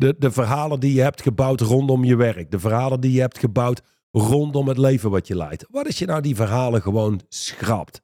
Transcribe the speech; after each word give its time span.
De, 0.00 0.14
de 0.18 0.30
verhalen 0.30 0.80
die 0.80 0.94
je 0.94 1.00
hebt 1.00 1.22
gebouwd 1.22 1.60
rondom 1.60 2.04
je 2.04 2.16
werk. 2.16 2.50
De 2.50 2.58
verhalen 2.58 3.00
die 3.00 3.12
je 3.12 3.20
hebt 3.20 3.38
gebouwd 3.38 3.82
rondom 4.10 4.68
het 4.68 4.78
leven 4.78 5.10
wat 5.10 5.26
je 5.26 5.36
leidt. 5.36 5.66
Wat 5.70 5.86
als 5.86 5.98
je 5.98 6.06
nou 6.06 6.20
die 6.20 6.36
verhalen 6.36 6.82
gewoon 6.82 7.20
schrapt 7.28 8.00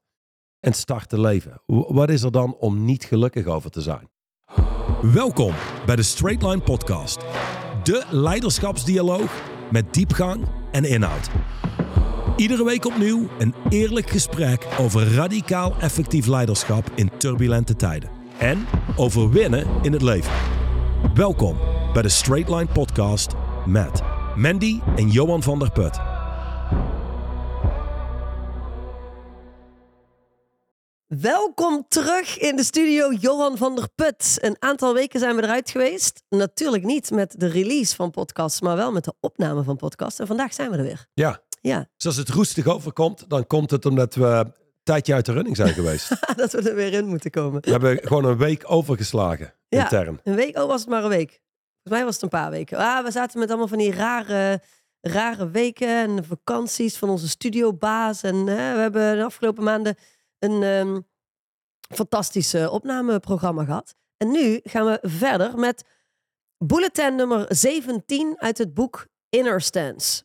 en 0.61 0.73
start 0.73 1.09
te 1.09 1.21
leven? 1.21 1.63
Wat 1.67 2.11
is 2.11 2.23
er 2.23 2.33
dan 2.33 2.57
om 2.57 2.85
niet 2.85 3.05
gelukkig 3.05 3.47
over 3.47 3.71
te 3.71 3.81
zijn? 3.81 4.11
Welkom 5.03 5.53
bij 5.87 5.97
de 5.97 6.03
Straight 6.03 6.43
Line 6.43 6.61
Podcast. 6.61 7.19
De 7.83 8.05
leiderschapsdialoog 8.11 9.43
met 9.71 9.95
diepgang 9.95 10.49
en 10.73 10.85
inhoud. 10.85 11.31
Iedere 12.37 12.65
week 12.65 12.87
opnieuw 12.87 13.29
een 13.39 13.55
eerlijk 13.69 14.11
gesprek 14.11 14.67
over 14.79 15.15
radicaal 15.15 15.75
effectief 15.81 16.27
leiderschap 16.27 16.91
in 16.95 17.11
turbulente 17.17 17.77
tijden. 17.77 18.11
En 18.39 18.67
over 18.97 19.31
winnen 19.31 19.67
in 19.83 19.93
het 19.93 20.03
leven. 20.03 20.33
Welkom 21.15 21.57
bij 21.95 22.03
de 22.03 22.09
Straight 22.09 22.49
Line 22.51 22.67
Podcast 22.67 23.33
met 23.67 24.03
Mandy 24.37 24.81
en 24.97 25.09
Johan 25.11 25.43
van 25.43 25.59
der 25.59 25.71
Put. 25.71 25.99
Welkom 31.07 31.85
terug 31.89 32.39
in 32.39 32.57
de 32.57 32.65
studio 32.65 33.13
Johan 33.13 33.57
van 33.57 33.75
der 33.75 33.89
Put. 33.95 34.39
Een 34.41 34.57
aantal 34.59 34.95
weken 34.95 35.21
zijn 35.21 35.37
we 35.37 35.43
eruit 35.43 35.71
geweest. 35.71 36.23
Natuurlijk 36.29 36.85
niet 36.85 37.11
met 37.11 37.35
de 37.39 37.47
release 37.47 37.95
van 37.95 38.11
podcast, 38.11 38.63
maar 38.63 38.77
wel 38.77 38.93
met 38.93 39.05
de 39.05 39.15
opname 39.21 39.63
van 39.63 39.77
podcast. 39.77 40.21
En 40.21 40.27
vandaag 40.27 40.55
zijn 40.55 40.71
we 40.71 40.77
er 40.77 40.83
weer. 40.83 41.07
Ja, 41.15 41.41
Ja, 41.61 41.89
dus 41.97 42.07
als 42.07 42.17
het 42.17 42.29
roestig 42.29 42.67
overkomt, 42.67 43.25
dan 43.29 43.47
komt 43.47 43.71
het 43.71 43.87
omdat 43.87 44.15
we 44.15 44.25
een 44.27 44.53
tijdje 44.83 45.15
uit 45.15 45.27
de 45.27 45.33
running 45.33 45.57
zijn 45.57 45.75
geweest. 45.75 46.09
dat 46.37 46.53
we 46.53 46.71
er 46.71 46.75
weer 46.75 46.93
in 46.93 47.07
moeten 47.07 47.31
komen. 47.31 47.63
We 47.63 47.71
hebben 47.71 47.99
gewoon 48.03 48.25
een 48.25 48.37
week 48.37 48.63
overgeslagen, 48.67 49.55
Ja. 49.69 49.83
intern. 49.83 50.21
Een 50.25 50.35
week, 50.35 50.59
oh 50.59 50.67
was 50.67 50.81
het 50.81 50.91
maar 50.91 51.03
een 51.03 51.09
week. 51.09 51.43
Volgens 51.85 52.03
mij 52.03 52.05
was 52.05 52.15
het 52.15 52.23
een 52.23 52.41
paar 52.41 52.51
weken. 52.51 52.79
Ah, 52.79 53.05
we 53.05 53.11
zaten 53.11 53.39
met 53.39 53.49
allemaal 53.49 53.69
van 53.69 53.79
die 53.79 53.93
rare, 53.93 54.63
rare 55.01 55.51
weken 55.51 55.89
en 55.89 56.25
vakanties 56.25 56.97
van 56.97 57.09
onze 57.09 57.29
studiobaas. 57.29 58.23
En 58.23 58.35
hè, 58.35 58.75
we 58.75 58.81
hebben 58.81 59.17
de 59.17 59.25
afgelopen 59.25 59.65
maanden 59.65 59.97
een 60.39 60.63
ehm 60.63 61.01
fantastisch 61.95 62.55
opnameprogramma 62.55 63.65
gehad. 63.65 63.95
En 64.17 64.31
nu 64.31 64.61
gaan 64.63 64.87
we 64.87 64.99
verder 65.03 65.59
met 65.59 65.85
bulletin 66.59 67.15
nummer 67.15 67.47
17 67.49 68.41
uit 68.41 68.59
het 68.59 68.75
boek 68.75 69.07
Inner 69.29 69.61
Stance. 69.61 70.25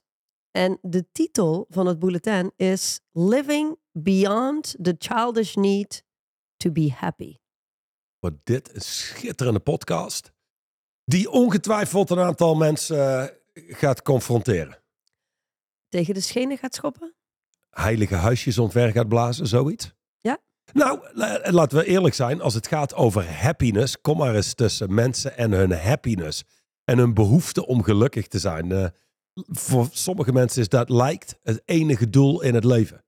En 0.52 0.78
de 0.82 1.12
titel 1.12 1.66
van 1.70 1.88
het 1.88 2.00
bulletin 2.00 2.52
is 2.56 3.00
Living 3.12 3.80
Beyond 3.92 4.76
the 4.82 4.96
Childish 4.98 5.56
Need 5.56 6.04
to 6.58 6.72
be 6.72 6.92
Happy. 6.96 7.38
Wat 8.20 8.34
dit 8.44 8.76
een 8.76 8.82
schitterende 8.82 9.60
podcast. 9.60 10.32
Die 11.10 11.30
ongetwijfeld 11.32 12.10
een 12.10 12.20
aantal 12.20 12.56
mensen 12.56 13.30
eh, 13.54 13.76
gaat 13.76 14.02
confronteren. 14.02 14.78
Tegen 15.90 16.14
de 16.14 16.22
schenen 16.22 16.58
gaat 16.58 16.76
schoppen? 16.76 17.14
Heilige 17.70 18.16
huisjes 18.16 18.58
omver 18.58 18.92
gaat 18.92 19.08
blazen, 19.08 19.48
zoiets. 19.48 19.94
Ja. 20.22 20.38
Nou, 20.74 21.00
la- 21.14 21.42
laten 21.52 21.78
we 21.78 21.86
eerlijk 21.86 22.16
zijn. 22.16 22.42
Als 22.42 22.54
het 22.54 22.68
gaat 22.68 22.94
over 22.94 23.32
happiness, 23.42 24.02
kom 24.02 24.18
maar 24.18 24.36
eens 24.36 24.54
tussen 24.54 24.94
mensen 24.94 25.38
en 25.38 25.52
hun 25.52 25.72
happiness. 25.72 26.44
En 26.84 26.98
hun 26.98 27.14
behoefte 27.14 27.66
om 27.66 27.84
gelukkig 27.84 28.28
te 28.28 28.40
zijn. 28.40 28.72
Eh, 28.72 28.86
voor 29.48 29.88
sommige 29.92 30.32
mensen 30.32 30.62
is 30.62 30.70
dat 30.70 30.90
lijkt 30.90 31.36
het 31.44 31.62
enige 31.66 32.10
doel 32.10 32.42
in 32.42 32.54
het 32.54 32.64
leven. 32.64 33.04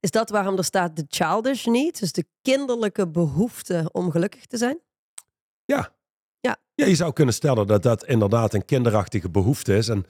Is 0.00 0.10
dat 0.10 0.30
waarom 0.30 0.56
er 0.56 0.64
staat 0.64 0.96
de 0.96 1.04
childish 1.08 1.64
need? 1.64 2.00
Dus 2.00 2.12
de 2.12 2.24
kinderlijke 2.42 3.08
behoefte 3.08 3.88
om 3.92 4.10
gelukkig 4.10 4.46
te 4.46 4.56
zijn? 4.56 4.78
Ja. 5.64 5.96
Ja. 6.78 6.86
Je 6.86 6.94
zou 6.94 7.12
kunnen 7.12 7.34
stellen 7.34 7.66
dat 7.66 7.82
dat 7.82 8.04
inderdaad 8.04 8.54
een 8.54 8.64
kinderachtige 8.64 9.30
behoefte 9.30 9.76
is. 9.76 9.88
En 9.88 10.04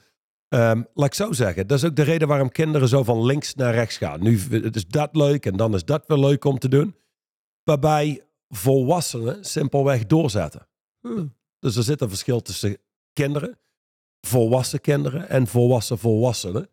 ehm, 0.47 0.83
laat 0.93 1.07
ik 1.07 1.13
zo 1.13 1.31
zeggen, 1.31 1.67
dat 1.67 1.77
is 1.77 1.83
ook 1.83 1.95
de 1.95 2.01
reden 2.01 2.27
waarom 2.27 2.51
kinderen 2.51 2.87
zo 2.87 3.03
van 3.03 3.25
links 3.25 3.55
naar 3.55 3.73
rechts 3.73 3.97
gaan. 3.97 4.23
Nu 4.23 4.39
is 4.71 4.87
dat 4.87 5.15
leuk 5.15 5.45
en 5.45 5.57
dan 5.57 5.73
is 5.73 5.85
dat 5.85 6.03
weer 6.07 6.17
leuk 6.17 6.45
om 6.45 6.59
te 6.59 6.67
doen. 6.67 6.95
Waarbij 7.63 8.23
volwassenen 8.49 9.45
simpelweg 9.45 10.05
doorzetten. 10.05 10.67
Hmm. 11.01 11.35
Dus 11.59 11.75
er 11.75 11.83
zit 11.83 12.01
een 12.01 12.09
verschil 12.09 12.41
tussen 12.41 12.77
kinderen, 13.13 13.57
volwassen 14.21 14.81
kinderen 14.81 15.29
en 15.29 15.47
volwassen 15.47 15.97
volwassenen. 15.97 16.69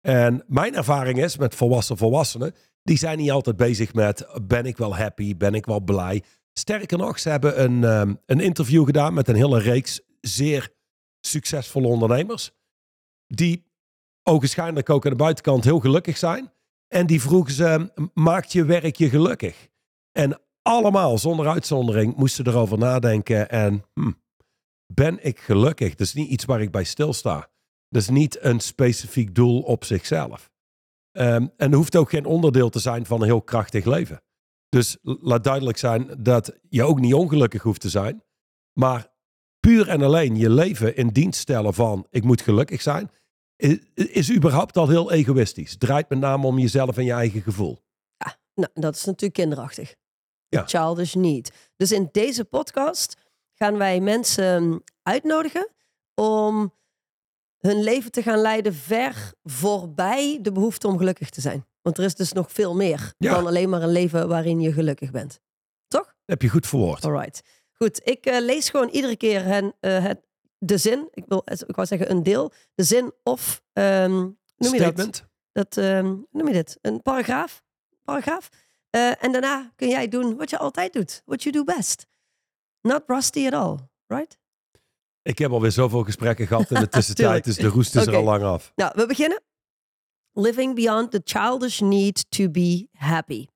En 0.00 0.44
mijn 0.46 0.74
ervaring 0.74 1.22
is 1.22 1.36
met 1.36 1.54
volwassen 1.54 1.96
volwassenen, 1.96 2.54
die 2.82 2.98
zijn 2.98 3.18
niet 3.18 3.30
altijd 3.30 3.56
bezig 3.56 3.94
met 3.94 4.26
ben 4.42 4.66
ik 4.66 4.76
wel 4.76 4.96
happy, 4.96 5.36
ben 5.36 5.54
ik 5.54 5.66
wel 5.66 5.80
blij. 5.80 6.22
Sterker 6.58 6.98
nog, 6.98 7.18
ze 7.18 7.28
hebben 7.28 7.62
een, 7.62 7.84
ehm, 7.84 8.14
een 8.26 8.40
interview 8.40 8.84
gedaan 8.84 9.14
met 9.14 9.28
een 9.28 9.34
hele 9.34 9.60
reeks 9.60 10.00
zeer 10.20 10.72
succesvolle 11.20 11.86
ondernemers. 11.86 12.50
Die 13.26 13.66
ogenschijnlijk 14.22 14.90
ook 14.90 15.04
aan 15.04 15.10
de 15.10 15.16
buitenkant 15.16 15.64
heel 15.64 15.80
gelukkig 15.80 16.16
zijn. 16.16 16.52
En 16.88 17.06
die 17.06 17.20
vroegen 17.20 17.52
ze, 17.52 17.92
maakt 18.14 18.52
je 18.52 18.64
werk 18.64 18.96
je 18.96 19.08
gelukkig? 19.08 19.68
En 20.12 20.40
allemaal, 20.62 21.18
zonder 21.18 21.48
uitzondering, 21.48 22.16
moesten 22.16 22.46
erover 22.46 22.78
nadenken. 22.78 23.50
En 23.50 23.84
hm, 23.94 24.12
ben 24.86 25.24
ik 25.24 25.38
gelukkig? 25.38 25.90
Dat 25.90 26.06
is 26.06 26.14
niet 26.14 26.30
iets 26.30 26.44
waar 26.44 26.60
ik 26.60 26.70
bij 26.70 26.84
stilsta. 26.84 27.50
Dat 27.88 28.02
is 28.02 28.08
niet 28.08 28.42
een 28.42 28.60
specifiek 28.60 29.34
doel 29.34 29.60
op 29.60 29.84
zichzelf. 29.84 30.50
Ehm, 31.12 31.28
en 31.32 31.52
het 31.56 31.74
hoeft 31.74 31.96
ook 31.96 32.10
geen 32.10 32.26
onderdeel 32.26 32.70
te 32.70 32.78
zijn 32.78 33.06
van 33.06 33.20
een 33.20 33.26
heel 33.26 33.42
krachtig 33.42 33.84
leven. 33.84 34.22
Dus 34.68 34.96
laat 35.02 35.44
duidelijk 35.44 35.78
zijn 35.78 36.14
dat 36.18 36.58
je 36.68 36.84
ook 36.84 37.00
niet 37.00 37.14
ongelukkig 37.14 37.62
hoeft 37.62 37.80
te 37.80 37.88
zijn. 37.88 38.22
Maar 38.72 39.08
puur 39.60 39.88
en 39.88 40.02
alleen 40.02 40.36
je 40.36 40.50
leven 40.50 40.96
in 40.96 41.08
dienst 41.08 41.40
stellen 41.40 41.74
van 41.74 42.06
ik 42.10 42.24
moet 42.24 42.42
gelukkig 42.42 42.82
zijn, 42.82 43.10
is, 43.56 43.78
is 43.94 44.32
überhaupt 44.32 44.76
al 44.76 44.88
heel 44.88 45.12
egoïstisch. 45.12 45.76
Draait 45.76 46.08
met 46.08 46.18
name 46.18 46.46
om 46.46 46.58
jezelf 46.58 46.96
en 46.96 47.04
je 47.04 47.12
eigen 47.12 47.42
gevoel. 47.42 47.78
Nou, 48.54 48.70
dat 48.74 48.94
is 48.94 49.04
natuurlijk 49.04 49.32
kinderachtig. 49.32 49.94
Ja. 50.48 50.66
Childish 50.66 51.14
need. 51.14 51.70
Dus 51.76 51.92
in 51.92 52.08
deze 52.12 52.44
podcast 52.44 53.16
gaan 53.54 53.76
wij 53.76 54.00
mensen 54.00 54.82
uitnodigen 55.02 55.68
om 56.14 56.74
hun 57.58 57.82
leven 57.82 58.10
te 58.10 58.22
gaan 58.22 58.38
leiden 58.38 58.74
ver 58.74 59.32
voorbij 59.42 60.38
de 60.42 60.52
behoefte 60.52 60.88
om 60.88 60.98
gelukkig 60.98 61.30
te 61.30 61.40
zijn. 61.40 61.66
Want 61.88 62.00
er 62.00 62.06
is 62.06 62.14
dus 62.14 62.32
nog 62.32 62.52
veel 62.52 62.74
meer 62.74 63.14
Ja. 63.18 63.34
dan 63.34 63.46
alleen 63.46 63.68
maar 63.68 63.82
een 63.82 63.92
leven 63.92 64.28
waarin 64.28 64.60
je 64.60 64.72
gelukkig 64.72 65.10
bent. 65.10 65.40
Toch? 65.86 66.04
Dat 66.04 66.14
heb 66.24 66.42
je 66.42 66.48
goed 66.48 66.66
verwoord. 66.66 67.04
Alright. 67.04 67.42
Goed, 67.72 68.00
ik 68.04 68.26
eh, 68.26 68.40
lees 68.40 68.68
gewoon 68.70 68.88
iedere 68.88 69.16
keer 69.16 69.44
hen, 69.44 69.74
eh, 69.80 70.04
het, 70.04 70.20
de 70.58 70.78
zin. 70.78 71.08
Ik, 71.12 71.24
wil, 71.28 71.42
ik 71.66 71.76
wou 71.76 71.86
zeggen 71.86 72.10
een 72.10 72.22
deel. 72.22 72.52
De 72.74 72.82
zin 72.82 73.12
of, 73.22 73.62
ehm, 73.72 74.10
noem 74.10 74.34
je 74.56 74.70
dat? 74.70 74.72
Statement. 74.72 75.24
dat 75.52 75.76
ehm, 75.76 76.06
noem 76.30 76.46
je 76.46 76.52
dit? 76.52 76.78
Een 76.80 77.02
paragraaf. 77.02 77.62
paragraaf. 78.04 78.48
Eh, 78.90 79.24
en 79.24 79.32
daarna 79.32 79.72
kun 79.76 79.88
jij 79.88 80.08
doen 80.08 80.36
wat 80.36 80.50
je 80.50 80.58
altijd 80.58 80.92
doet. 80.92 81.22
What 81.24 81.42
you 81.42 81.54
do 81.54 81.74
best. 81.74 82.06
Not 82.80 83.02
rusty 83.06 83.46
at 83.46 83.52
all, 83.52 83.76
right? 84.06 84.38
Ik 85.22 85.38
heb 85.38 85.50
alweer 85.50 85.72
zoveel 85.72 86.04
gesprekken 86.04 86.46
gehad 86.46 86.70
in 86.70 86.80
de 86.80 86.88
tussentijd, 86.98 87.44
dus 87.44 87.56
de 87.56 87.68
roest 87.68 87.96
is 87.96 88.06
er 88.06 88.16
al 88.16 88.22
lang 88.22 88.42
af. 88.42 88.72
Nou, 88.74 88.92
we 88.94 89.06
beginnen. 89.06 89.42
Living 90.40 90.74
beyond 90.74 91.10
the 91.10 91.20
childish 91.24 91.80
need 91.80 92.30
to 92.30 92.48
be 92.50 92.88
happy. 92.92 93.48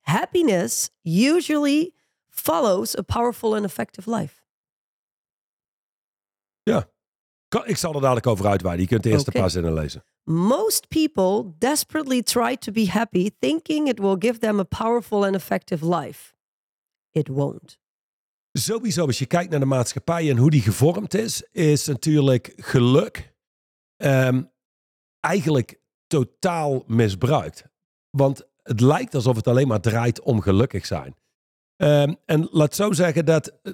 Happiness 0.00 0.90
usually 1.02 1.94
follows 2.28 2.96
a 2.96 3.02
powerful 3.02 3.54
and 3.54 3.64
effective 3.64 4.06
life. 4.10 4.34
Kan- 7.48 7.66
Ik 7.66 7.76
zal 7.76 7.94
er 7.94 8.00
dadelijk 8.00 8.26
over 8.26 8.46
uitweiden. 8.46 8.82
Je 8.84 8.88
kunt 8.90 9.02
de 9.02 9.10
eerste 9.10 9.30
paar 9.30 9.50
zinnen 9.50 9.72
lezen. 9.72 10.04
Most 10.24 10.88
people 10.88 11.52
desperately 11.58 12.22
try 12.22 12.56
to 12.56 12.72
be 12.72 12.90
happy, 12.90 13.30
thinking 13.38 13.88
it 13.88 13.98
will 13.98 14.16
give 14.18 14.38
them 14.38 14.58
a 14.58 14.62
powerful 14.64 15.24
and 15.24 15.34
effective 15.34 15.88
life. 15.96 16.34
It 17.10 17.28
won't. 17.28 17.78
Sowieso, 18.52 19.06
als 19.06 19.18
je 19.18 19.26
kijkt 19.26 19.50
naar 19.50 19.60
de 19.60 19.66
maatschappij 19.66 20.30
en 20.30 20.36
hoe 20.36 20.50
die 20.50 20.60
gevormd 20.62 21.14
is, 21.14 21.42
is 21.52 21.86
natuurlijk 21.86 22.52
geluk 22.56 23.34
ehm, 23.96 24.42
eigenlijk 25.20 25.80
totaal 26.08 26.84
misbruikt. 26.86 27.64
Want 28.10 28.46
het 28.62 28.80
lijkt 28.80 29.14
alsof 29.14 29.36
het 29.36 29.46
alleen 29.46 29.68
maar 29.68 29.80
draait 29.80 30.20
om 30.20 30.40
gelukkig 30.40 30.86
zijn. 30.86 31.16
Ehm, 31.76 32.14
en 32.24 32.48
laat 32.50 32.74
zo 32.74 32.92
zeggen 32.92 33.24
dat 33.24 33.48
eh, 33.62 33.72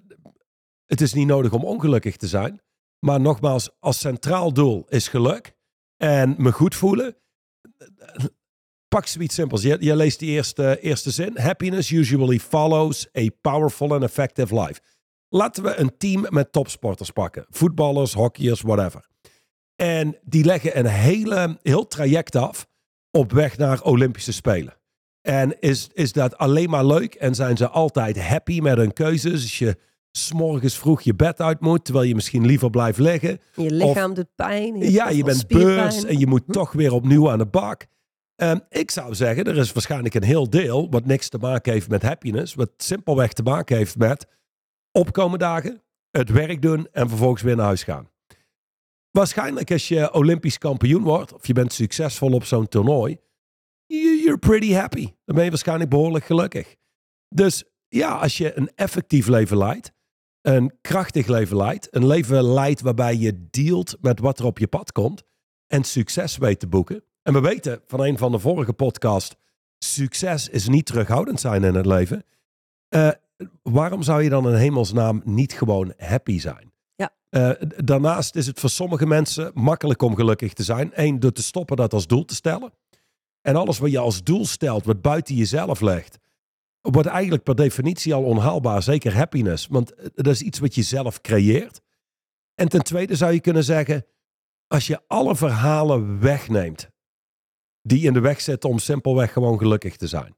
het 0.86 1.00
is 1.00 1.12
niet 1.12 1.26
nodig 1.26 1.52
om 1.52 1.64
ongelukkig 1.64 2.16
te 2.16 2.26
zijn. 2.26 2.60
Maar 2.98 3.20
nogmaals, 3.20 3.70
als 3.80 3.98
centraal 3.98 4.52
doel 4.52 4.84
is 4.88 5.08
geluk 5.08 5.56
en 5.96 6.34
me 6.38 6.52
goed 6.52 6.74
voelen. 6.74 7.16
Pak 8.88 9.06
zoiets 9.06 9.34
simpels. 9.34 9.62
Je, 9.62 9.76
je 9.80 9.96
leest 9.96 10.18
die 10.18 10.30
eerste, 10.30 10.80
eerste 10.80 11.10
zin. 11.10 11.38
Happiness 11.38 11.90
usually 11.90 12.38
follows 12.38 13.08
a 13.18 13.28
powerful 13.40 13.92
and 13.92 14.02
effective 14.02 14.60
life. 14.60 14.80
Laten 15.28 15.62
we 15.62 15.76
een 15.76 15.96
team 15.96 16.26
met 16.28 16.52
topsporters 16.52 17.10
pakken. 17.10 17.46
Voetballers, 17.48 18.12
hockeyers, 18.12 18.60
whatever. 18.60 19.08
En 19.76 20.16
die 20.22 20.44
leggen 20.44 20.78
een 20.78 20.86
hele, 20.86 21.58
heel 21.62 21.86
traject 21.86 22.36
af 22.36 22.66
op 23.10 23.32
weg 23.32 23.56
naar 23.56 23.82
Olympische 23.82 24.32
Spelen. 24.32 24.74
En 25.20 25.60
is, 25.60 25.88
is 25.92 26.12
dat 26.12 26.38
alleen 26.38 26.70
maar 26.70 26.84
leuk 26.84 27.14
en 27.14 27.34
zijn 27.34 27.56
ze 27.56 27.68
altijd 27.68 28.20
happy 28.20 28.60
met 28.60 28.76
hun 28.76 28.92
keuzes? 28.92 29.32
Als 29.32 29.58
je 29.58 29.76
s'morgens 30.10 30.78
vroeg 30.78 31.02
je 31.02 31.14
bed 31.14 31.40
uit 31.40 31.60
moet, 31.60 31.84
terwijl 31.84 32.06
je 32.06 32.14
misschien 32.14 32.46
liever 32.46 32.70
blijft 32.70 32.98
liggen. 32.98 33.40
Je 33.54 33.70
lichaam 33.70 34.14
doet 34.14 34.34
pijn. 34.34 34.90
Ja, 34.90 35.08
je 35.08 35.24
bent 35.24 35.46
beurs 35.46 36.04
en 36.04 36.18
je 36.18 36.26
moet 36.26 36.42
toch 36.46 36.72
weer 36.72 36.92
opnieuw 36.92 37.30
aan 37.30 37.38
de 37.38 37.46
bak. 37.46 37.86
Ehm, 38.36 38.58
ik 38.68 38.90
zou 38.90 39.14
zeggen, 39.14 39.44
er 39.44 39.56
is 39.56 39.72
waarschijnlijk 39.72 40.14
een 40.14 40.22
heel 40.22 40.50
deel 40.50 40.90
wat 40.90 41.06
niks 41.06 41.28
te 41.28 41.38
maken 41.38 41.72
heeft 41.72 41.88
met 41.88 42.02
happiness. 42.02 42.54
Wat 42.54 42.70
simpelweg 42.76 43.32
te 43.32 43.42
maken 43.42 43.76
heeft 43.76 43.96
met 43.96 44.26
opkomen 44.92 45.38
dagen, 45.38 45.82
het 46.10 46.30
werk 46.30 46.62
doen 46.62 46.88
en 46.92 47.08
vervolgens 47.08 47.42
weer 47.42 47.56
naar 47.56 47.66
huis 47.66 47.82
gaan. 47.82 48.08
Waarschijnlijk 49.18 49.70
als 49.70 49.88
je 49.88 50.12
Olympisch 50.14 50.58
kampioen 50.58 51.02
wordt 51.02 51.32
of 51.32 51.46
je 51.46 51.52
bent 51.52 51.72
succesvol 51.72 52.32
op 52.32 52.44
zo'n 52.44 52.68
toernooi, 52.68 53.16
you- 53.86 54.16
you're 54.22 54.38
pretty 54.38 54.72
happy. 54.72 55.04
Dan 55.24 55.34
ben 55.34 55.44
je 55.44 55.50
waarschijnlijk 55.50 55.90
behoorlijk 55.90 56.24
gelukkig. 56.24 56.74
Dus 57.28 57.64
ja, 57.88 58.16
als 58.18 58.36
je 58.38 58.56
een 58.58 58.70
effectief 58.74 59.26
leven 59.26 59.58
leidt, 59.58 59.92
een 60.40 60.72
krachtig 60.80 61.26
leven 61.26 61.56
leidt, 61.56 61.94
een 61.94 62.06
leven 62.06 62.52
leidt 62.52 62.80
waarbij 62.80 63.16
je 63.16 63.48
dealt 63.50 63.96
met 64.00 64.20
wat 64.20 64.38
er 64.38 64.44
op 64.44 64.58
je 64.58 64.66
pad 64.66 64.92
komt 64.92 65.22
en 65.66 65.84
succes 65.84 66.36
weet 66.36 66.60
te 66.60 66.66
boeken. 66.66 67.04
En 67.22 67.32
we 67.32 67.40
weten 67.40 67.82
van 67.86 68.00
een 68.00 68.18
van 68.18 68.32
de 68.32 68.38
vorige 68.38 68.72
podcasts, 68.72 69.34
succes 69.78 70.48
is 70.48 70.68
niet 70.68 70.86
terughoudend 70.86 71.40
zijn 71.40 71.64
in 71.64 71.74
het 71.74 71.86
leven. 71.86 72.24
Eh, 72.88 73.10
waarom 73.62 74.02
zou 74.02 74.22
je 74.22 74.28
dan 74.28 74.48
in 74.48 74.54
hemelsnaam 74.54 75.22
niet 75.24 75.52
gewoon 75.52 75.92
happy 75.96 76.38
zijn? 76.38 76.72
Eh, 77.34 77.50
daarnaast 77.84 78.34
is 78.34 78.46
het 78.46 78.60
voor 78.60 78.70
sommige 78.70 79.06
mensen 79.06 79.50
makkelijk 79.54 80.02
om 80.02 80.14
gelukkig 80.14 80.52
te 80.52 80.62
zijn. 80.62 80.90
Eén, 80.92 81.20
door 81.20 81.32
te 81.32 81.42
stoppen 81.42 81.76
dat 81.76 81.92
als 81.92 82.06
doel 82.06 82.24
te 82.24 82.34
stellen. 82.34 82.72
En 83.40 83.56
alles 83.56 83.78
wat 83.78 83.90
je 83.90 83.98
als 83.98 84.22
doel 84.22 84.46
stelt, 84.46 84.84
wat 84.84 85.02
buiten 85.02 85.34
jezelf 85.34 85.80
legt, 85.80 86.18
wordt 86.80 87.08
eigenlijk 87.08 87.42
per 87.42 87.54
definitie 87.54 88.14
al 88.14 88.24
onhaalbaar. 88.24 88.82
Zeker 88.82 89.14
happiness, 89.14 89.66
want 89.66 89.94
eh, 89.94 90.06
dat 90.14 90.26
is 90.26 90.42
iets 90.42 90.58
wat 90.58 90.74
je 90.74 90.82
zelf 90.82 91.20
creëert. 91.20 91.80
En 92.54 92.68
ten 92.68 92.82
tweede 92.82 93.16
zou 93.16 93.32
je 93.32 93.40
kunnen 93.40 93.64
zeggen, 93.64 94.06
als 94.66 94.86
je 94.86 95.00
alle 95.06 95.36
verhalen 95.36 96.20
wegneemt 96.20 96.90
die 97.82 98.06
in 98.06 98.12
de 98.12 98.20
weg 98.20 98.40
zitten 98.40 98.70
om 98.70 98.78
simpelweg 98.78 99.32
gewoon 99.32 99.58
gelukkig 99.58 99.96
te 99.96 100.06
zijn. 100.06 100.36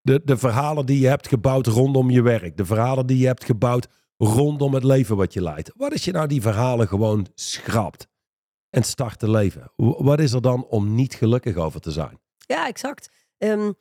De, 0.00 0.20
de 0.24 0.36
verhalen 0.36 0.86
die 0.86 1.00
je 1.00 1.08
hebt 1.08 1.28
gebouwd 1.28 1.66
rondom 1.66 2.10
je 2.10 2.22
werk, 2.22 2.56
de 2.56 2.64
verhalen 2.64 3.06
die 3.06 3.18
je 3.18 3.26
hebt 3.26 3.44
gebouwd 3.44 3.88
rondom 4.22 4.74
het 4.74 4.84
leven 4.84 5.16
wat 5.16 5.32
je 5.32 5.42
leidt. 5.42 5.72
Wat 5.76 5.92
als 5.92 6.04
je 6.04 6.12
nou 6.12 6.26
die 6.26 6.42
verhalen 6.42 6.88
gewoon 6.88 7.26
schrapt 7.34 8.08
en 8.70 8.82
start 8.82 9.18
te 9.18 9.30
leven? 9.30 9.72
Wat 9.76 10.20
is 10.20 10.32
er 10.32 10.42
dan 10.42 10.66
om 10.66 10.94
niet 10.94 11.14
gelukkig 11.14 11.56
over 11.56 11.80
te 11.80 11.90
zijn? 11.90 12.20
Ja, 12.36 12.66
exact. 12.66 13.10
Ehm, 13.38 13.72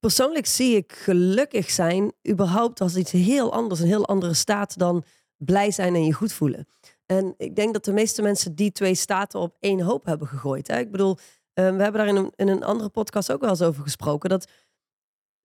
persoonlijk 0.00 0.46
zie 0.46 0.76
ik 0.76 0.92
gelukkig 0.92 1.70
zijn 1.70 2.12
überhaupt 2.28 2.80
als 2.80 2.96
iets 2.96 3.12
heel 3.12 3.52
anders, 3.52 3.80
een 3.80 3.86
heel 3.86 4.06
andere 4.06 4.34
staat 4.34 4.78
dan 4.78 5.04
blij 5.36 5.70
zijn 5.70 5.94
en 5.94 6.04
je 6.04 6.12
goed 6.12 6.32
voelen. 6.32 6.66
En 7.06 7.34
ik 7.36 7.56
denk 7.56 7.72
dat 7.72 7.84
de 7.84 7.92
meeste 7.92 8.22
mensen 8.22 8.54
die 8.54 8.72
twee 8.72 8.94
staten 8.94 9.40
op 9.40 9.56
één 9.60 9.80
hoop 9.80 10.04
hebben 10.04 10.28
gegooid. 10.28 10.68
Hè? 10.68 10.78
Ik 10.78 10.90
bedoel, 10.90 11.18
ehm, 11.52 11.76
we 11.76 11.82
hebben 11.82 12.00
daar 12.00 12.08
in 12.08 12.16
een, 12.16 12.32
in 12.36 12.48
een 12.48 12.64
andere 12.64 12.90
podcast 12.90 13.32
ook 13.32 13.40
wel 13.40 13.50
eens 13.50 13.62
over 13.62 13.82
gesproken. 13.82 14.28
Dat 14.28 14.50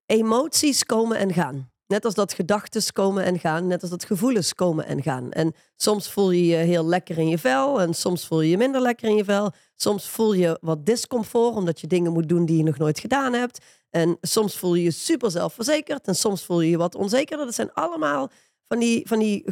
emoties 0.06 0.84
komen 0.84 1.18
en 1.18 1.32
gaan. 1.32 1.70
Net 1.90 2.04
als 2.04 2.14
dat 2.14 2.32
gedachten 2.32 2.92
komen 2.92 3.24
en 3.24 3.38
gaan. 3.38 3.66
Net 3.66 3.80
als 3.80 3.90
dat 3.90 4.04
gevoelens 4.04 4.54
komen 4.54 4.86
en 4.86 5.02
gaan. 5.02 5.30
En 5.30 5.54
soms 5.76 6.10
voel 6.10 6.30
je 6.30 6.46
je 6.46 6.56
heel 6.56 6.86
lekker 6.86 7.18
in 7.18 7.28
je 7.28 7.38
vel. 7.38 7.80
En 7.80 7.94
soms 7.94 8.26
voel 8.26 8.40
je 8.40 8.50
je 8.50 8.56
minder 8.56 8.80
lekker 8.80 9.08
in 9.08 9.16
je 9.16 9.24
vel. 9.24 9.52
Soms 9.76 10.08
voel 10.08 10.32
je 10.32 10.58
wat 10.60 10.86
discomfort 10.86 11.54
omdat 11.54 11.80
je 11.80 11.86
dingen 11.86 12.12
moet 12.12 12.28
doen 12.28 12.46
die 12.46 12.56
je 12.56 12.62
nog 12.62 12.78
nooit 12.78 12.98
gedaan 12.98 13.32
hebt. 13.32 13.64
En 13.90 14.18
soms 14.20 14.56
voel 14.56 14.74
je 14.74 14.82
je 14.82 14.90
super 14.90 15.30
zelfverzekerd. 15.30 16.06
En 16.06 16.14
soms 16.14 16.44
voel 16.44 16.60
je 16.60 16.70
je 16.70 16.76
wat 16.76 16.94
onzekerder. 16.94 17.46
Dat 17.46 17.54
zijn 17.54 17.72
allemaal 17.72 18.30
van 18.68 18.78
die, 18.78 19.06
van 19.08 19.18
die 19.18 19.44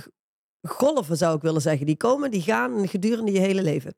golven, 0.62 1.16
zou 1.16 1.36
ik 1.36 1.42
willen 1.42 1.62
zeggen. 1.62 1.86
Die 1.86 1.96
komen, 1.96 2.30
die 2.30 2.42
gaan 2.42 2.88
gedurende 2.88 3.32
je 3.32 3.40
hele 3.40 3.62
leven. 3.62 3.94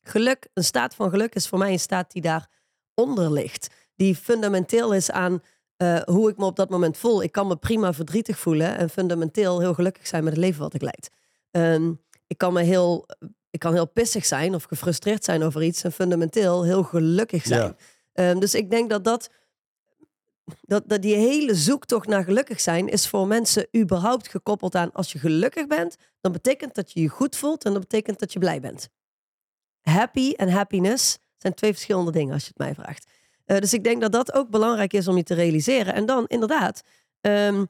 Geluk, 0.00 0.48
een 0.54 0.64
staat 0.64 0.94
van 0.94 1.10
geluk, 1.10 1.34
is 1.34 1.48
voor 1.48 1.58
mij 1.58 1.72
een 1.72 1.80
staat 1.80 2.12
die 2.12 2.22
daaronder 2.22 3.32
ligt. 3.32 3.74
Die 3.96 4.16
fundamenteel 4.16 4.94
is 4.94 5.10
aan 5.10 5.42
eh, 5.76 6.00
hoe 6.04 6.30
ik 6.30 6.36
me 6.36 6.44
op 6.44 6.56
dat 6.56 6.70
moment 6.70 6.96
voel. 6.96 7.22
Ik 7.22 7.32
kan 7.32 7.46
me 7.46 7.56
prima 7.56 7.92
verdrietig 7.92 8.38
voelen 8.38 8.76
en 8.76 8.90
fundamenteel 8.90 9.60
heel 9.60 9.74
gelukkig 9.74 10.06
zijn 10.06 10.24
met 10.24 10.32
het 10.32 10.42
leven 10.42 10.60
wat 10.60 10.74
ik 10.74 10.82
leid. 10.82 11.10
Ehm, 11.50 11.92
ik 12.26 12.38
kan 12.38 12.52
me 12.52 12.62
heel, 12.62 13.06
ik 13.50 13.58
kan 13.58 13.72
heel 13.72 13.88
pissig 13.88 14.26
zijn 14.26 14.54
of 14.54 14.64
gefrustreerd 14.64 15.24
zijn 15.24 15.42
over 15.42 15.62
iets 15.62 15.84
en 15.84 15.92
fundamenteel 15.92 16.64
heel 16.64 16.82
gelukkig 16.82 17.46
zijn. 17.46 17.60
Ja. 17.60 17.76
Ehm, 18.12 18.38
dus 18.38 18.54
ik 18.54 18.70
denk 18.70 18.90
dat 18.90 19.04
dat, 19.04 19.30
dat 20.60 20.82
dat 20.86 21.02
die 21.02 21.14
hele 21.14 21.54
zoektocht 21.54 22.06
naar 22.06 22.24
gelukkig 22.24 22.60
zijn 22.60 22.88
is 22.88 23.08
voor 23.08 23.26
mensen 23.26 23.68
überhaupt 23.76 24.28
gekoppeld 24.28 24.74
aan 24.74 24.92
als 24.92 25.12
je 25.12 25.18
gelukkig 25.18 25.66
bent, 25.66 25.96
dan 26.20 26.32
betekent 26.32 26.74
dat 26.74 26.92
je 26.92 27.00
je 27.00 27.08
goed 27.08 27.36
voelt 27.36 27.64
en 27.64 27.72
dat 27.72 27.80
betekent 27.80 28.18
dat 28.18 28.32
je 28.32 28.38
blij 28.38 28.60
bent. 28.60 28.88
Happy 29.80 30.32
en 30.32 30.48
happiness 30.48 31.18
zijn 31.38 31.54
twee 31.54 31.72
verschillende 31.72 32.10
dingen 32.10 32.32
als 32.32 32.42
je 32.42 32.48
het 32.48 32.58
mij 32.58 32.74
vraagt. 32.74 33.10
Eh, 33.46 33.58
dus 33.58 33.72
ik 33.72 33.84
denk 33.84 34.00
dat 34.00 34.12
dat 34.12 34.32
ook 34.32 34.50
belangrijk 34.50 34.92
is 34.92 35.08
om 35.08 35.16
je 35.16 35.22
te 35.22 35.34
realiseren. 35.34 35.94
En 35.94 36.06
dan 36.06 36.26
inderdaad, 36.26 36.82
ehm, 37.20 37.64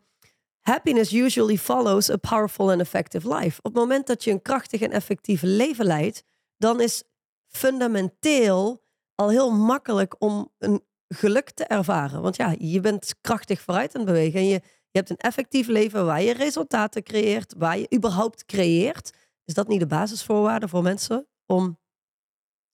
happiness 0.61 1.13
usually 1.13 1.59
follows 1.59 2.11
a 2.11 2.17
powerful 2.17 2.71
and 2.71 2.81
effective 2.81 3.35
life. 3.35 3.59
Op 3.59 3.65
het 3.65 3.75
moment 3.75 4.07
dat 4.07 4.25
je 4.25 4.31
een 4.31 4.43
krachtig 4.43 4.81
en 4.81 4.91
effectief 4.91 5.43
leven 5.43 5.87
leidt, 5.87 6.23
dan 6.57 6.81
is 6.81 7.03
fundamenteel 7.47 8.83
al 9.15 9.29
heel 9.29 9.51
makkelijk 9.51 10.15
om 10.19 10.53
een 10.59 10.83
geluk 11.09 11.51
te 11.51 11.65
ervaren. 11.65 12.23
Want 12.23 12.37
ja, 12.37 12.55
je 12.59 12.81
bent 12.81 13.15
krachtig 13.21 13.61
vooruit 13.61 13.95
aan 13.95 14.01
het 14.01 14.11
bewegen 14.11 14.41
en 14.41 14.47
je, 14.47 14.61
je 14.91 14.99
hebt 14.99 15.11
een 15.11 15.17
effectief 15.17 15.67
leven 15.67 16.07
waar 16.07 16.23
je 16.23 16.33
resultaten 16.33 17.03
creëert, 17.03 17.55
waar 17.57 17.79
je 17.79 17.95
überhaupt 17.95 18.45
creëert. 18.45 19.11
Is 19.45 19.55
dat 19.55 19.69
niet 19.69 19.81
de 19.81 19.87
basisvoorwaarde 19.87 20.69
voor 20.69 20.83
mensen 20.83 21.27
om 21.47 21.79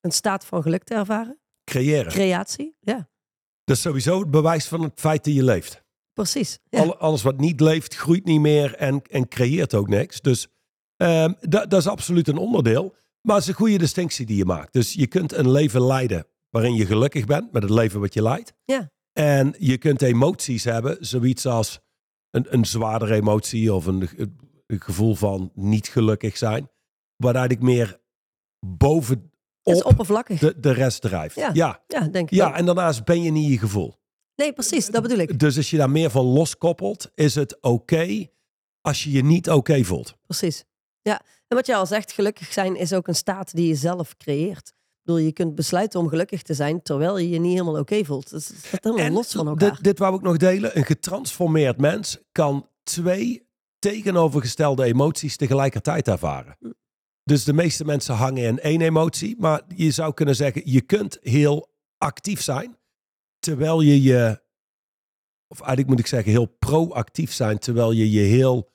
een 0.00 0.12
staat 0.12 0.44
van 0.44 0.62
geluk 0.62 0.84
te 0.84 0.94
ervaren? 0.94 1.41
Creëren. 1.64 2.12
Creatie? 2.12 2.76
Ja, 2.80 3.10
Dat 3.64 3.76
is 3.76 3.82
sowieso 3.82 4.18
het 4.20 4.30
bewijs 4.30 4.66
van 4.68 4.82
het 4.82 5.00
feit 5.00 5.24
dat 5.24 5.34
je 5.34 5.44
leeft. 5.44 5.84
precies. 6.12 6.58
Ja. 6.68 6.80
Alle- 6.80 6.96
alles 6.96 7.22
wat 7.22 7.38
niet 7.38 7.60
leeft, 7.60 7.94
groeit 7.96 8.24
niet 8.24 8.40
meer 8.40 8.74
en, 8.74 9.02
en 9.02 9.28
creëert 9.28 9.74
ook 9.74 9.88
niks. 9.88 10.20
Dus 10.20 10.46
ehm, 10.96 11.32
dat, 11.40 11.70
dat 11.70 11.80
is 11.80 11.86
absoluut 11.86 12.28
een 12.28 12.36
onderdeel. 12.36 12.94
Maar 13.22 13.34
het 13.34 13.44
is 13.44 13.50
een 13.50 13.56
goede 13.56 13.78
distinctie 13.78 14.26
die 14.26 14.36
je 14.36 14.44
maakt. 14.44 14.72
Dus 14.72 14.92
je 14.92 15.06
kunt 15.06 15.32
een 15.32 15.50
leven 15.50 15.86
leiden 15.86 16.26
waarin 16.50 16.74
je 16.74 16.86
gelukkig 16.86 17.24
bent 17.24 17.52
met 17.52 17.62
het 17.62 17.70
leven 17.72 18.00
wat 18.00 18.14
je 18.14 18.22
leidt. 18.22 18.52
Ja. 18.64 18.90
En 19.12 19.54
je 19.58 19.78
kunt 19.78 20.02
emoties 20.02 20.64
hebben, 20.64 20.96
zoiets 21.00 21.46
als 21.46 21.80
een, 22.30 22.46
een 22.54 22.64
zwaardere 22.64 23.14
emotie 23.14 23.74
of 23.74 23.86
een, 23.86 24.08
een 24.66 24.80
gevoel 24.80 25.14
van 25.14 25.50
niet 25.54 25.88
gelukkig 25.88 26.36
zijn. 26.36 26.70
Waar 27.16 27.34
eigenlijk 27.34 27.64
meer 27.64 28.00
bovenop 28.66 29.30
Is 29.62 29.82
oppervlakkig. 29.82 30.40
de, 30.40 30.60
de 30.60 30.72
rest 30.72 31.00
drijft. 31.00 31.34
Ja. 31.34 31.50
ja. 31.52 31.82
Ja, 31.86 32.00
denk 32.00 32.30
ik. 32.30 32.36
Ja, 32.36 32.56
en 32.56 32.64
daarnaast 32.64 33.04
ben 33.04 33.22
je 33.22 33.30
niet 33.30 33.50
je 33.50 33.58
gevoel. 33.58 33.94
Nee, 34.36 34.52
precies. 34.52 34.86
Dat 34.86 35.02
bedoel 35.02 35.18
ik. 35.18 35.38
Dus 35.38 35.56
als 35.56 35.70
je 35.70 35.76
daar 35.76 35.90
meer 35.90 36.10
van 36.10 36.24
loskoppelt, 36.24 37.10
is 37.14 37.34
het 37.34 37.62
oké 37.62 38.26
als 38.80 39.04
je 39.04 39.10
je 39.10 39.24
niet 39.24 39.50
oké 39.50 39.84
voelt. 39.84 40.16
Precies. 40.26 40.64
Ja, 41.02 41.20
en 41.48 41.56
wat 41.56 41.66
je 41.66 41.76
al 41.76 41.86
zegt, 41.86 42.12
gelukkig 42.12 42.52
zijn 42.52 42.76
is 42.76 42.92
ook 42.92 43.08
een 43.08 43.14
staat 43.14 43.54
die 43.54 43.68
je 43.68 43.74
zelf 43.74 44.16
creëert. 44.16 44.68
Ik 44.68 45.02
bedoel, 45.02 45.20
je 45.20 45.32
kunt 45.32 45.54
besluiten 45.54 46.00
om 46.00 46.08
gelukkig 46.08 46.42
te 46.42 46.54
zijn 46.54 46.82
terwijl 46.82 47.18
je 47.18 47.28
je 47.28 47.38
niet 47.38 47.52
helemaal 47.52 47.78
oké 47.78 48.04
voelt. 48.04 48.30
Dat 48.30 48.42
staat 48.42 48.84
helemaal 48.84 49.04
En 49.04 49.12
los 49.12 49.32
van 49.32 49.48
elkaar. 49.48 49.70
Dit, 49.70 49.82
dit 49.82 49.98
wou 49.98 50.14
ik 50.14 50.22
nog 50.22 50.36
delen. 50.36 50.76
Een 50.76 50.84
getransformeerd 50.84 51.80
mens 51.80 52.18
kan 52.32 52.68
twee 52.82 53.48
tegenovergestelde 53.78 54.84
emoties 54.84 55.36
tegelijkertijd 55.36 56.08
ervaren. 56.08 56.56
Dus 57.24 57.44
de 57.44 57.52
meeste 57.52 57.84
mensen 57.84 58.14
hangen 58.14 58.42
in 58.44 58.60
één 58.60 58.80
emotie. 58.80 59.36
Maar 59.38 59.62
je 59.76 59.90
zou 59.90 60.14
kunnen 60.14 60.36
zeggen, 60.36 60.62
je 60.64 60.80
kunt 60.80 61.18
heel 61.20 61.68
actief 61.98 62.42
zijn. 62.42 62.76
Terwijl 63.38 63.80
je 63.80 64.02
je, 64.02 64.40
of 65.48 65.58
eigenlijk 65.58 65.88
moet 65.88 65.98
ik 65.98 66.06
zeggen, 66.06 66.30
heel 66.32 66.56
proactief 66.58 67.32
zijn. 67.32 67.58
Terwijl 67.58 67.92
je 67.92 68.10
je 68.10 68.20
heel 68.20 68.70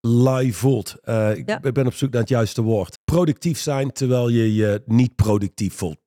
lui 0.00 0.52
voelt. 0.52 0.96
Eh, 1.02 1.36
ik 1.36 1.48
Ja. 1.48 1.60
ben 1.72 1.86
op 1.86 1.94
zoek 1.94 2.10
naar 2.10 2.20
het 2.20 2.30
juiste 2.30 2.62
woord. 2.62 2.98
Productief 3.04 3.58
zijn 3.58 3.92
terwijl 3.92 4.28
je 4.28 4.54
je 4.54 4.82
niet 4.86 5.14
productief 5.16 5.74
voelt. 5.74 5.98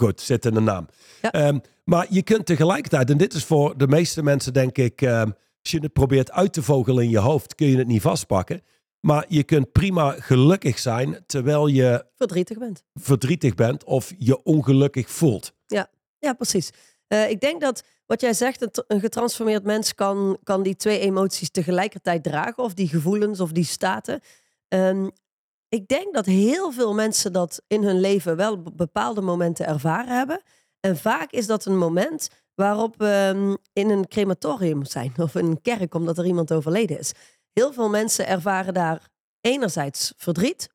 Goed, 0.00 0.20
zit 0.20 0.44
in 0.44 0.54
de 0.54 0.60
naam. 0.60 0.86
Ja. 1.22 1.30
Ehm, 1.32 1.58
maar 1.84 2.06
je 2.10 2.22
kunt 2.22 2.46
tegelijkertijd, 2.46 3.10
en 3.10 3.16
dit 3.18 3.34
is 3.34 3.44
voor 3.44 3.78
de 3.78 3.86
meeste 3.86 4.22
mensen 4.22 4.52
denk 4.52 4.78
ik, 4.78 5.02
ehm, 5.02 5.30
als 5.62 5.70
je 5.72 5.78
het 5.78 5.92
probeert 5.92 6.30
uit 6.32 6.52
te 6.52 6.62
vogelen 6.62 7.04
in 7.04 7.10
je 7.10 7.18
hoofd, 7.18 7.54
kun 7.54 7.66
je 7.66 7.76
het 7.76 7.86
niet 7.86 8.00
vastpakken. 8.02 8.62
Maar 9.04 9.24
je 9.28 9.42
kunt 9.42 9.72
prima 9.72 10.10
gelukkig 10.10 10.78
zijn 10.78 11.24
terwijl 11.26 11.66
je 11.66 12.06
Verdrietig 12.16 12.58
bent. 12.58 12.84
verdrietig 12.94 13.54
bent 13.54 13.84
of 13.84 14.12
je 14.18 14.42
ongelukkig 14.42 15.10
voelt. 15.10 15.52
Ja, 16.18 16.32
precies. 16.32 16.70
Eh, 17.06 17.30
ik 17.30 17.40
denk 17.40 17.60
dat 17.60 17.82
wat 18.06 18.20
jij 18.20 18.32
zegt, 18.32 18.84
een, 18.86 19.00
getransformeerd 19.00 19.64
mens 19.64 19.94
kan, 19.94 20.38
kan 20.42 20.62
die 20.62 20.76
twee 20.76 20.98
emoties 20.98 21.50
tegelijkertijd 21.50 22.22
dragen, 22.22 22.62
of 22.62 22.74
die 22.74 22.88
gevoelens 22.88 23.40
of 23.40 23.52
die 23.52 23.64
staten. 23.64 24.20
Ehm, 24.68 25.08
ik 25.68 25.88
denk 25.88 26.14
dat 26.14 26.26
heel 26.26 26.72
veel 26.72 26.94
mensen 26.94 27.32
dat 27.32 27.62
in 27.66 27.82
hun 27.82 28.00
leven 28.00 28.36
wel 28.36 28.62
bepaalde 28.62 29.20
momenten 29.20 29.66
ervaren 29.66 30.16
hebben. 30.16 30.42
En 30.80 30.96
vaak 30.96 31.30
is 31.30 31.46
dat 31.46 31.64
een 31.64 31.78
moment 31.78 32.28
waarop 32.54 32.94
we 32.98 33.58
in 33.72 33.90
een 33.90 34.08
crematorium 34.08 34.84
zijn 34.84 35.12
of 35.16 35.34
in 35.34 35.46
een 35.46 35.62
kerk, 35.62 35.94
omdat 35.94 36.18
er 36.18 36.26
iemand 36.26 36.52
overleden 36.52 36.98
is. 36.98 37.12
Heel 37.54 37.72
veel 37.72 37.88
mensen 37.88 38.26
ervaren 38.26 38.74
daar 38.74 39.08
enerzijds 39.40 40.14
verdriet, 40.16 40.68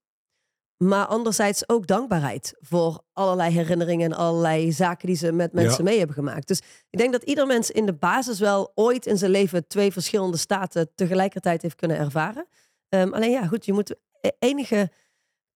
maar 0.77 1.05
anderzijds 1.05 1.69
ook 1.69 1.87
dankbaarheid 1.87 2.53
voor 2.59 3.01
allerlei 3.13 3.51
herinneringen 3.53 4.11
en 4.11 4.17
allerlei 4.17 4.71
zaken 4.71 5.07
die 5.07 5.15
ze 5.15 5.31
met 5.31 5.53
mensen 5.53 5.83
mee 5.83 5.97
hebben 5.97 6.15
gemaakt. 6.15 6.47
Dus 6.47 6.61
ik 6.89 6.99
denk 6.99 7.11
dat 7.11 7.23
ieder 7.23 7.47
mens 7.47 7.71
in 7.71 7.85
de 7.85 7.93
basis 7.93 8.39
wel 8.39 8.71
ooit 8.75 9.05
in 9.05 9.17
zijn 9.17 9.31
leven 9.31 9.67
twee 9.67 9.91
verschillende 9.91 10.37
staten 10.37 10.91
tegelijkertijd 10.95 11.61
heeft 11.61 11.75
kunnen 11.75 11.97
ervaren. 11.97 12.47
Ehm, 12.89 13.13
alleen 13.13 13.31
ja, 13.31 13.47
goed, 13.47 13.65
je 13.65 13.73
moet 13.73 13.95
e-, 14.21 14.29
enige 14.39 14.91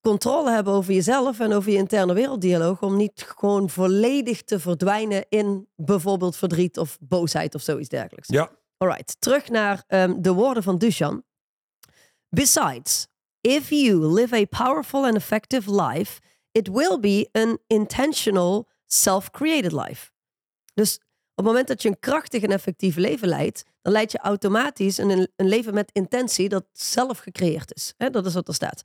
controle 0.01 0.51
hebben 0.51 0.74
over 0.74 0.94
jezelf 0.94 1.39
en 1.39 1.53
over 1.53 1.72
je 1.72 1.77
interne 1.77 2.13
werelddialoog. 2.13 2.82
Om 2.82 2.96
niet 2.96 3.25
gewoon 3.38 3.70
volledig 3.70 4.44
te 4.44 4.60
verdwijnen 4.60 5.25
in 5.30 5.68
bijvoorbeeld 5.75 6.36
verdriet 6.36 6.77
of 6.77 6.98
boosheid 7.01 7.56
of 7.56 7.62
zoiets 7.62 7.89
dergelijks. 7.89 8.27
Ja. 8.27 8.51
Alright, 8.84 9.16
terug 9.20 9.50
naar 9.50 9.84
ehm, 9.88 10.22
de 10.22 10.34
woorden 10.34 10.63
van 10.63 10.78
Duchan. 10.78 11.24
Besides, 12.30 13.08
if 13.42 13.70
you 13.70 14.13
live 14.13 14.36
a 14.36 14.46
powerful 14.46 15.06
and 15.06 15.16
effective 15.16 15.72
life, 15.72 16.20
it 16.52 16.68
will 16.68 17.00
be 17.00 17.30
an 17.32 17.58
intentional, 17.68 18.68
self-created 18.86 19.72
life. 19.72 20.12
Dus 20.74 20.96
op 20.96 21.36
het 21.36 21.46
moment 21.46 21.68
dat 21.68 21.82
je 21.82 21.90
een 21.90 22.00
krachtig 22.00 22.44
en 22.44 22.52
effectief 22.52 22.96
leven 22.96 23.28
leidt, 23.28 23.63
dan 23.82 23.94
leid 23.94 24.12
je 24.12 24.18
automatisch 24.18 24.98
een, 24.98 25.30
een 25.36 25.48
leven 25.48 25.74
met 25.74 25.92
intentie 25.92 26.50
dat 26.50 26.66
zelf 26.72 27.18
gecreëerd 27.18 27.75
is. 27.75 27.94
dat 27.98 28.25
is 28.25 28.34
wat 28.34 28.48
er 28.48 28.54
staat. 28.54 28.84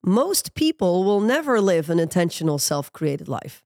Most 0.00 0.52
people 0.52 1.04
will 1.04 1.20
never 1.20 1.62
live 1.62 1.92
an 1.92 1.98
intentional, 1.98 2.58
self-created 2.58 3.26
life. 3.28 3.62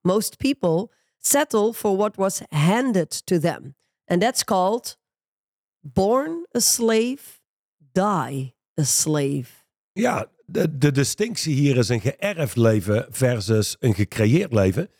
Most 0.00 0.36
people 0.36 0.90
settle 1.18 1.72
for 1.72 1.96
what 1.96 2.16
was 2.16 2.40
handed 2.48 3.26
to 3.26 3.38
them. 3.38 3.74
And 4.04 4.20
that's 4.20 4.44
called 4.44 4.98
born 5.80 6.46
a 6.56 6.60
slave, 6.60 7.40
die 7.92 8.54
a 8.80 8.84
slave. 8.84 9.48
Ja, 9.92 10.26
de, 10.46 10.78
de 10.78 10.92
distinctie 10.92 11.54
hier 11.54 11.76
is 11.76 11.88
een 11.88 12.00
geërfd 12.00 12.56
leven 12.56 13.06
versus 13.10 13.76
een 13.80 13.94
gecreëerd 13.94 14.52
leven. 14.52 14.90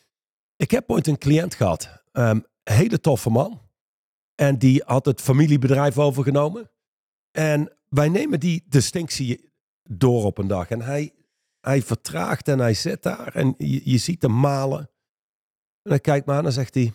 Ik 0.57 0.71
heb 0.71 0.91
ooit 0.91 1.07
een 1.07 1.19
cliënt 1.19 1.55
gehad, 1.55 2.03
um, 2.13 2.45
hele 2.63 3.01
toffe 3.01 3.31
man. 3.31 3.61
En 4.35 4.59
die 4.59 4.83
had 4.87 5.05
het 5.05 5.21
familiebedrijf 5.21 5.99
overgenomen. 5.99 6.71
En 7.31 7.77
wij 7.89 8.09
nemen 8.09 8.41
die 8.41 8.65
distinctie 8.69 9.51
door 9.83 10.25
op 10.25 10.39
een 10.39 10.47
dag. 10.47 10.69
En 10.69 10.83
hij, 10.83 11.13
hij 11.61 11.83
vertraagt 11.83 12.49
en 12.49 12.59
hij 12.59 12.75
zit 12.75 13.03
daar 13.03 13.35
en 13.35 13.55
je, 13.59 13.91
je 13.91 13.99
ziet 13.99 14.23
hem 14.23 14.41
malen. 14.41 14.91
En 15.83 15.91
hij 15.91 16.01
kijkt 16.01 16.27
me 16.27 16.33
aan 16.33 16.47
en 16.47 16.53
zegt 16.53 16.75
hij, 16.75 16.93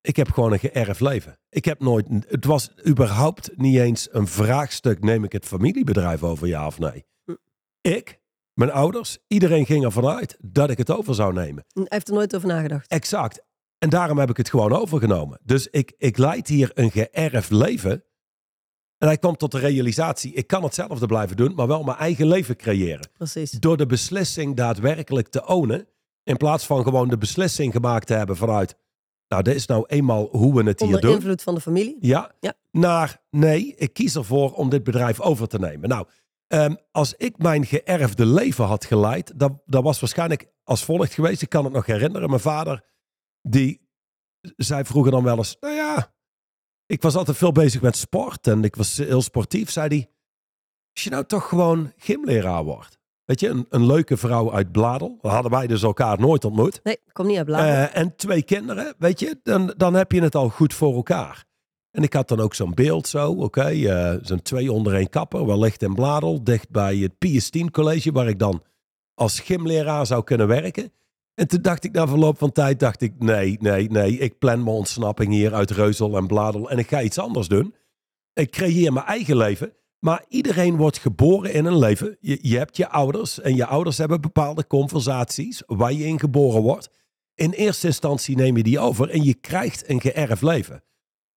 ik 0.00 0.16
heb 0.16 0.30
gewoon 0.30 0.52
een 0.52 0.58
geërfd 0.58 1.00
leven. 1.00 1.38
Ik 1.48 1.64
heb 1.64 1.80
nooit, 1.80 2.06
het 2.28 2.44
was 2.44 2.70
überhaupt 2.86 3.50
niet 3.56 3.76
eens 3.76 4.08
een 4.10 4.26
vraagstuk, 4.26 5.02
neem 5.02 5.24
ik 5.24 5.32
het 5.32 5.44
familiebedrijf 5.44 6.22
over 6.22 6.46
ja 6.46 6.66
of 6.66 6.78
nee. 6.78 7.06
Hm. 7.24 7.34
Ik, 7.80 8.20
mijn 8.52 8.70
ouders, 8.70 9.18
iedereen 9.26 9.66
ging 9.66 9.84
ervan 9.84 10.06
uit 10.06 10.36
dat 10.40 10.70
ik 10.70 10.78
het 10.78 10.90
over 10.90 11.14
zou 11.14 11.32
nemen. 11.32 11.64
Hij 11.72 11.84
heeft 11.88 12.08
er 12.08 12.14
nooit 12.14 12.36
over 12.36 12.48
nagedacht. 12.48 12.90
Exact. 12.90 13.46
En 13.78 13.88
daarom 13.88 14.18
heb 14.18 14.30
ik 14.30 14.36
het 14.36 14.50
gewoon 14.50 14.72
overgenomen. 14.72 15.40
Dus 15.42 15.68
ik, 15.68 15.94
ik 15.98 16.18
leid 16.18 16.48
hier 16.48 16.70
een 16.74 16.90
geërfd 16.90 17.50
leven. 17.50 18.04
En 18.98 19.06
hij 19.06 19.18
kwam 19.18 19.36
tot 19.36 19.52
de 19.52 19.58
realisatie, 19.58 20.32
ik 20.32 20.46
kan 20.46 20.62
hetzelfde 20.62 21.06
blijven 21.06 21.36
doen, 21.36 21.54
maar 21.54 21.66
wel 21.66 21.82
mijn 21.82 21.96
eigen 21.96 22.26
leven 22.26 22.56
creëren. 22.56 23.10
Precies. 23.12 23.50
Door 23.50 23.76
de 23.76 23.86
beslissing 23.86 24.56
daadwerkelijk 24.56 25.28
te 25.28 25.46
ownen, 25.46 25.88
in 26.22 26.36
plaats 26.36 26.66
van 26.66 26.82
gewoon 26.82 27.08
de 27.08 27.18
beslissing 27.18 27.72
gemaakt 27.72 28.06
te 28.06 28.14
hebben 28.14 28.36
vanuit, 28.36 28.76
nou, 29.28 29.42
dit 29.42 29.54
is 29.54 29.66
nou 29.66 29.84
eenmaal 29.86 30.28
hoe 30.30 30.54
we 30.54 30.62
het 30.62 30.80
hier 30.80 30.88
doen. 30.88 30.96
Onder 30.96 31.10
invloed 31.10 31.42
van 31.42 31.54
de 31.54 31.60
familie? 31.60 31.96
Ja. 32.00 32.32
ja. 32.40 32.54
Naar, 32.70 33.22
nee, 33.30 33.74
ik 33.76 33.92
kies 33.92 34.14
ervoor 34.14 34.52
om 34.52 34.68
dit 34.68 34.84
bedrijf 34.84 35.20
over 35.20 35.48
te 35.48 35.58
nemen. 35.58 35.88
Nou, 35.88 36.06
ehm, 36.46 36.74
als 36.90 37.14
ik 37.14 37.38
mijn 37.38 37.66
geërfde 37.66 38.26
leven 38.26 38.64
had 38.64 38.84
geleid, 38.84 39.32
dat, 39.38 39.52
dat 39.66 39.82
was 39.82 40.00
waarschijnlijk 40.00 40.46
als 40.64 40.84
volgt 40.84 41.12
geweest. 41.12 41.42
Ik 41.42 41.48
kan 41.48 41.64
het 41.64 41.72
nog 41.72 41.86
herinneren. 41.86 42.28
Mijn 42.28 42.40
vader, 42.40 42.84
die 43.42 43.88
zei 44.56 44.84
vroeger 44.84 45.12
dan 45.12 45.24
wel 45.24 45.36
eens, 45.36 45.56
nou 45.60 45.74
ja, 45.74 46.12
ik 46.86 47.02
was 47.02 47.14
altijd 47.14 47.36
veel 47.36 47.52
bezig 47.52 47.80
met 47.80 47.96
sport 47.96 48.46
en 48.46 48.64
ik 48.64 48.76
was 48.76 48.96
heel 48.96 49.22
sportief. 49.22 49.70
Zei 49.70 49.88
hij, 49.88 50.10
als 50.92 51.04
je 51.04 51.10
nou 51.10 51.24
toch 51.24 51.48
gewoon 51.48 51.92
gymleraar 51.96 52.64
wordt. 52.64 52.97
Weet 53.28 53.40
je, 53.40 53.48
een, 53.48 53.66
een 53.70 53.86
leuke 53.86 54.16
vrouw 54.16 54.52
uit 54.52 54.72
Bladel. 54.72 55.18
Dan 55.20 55.30
hadden 55.30 55.50
wij 55.50 55.66
dus 55.66 55.82
elkaar 55.82 56.20
nooit 56.20 56.44
ontmoet. 56.44 56.80
Nee, 56.82 56.96
kom 57.12 57.26
niet 57.26 57.36
uit 57.36 57.46
Bladel. 57.46 57.66
Uh, 57.66 57.96
en 57.96 58.16
twee 58.16 58.42
kinderen, 58.42 58.94
weet 58.98 59.20
je, 59.20 59.40
dan, 59.42 59.74
dan 59.76 59.94
heb 59.94 60.12
je 60.12 60.22
het 60.22 60.34
al 60.34 60.48
goed 60.48 60.74
voor 60.74 60.94
elkaar. 60.94 61.44
En 61.90 62.02
ik 62.02 62.12
had 62.12 62.28
dan 62.28 62.40
ook 62.40 62.54
zo'n 62.54 62.74
beeld 62.74 63.08
zo, 63.08 63.30
oké, 63.30 63.42
okay, 63.42 63.76
uh, 63.76 64.18
zo'n 64.22 64.42
twee 64.42 64.72
onder 64.72 64.94
één 64.94 65.08
kapper, 65.08 65.46
wellicht 65.46 65.82
in 65.82 65.94
Bladel, 65.94 66.44
dicht 66.44 66.70
bij 66.70 66.96
het 66.96 67.12
PS10 67.12 67.70
college, 67.70 68.12
waar 68.12 68.28
ik 68.28 68.38
dan 68.38 68.62
als 69.14 69.40
gymleraar 69.40 70.06
zou 70.06 70.24
kunnen 70.24 70.48
werken. 70.48 70.92
En 71.34 71.48
toen 71.48 71.62
dacht 71.62 71.84
ik 71.84 71.92
na 71.92 72.06
verloop 72.08 72.38
van 72.38 72.52
tijd, 72.52 72.80
dacht 72.80 73.00
ik, 73.02 73.12
nee, 73.18 73.56
nee, 73.60 73.90
nee, 73.90 74.18
ik 74.18 74.38
plan 74.38 74.62
mijn 74.62 74.76
ontsnapping 74.76 75.32
hier 75.32 75.54
uit 75.54 75.70
Reuzel 75.70 76.16
en 76.16 76.26
Bladel 76.26 76.70
en 76.70 76.78
ik 76.78 76.88
ga 76.88 77.02
iets 77.02 77.18
anders 77.18 77.48
doen. 77.48 77.74
Ik 78.32 78.50
creëer 78.50 78.92
mijn 78.92 79.06
eigen 79.06 79.36
leven. 79.36 79.72
Maar 79.98 80.24
iedereen 80.28 80.76
wordt 80.76 80.98
geboren 80.98 81.52
in 81.52 81.64
een 81.64 81.78
leven. 81.78 82.16
Je, 82.20 82.38
je 82.42 82.56
hebt 82.56 82.76
je 82.76 82.88
ouders 82.88 83.40
en 83.40 83.56
je 83.56 83.66
ouders 83.66 83.98
hebben 83.98 84.20
bepaalde 84.20 84.66
conversaties 84.66 85.62
waar 85.66 85.92
je 85.92 86.04
in 86.04 86.18
geboren 86.18 86.62
wordt. 86.62 86.90
In 87.34 87.50
eerste 87.50 87.86
instantie 87.86 88.36
neem 88.36 88.56
je 88.56 88.62
die 88.62 88.78
over 88.78 89.10
en 89.10 89.24
je 89.24 89.34
krijgt 89.34 89.88
een 89.88 90.00
geërfd 90.00 90.42
leven. 90.42 90.82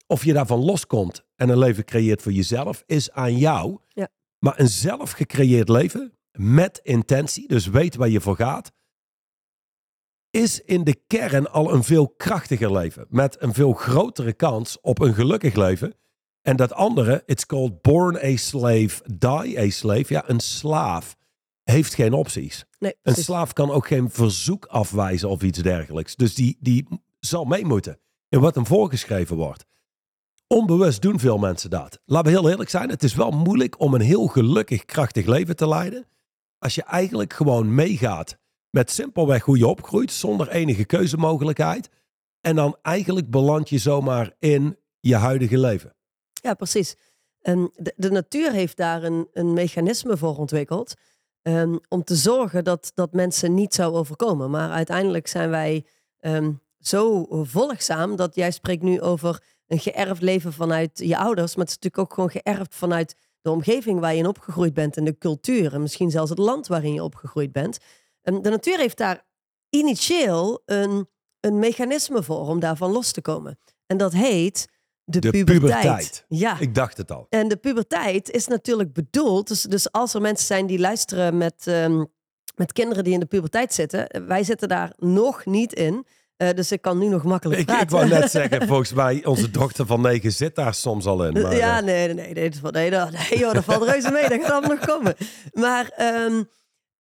Of 0.07 0.23
je 0.23 0.33
daarvan 0.33 0.59
loskomt 0.59 1.25
en 1.35 1.49
een 1.49 1.57
leven 1.57 1.85
creëert 1.85 2.21
voor 2.21 2.31
jezelf, 2.31 2.83
is 2.85 3.11
aan 3.11 3.37
jou. 3.37 3.77
Ja. 3.87 4.07
Maar 4.39 4.59
een 4.59 4.69
zelf 4.69 5.11
gecreëerd 5.11 5.69
leven 5.69 6.17
met 6.31 6.79
intentie, 6.83 7.47
dus 7.47 7.67
weet 7.67 7.95
waar 7.95 8.09
je 8.09 8.21
voor 8.21 8.35
gaat, 8.35 8.71
is 10.29 10.61
in 10.61 10.83
de 10.83 10.95
kern 11.07 11.51
al 11.51 11.73
een 11.73 11.83
veel 11.83 12.09
krachtiger 12.09 12.71
leven. 12.71 13.05
Met 13.09 13.41
een 13.41 13.53
veel 13.53 13.73
grotere 13.73 14.33
kans 14.33 14.81
op 14.81 14.99
een 14.99 15.13
gelukkig 15.13 15.55
leven 15.55 15.93
en 16.41 16.55
dat 16.55 16.73
andere, 16.73 17.23
it's 17.25 17.45
called 17.45 17.81
born 17.81 18.15
a 18.15 18.35
slave, 18.35 19.03
die 19.13 19.59
a 19.59 19.69
slave. 19.69 20.13
Ja, 20.13 20.29
een 20.29 20.39
slaaf 20.39 21.15
heeft 21.63 21.93
geen 21.93 22.13
opties. 22.13 22.65
Nee, 22.79 22.95
een 23.01 23.15
slaaf 23.15 23.53
kan 23.53 23.71
ook 23.71 23.87
geen 23.87 24.09
verzoek 24.09 24.65
afwijzen 24.65 25.29
of 25.29 25.41
iets 25.41 25.59
dergelijks. 25.59 26.15
Dus 26.15 26.35
die, 26.35 26.57
die 26.59 26.87
zal 27.19 27.45
mee 27.45 27.65
moeten 27.65 27.99
in 28.29 28.39
wat 28.39 28.55
hem 28.55 28.65
voorgeschreven 28.65 29.35
wordt. 29.35 29.65
Onbewust 30.47 31.01
doen 31.01 31.19
veel 31.19 31.37
mensen 31.37 31.69
dat. 31.69 31.99
Laten 32.05 32.31
we 32.31 32.39
heel 32.39 32.49
eerlijk 32.49 32.69
zijn, 32.69 32.89
het 32.89 33.03
is 33.03 33.15
wel 33.15 33.31
moeilijk 33.31 33.79
om 33.79 33.93
een 33.93 34.01
heel 34.01 34.27
gelukkig, 34.27 34.85
krachtig 34.85 35.25
leven 35.25 35.55
te 35.55 35.67
leiden. 35.67 36.07
Als 36.57 36.75
je 36.75 36.83
eigenlijk 36.83 37.33
gewoon 37.33 37.75
meegaat 37.75 38.37
met 38.69 38.91
simpelweg 38.91 39.43
hoe 39.43 39.57
je 39.57 39.67
opgroeit, 39.67 40.11
zonder 40.11 40.49
enige 40.49 40.85
keuzemogelijkheid. 40.85 41.89
En 42.41 42.55
dan 42.55 42.77
eigenlijk 42.81 43.29
beland 43.29 43.69
je 43.69 43.77
zomaar 43.77 44.35
in 44.39 44.77
je 44.99 45.15
huidige 45.15 45.57
leven. 45.57 45.95
Ja, 46.41 46.53
precies. 46.53 46.95
En 47.41 47.71
de, 47.75 47.93
de 47.95 48.11
natuur 48.11 48.51
heeft 48.51 48.77
daar 48.77 49.03
een, 49.03 49.27
een 49.33 49.53
mechanisme 49.53 50.17
voor 50.17 50.37
ontwikkeld. 50.37 50.93
Um, 51.41 51.79
om 51.87 52.03
te 52.03 52.15
zorgen 52.15 52.63
dat, 52.63 52.91
dat 52.95 53.13
mensen 53.13 53.53
niet 53.53 53.73
zou 53.73 53.93
overkomen. 53.93 54.49
Maar 54.49 54.71
uiteindelijk 54.71 55.27
zijn 55.27 55.49
wij 55.49 55.85
um, 56.19 56.61
zo 56.79 57.25
volgzaam 57.29 58.15
dat 58.15 58.35
jij 58.35 58.51
spreekt 58.51 58.83
nu 58.83 59.01
over 59.01 59.43
een 59.67 59.79
geërfd 59.79 60.21
leven 60.21 60.53
vanuit 60.53 60.99
je 60.99 61.17
ouders. 61.17 61.55
Maar 61.55 61.65
het 61.65 61.73
is 61.73 61.79
natuurlijk 61.81 61.97
ook 61.97 62.13
gewoon 62.13 62.29
geërfd 62.29 62.75
vanuit 62.75 63.15
de 63.41 63.51
omgeving 63.51 63.99
waar 63.99 64.11
je 64.11 64.19
in 64.19 64.27
opgegroeid 64.27 64.73
bent 64.73 64.97
en 64.97 65.03
de 65.03 65.17
cultuur. 65.17 65.73
En 65.73 65.81
misschien 65.81 66.11
zelfs 66.11 66.29
het 66.29 66.39
land 66.39 66.67
waarin 66.67 66.93
je 66.93 67.03
opgegroeid 67.03 67.51
bent. 67.51 67.77
De 68.21 68.49
natuur 68.49 68.77
heeft 68.77 68.97
daar 68.97 69.25
initieel 69.69 70.61
een, 70.65 71.09
een 71.39 71.59
mechanisme 71.59 72.23
voor 72.23 72.47
om 72.47 72.59
daarvan 72.59 72.91
los 72.91 73.11
te 73.11 73.21
komen. 73.21 73.59
En 73.85 73.97
dat 73.97 74.13
heet 74.13 74.67
de, 75.05 75.43
puberteit. 75.43 76.25
Ja. 76.27 76.59
Ik 76.59 76.75
dacht 76.75 76.97
het 76.97 77.11
al. 77.11 77.27
En 77.29 77.47
de 77.47 77.55
puberteit 77.55 78.29
is 78.29 78.47
natuurlijk 78.47 78.93
bedoeld. 78.93 79.47
Dus, 79.47 79.61
dus 79.61 79.91
als 79.91 80.13
er 80.13 80.21
mensen 80.21 80.45
zijn 80.45 80.65
die 80.65 80.79
luisteren 80.79 81.37
met, 81.37 81.65
um, 81.67 82.07
met 82.55 82.73
kinderen 82.73 83.03
die 83.03 83.13
in 83.13 83.19
de 83.19 83.25
puberteit 83.25 83.73
zitten. 83.73 84.07
Eh, 84.07 84.21
wij 84.27 84.43
zitten 84.43 84.67
daar 84.67 84.93
nog 84.97 85.45
niet 85.45 85.73
in. 85.73 86.05
Uh, 86.37 86.49
dus 86.49 86.71
ik 86.71 86.81
kan 86.81 86.97
nu 86.97 87.07
nog 87.07 87.23
makkelijk 87.23 87.59
ik, 87.59 87.65
praten. 87.65 87.83
Ik 87.83 87.89
wou 87.89 88.07
net 88.07 88.31
zeggen, 88.41 88.67
volgens 88.67 88.93
mij, 88.93 89.25
onze 89.25 89.51
dochter 89.51 89.85
van 89.85 90.01
negen 90.01 90.31
zit 90.31 90.55
daar 90.55 90.73
soms 90.73 91.05
al 91.05 91.25
in. 91.25 91.41
Maar, 91.41 91.55
ja, 91.55 91.79
nee, 91.79 92.05
nee, 92.05 92.15
nee. 92.15 92.33
Nee, 92.33 92.61
nee, 92.71 92.89
nee, 92.89 93.09
nee 93.29 93.39
joh, 93.39 93.53
dat 93.53 93.63
valt 93.63 93.83
reuze 93.83 94.11
mee. 94.11 94.29
Dat 94.29 94.41
gaat 94.41 94.51
allemaal 94.51 94.69
nog 94.69 94.85
komen. 94.85 95.15
Maar 95.53 95.91
um, 96.25 96.49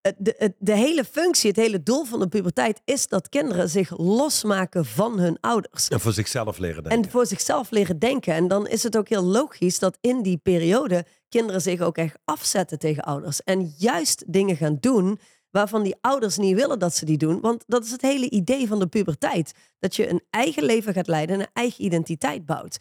de, 0.01 0.53
de, 0.57 0.75
hele 0.75 1.05
functie, 1.05 1.49
het 1.49 1.59
hele 1.59 1.83
doel 1.83 2.03
van 2.03 2.19
de 2.19 2.27
puberteit 2.27 2.81
is 2.85 3.07
dat 3.07 3.29
kinderen 3.29 3.69
zich 3.69 3.97
losmaken 3.97 4.85
van 4.85 5.19
hun 5.19 5.37
ouders. 5.39 5.87
En 5.87 5.99
voor 5.99 6.13
zichzelf 6.13 6.57
leren 6.57 6.83
denken. 6.83 7.03
En 7.03 7.11
voor 7.11 7.25
zichzelf 7.25 7.71
leren 7.71 7.99
denken. 7.99 8.33
En 8.33 8.47
dan 8.47 8.67
is 8.67 8.83
het 8.83 8.97
ook 8.97 9.09
heel 9.09 9.23
logisch 9.23 9.79
dat 9.79 9.97
in 10.01 10.21
die 10.21 10.37
periode 10.37 11.05
kinderen 11.29 11.61
zich 11.61 11.81
ook 11.81 11.97
echt 11.97 12.17
afzetten 12.25 12.79
tegen 12.79 13.03
ouders. 13.03 13.43
En 13.43 13.73
juist 13.77 14.33
dingen 14.33 14.55
gaan 14.55 14.77
doen 14.79 15.19
waarvan 15.49 15.83
die 15.83 15.95
ouders 16.01 16.37
niet 16.37 16.55
willen 16.55 16.79
dat 16.79 16.95
ze 16.95 17.05
die 17.05 17.17
doen. 17.17 17.39
Want 17.39 17.63
dat 17.67 17.83
is 17.83 17.91
het 17.91 18.01
hele 18.01 18.29
idee 18.29 18.67
van 18.67 18.79
de 18.79 18.87
puberteit. 18.87 19.53
Dat 19.79 19.95
je 19.95 20.09
een 20.09 20.21
eigen 20.29 20.63
leven 20.63 20.93
gaat 20.93 21.07
leiden 21.07 21.35
en 21.35 21.41
een 21.41 21.53
eigen 21.53 21.83
identiteit 21.83 22.45
bouwt. 22.45 22.77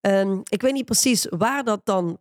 Ehm, 0.00 0.40
ik 0.44 0.62
weet 0.62 0.72
niet 0.72 0.84
precies 0.84 1.26
waar 1.30 1.64
dat 1.64 1.80
dan, 1.84 2.18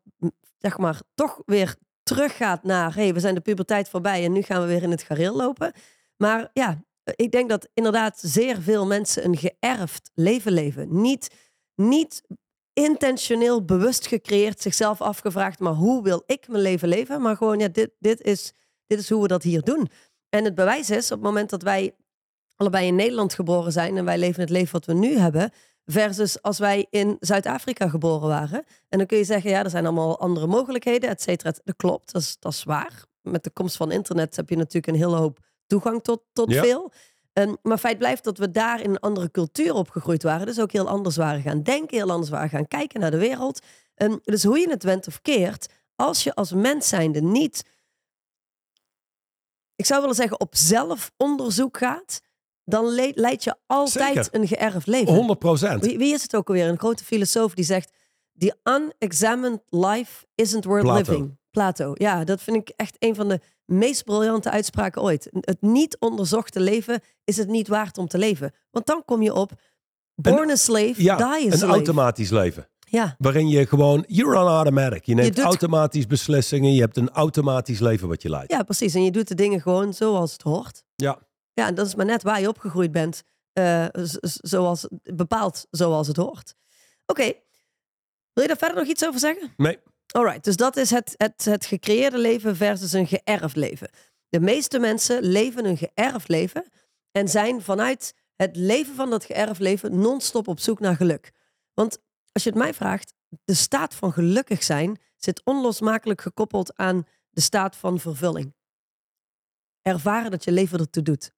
zeg 0.58 0.78
maar, 0.78 1.02
toch 1.14 1.42
weer 1.46 1.76
teruggaat 2.10 2.64
naar... 2.64 2.96
hey, 2.96 3.14
we 3.14 3.20
zijn 3.20 3.36
de 3.36 3.42
puberteit 3.42 3.90
voorbij 3.90 4.26
en 4.26 4.32
nu 4.32 4.42
gaan 4.42 4.62
we 4.62 4.68
weer 4.68 4.84
in 4.84 4.92
het 4.92 5.02
gareel 5.02 5.36
lopen. 5.36 5.74
Maar 6.18 6.50
ja, 6.54 6.84
ik 7.16 7.32
denk 7.32 7.50
dat 7.50 7.70
inderdaad 7.74 8.20
zeer 8.22 8.62
veel 8.62 8.86
mensen 8.86 9.26
een 9.26 9.38
geërfd 9.38 10.12
leven 10.14 10.52
leven. 10.52 11.02
Niet, 11.02 11.30
niet 11.76 12.22
intentioneel 12.74 13.66
bewust 13.66 14.08
gecreëerd, 14.08 14.62
zichzelf 14.62 15.02
afgevraagd... 15.02 15.60
maar 15.60 15.74
hoe 15.74 16.04
wil 16.04 16.24
ik 16.26 16.48
mijn 16.48 16.62
leven 16.62 16.88
leven? 16.88 17.22
Maar 17.22 17.38
gewoon, 17.38 17.60
ja, 17.60 17.68
dit, 17.68 17.92
dit, 18.00 18.22
is, 18.22 18.54
dit 18.88 19.00
is 19.00 19.10
hoe 19.10 19.22
we 19.22 19.28
dat 19.28 19.44
hier 19.44 19.62
doen. 19.62 19.90
En 20.30 20.44
het 20.44 20.56
bewijs 20.56 20.90
is, 20.90 21.12
op 21.12 21.18
het 21.18 21.28
moment 21.28 21.50
dat 21.50 21.62
wij 21.62 21.96
allebei 22.56 22.88
in 22.88 22.96
Nederland 22.96 23.34
geboren 23.34 23.72
zijn... 23.72 23.98
en 23.98 24.06
wij 24.06 24.18
leven 24.18 24.42
het 24.42 24.50
leven 24.50 24.72
wat 24.72 24.86
we 24.86 24.94
nu 24.94 25.18
hebben... 25.18 25.52
versus 25.92 26.42
als 26.42 26.60
wij 26.60 26.88
in 26.90 27.18
Zuid-Afrika 27.20 27.88
geboren 27.90 28.28
waren. 28.28 28.64
En 28.90 28.98
dan 28.98 29.08
kun 29.08 29.18
je 29.18 29.24
zeggen, 29.24 29.50
ja, 29.50 29.64
er 29.64 29.70
zijn 29.70 29.86
allemaal 29.86 30.20
andere 30.20 30.48
mogelijkheden, 30.48 31.10
et 31.10 31.22
cetera. 31.22 31.54
Dat 31.64 31.76
klopt, 31.76 32.12
dat 32.12 32.22
is, 32.22 32.36
dat 32.40 32.54
is 32.54 32.64
waar. 32.64 33.04
Met 33.22 33.44
de 33.44 33.50
komst 33.50 33.76
van 33.78 33.92
internet 33.92 34.36
heb 34.36 34.50
je 34.50 34.56
natuurlijk 34.56 34.88
een 34.88 34.96
hele 35.04 35.16
hoop 35.16 35.40
toegang 35.68 36.04
tot, 36.04 36.22
tot 36.34 36.52
Ja. 36.52 36.62
veel. 36.64 36.92
Ehm, 37.34 37.54
maar 37.62 37.78
feit 37.78 37.98
blijft 37.98 38.24
dat 38.24 38.38
we 38.38 38.52
daar 38.52 38.82
in 38.82 38.90
een 38.90 39.00
andere 39.00 39.32
cultuur 39.32 39.74
opgegroeid 39.74 40.24
waren. 40.24 40.46
Dus 40.46 40.60
ook 40.60 40.72
heel 40.72 40.88
anders 40.88 41.16
waren 41.16 41.42
gaan 41.42 41.64
denken, 41.64 41.98
heel 41.98 42.12
anders 42.12 42.30
waren 42.30 42.50
gaan 42.50 42.68
kijken 42.68 43.00
naar 43.00 43.12
de 43.12 43.18
wereld. 43.18 43.60
Ehm, 43.96 44.18
dus 44.24 44.44
hoe 44.44 44.60
je 44.60 44.70
het 44.70 44.84
went 44.84 45.08
of 45.08 45.22
keert, 45.22 45.68
als 45.96 46.24
je 46.24 46.34
als 46.36 46.54
mens 46.54 46.88
zijnde 46.88 47.22
niet, 47.22 47.64
ik 49.76 49.86
zou 49.86 50.00
willen 50.02 50.16
zeggen, 50.16 50.40
op 50.40 50.56
zelfonderzoek 50.56 51.78
gaat, 51.78 52.22
dan 52.70 52.86
le- 52.86 53.12
leid 53.16 53.44
je 53.44 53.56
altijd 53.68 54.26
Zeker. 54.26 54.28
een 54.42 54.48
geërfd 54.48 54.88
leven. 54.88 55.14
100 55.16 55.40
procent. 55.40 55.86
Wie, 55.86 55.98
wie 55.98 56.14
is 56.14 56.22
het 56.22 56.36
ook 56.36 56.48
alweer? 56.48 56.68
Een 56.68 56.78
grote 56.80 57.04
filosoof 57.04 57.54
die 57.54 57.66
zegt: 57.66 57.92
The 58.38 58.56
unexamined 58.64 59.62
life 59.70 60.26
isn't 60.36 60.66
worth 60.66 60.84
Plato. 60.84 61.12
living. 61.12 61.38
Plato. 61.52 61.92
Ja, 61.94 62.24
dat 62.24 62.42
vind 62.42 62.58
ik 62.58 62.74
echt 62.76 62.96
een 63.00 63.16
van 63.16 63.28
de 63.30 63.40
meest 63.66 64.04
briljante 64.04 64.50
uitspraken 64.50 65.02
ooit. 65.02 65.30
Het 65.40 65.62
niet 65.62 65.98
onderzochte 66.00 66.60
leven 66.60 67.02
is 67.24 67.38
het 67.38 67.48
niet 67.48 67.68
waard 67.68 67.98
om 67.98 68.08
te 68.08 68.18
leven. 68.18 68.52
Want 68.72 68.86
dan 68.86 69.02
kom 69.06 69.22
je 69.22 69.34
op 69.34 69.52
born 70.16 70.50
a 70.50 70.56
slave, 70.56 71.04
Ja, 71.04 71.16
die 71.16 71.26
a 71.26 71.36
een 71.52 71.58
slave. 71.58 71.74
automatisch 71.74 72.30
leven. 72.30 72.68
Ja, 72.92 73.16
Waarin 73.18 73.48
je 73.50 73.66
gewoon, 73.68 74.04
you're 74.08 74.40
on 74.40 74.48
automatic. 74.48 75.04
Je 75.06 75.14
neemt 75.14 75.36
doet- 75.36 75.46
automatisch 75.46 76.08
beslissingen. 76.08 76.74
Je 76.74 76.82
hebt 76.82 76.98
een 76.98 77.10
automatisch 77.10 77.80
leven 77.80 78.08
wat 78.08 78.22
je 78.22 78.30
leidt. 78.30 78.52
ja, 78.52 78.64
precies. 78.64 78.94
En 78.94 79.04
je 79.04 79.12
doet 79.12 79.28
de 79.28 79.36
dingen 79.36 79.62
gewoon 79.62 79.94
zoals 79.94 80.32
het 80.32 80.42
hoort. 80.42 80.84
Ja. 80.96 81.20
Ja, 81.60 81.68
en 81.68 81.76
dat 81.76 81.88
is 81.88 81.96
maar 81.96 82.06
net 82.06 82.24
waar 82.24 82.42
je 82.42 82.48
opgegroeid 82.48 82.92
bent. 82.92 83.24
z- 83.94 84.16
zoals, 84.22 84.88
bepaald 85.04 85.66
zoals 85.72 86.08
het 86.08 86.18
hoort. 86.18 86.56
Oké. 87.06 87.34
Wil 88.34 88.44
je 88.44 88.48
daar 88.48 88.58
verder 88.58 88.78
nog 88.78 88.88
iets 88.88 89.06
over 89.08 89.20
zeggen? 89.20 89.54
Nee. 89.58 89.80
Alright, 90.12 90.44
dus 90.44 90.56
dat 90.56 90.78
is 90.78 90.90
het, 90.90 91.14
het, 91.18 91.46
het 91.46 91.66
gecreëerde 91.66 92.18
leven 92.18 92.56
versus 92.56 92.92
een 92.92 93.08
geërfd 93.08 93.56
leven. 93.56 93.90
De 94.30 94.40
meeste 94.40 94.80
mensen 94.80 95.24
leven 95.24 95.66
een 95.66 95.78
geërfd 95.78 96.28
leven 96.28 96.66
en 97.12 97.28
zijn 97.28 97.62
vanuit 97.62 98.14
het 98.36 98.56
leven 98.56 98.96
van 98.96 99.10
dat 99.10 99.26
geërfd 99.26 99.60
leven 99.60 100.00
non-stop 100.00 100.48
op 100.48 100.60
zoek 100.60 100.80
naar 100.80 100.96
geluk. 100.96 101.32
Want 101.74 101.98
als 102.32 102.44
je 102.44 102.50
het 102.50 102.58
mij 102.58 102.74
vraagt, 102.74 103.14
de 103.44 103.54
staat 103.54 103.96
van 103.96 104.12
gelukkig 104.14 104.64
zijn 104.64 105.00
zit 105.16 105.42
onlosmakelijk 105.44 106.22
gekoppeld 106.22 106.76
aan 106.78 107.08
de 107.30 107.42
staat 107.42 107.76
van 107.76 108.00
vervulling. 108.00 108.54
Ervaren 109.82 110.32
dat 110.32 110.44
je 110.44 110.52
leven 110.52 110.80
ertoe 110.80 111.04
doet. 111.04 111.32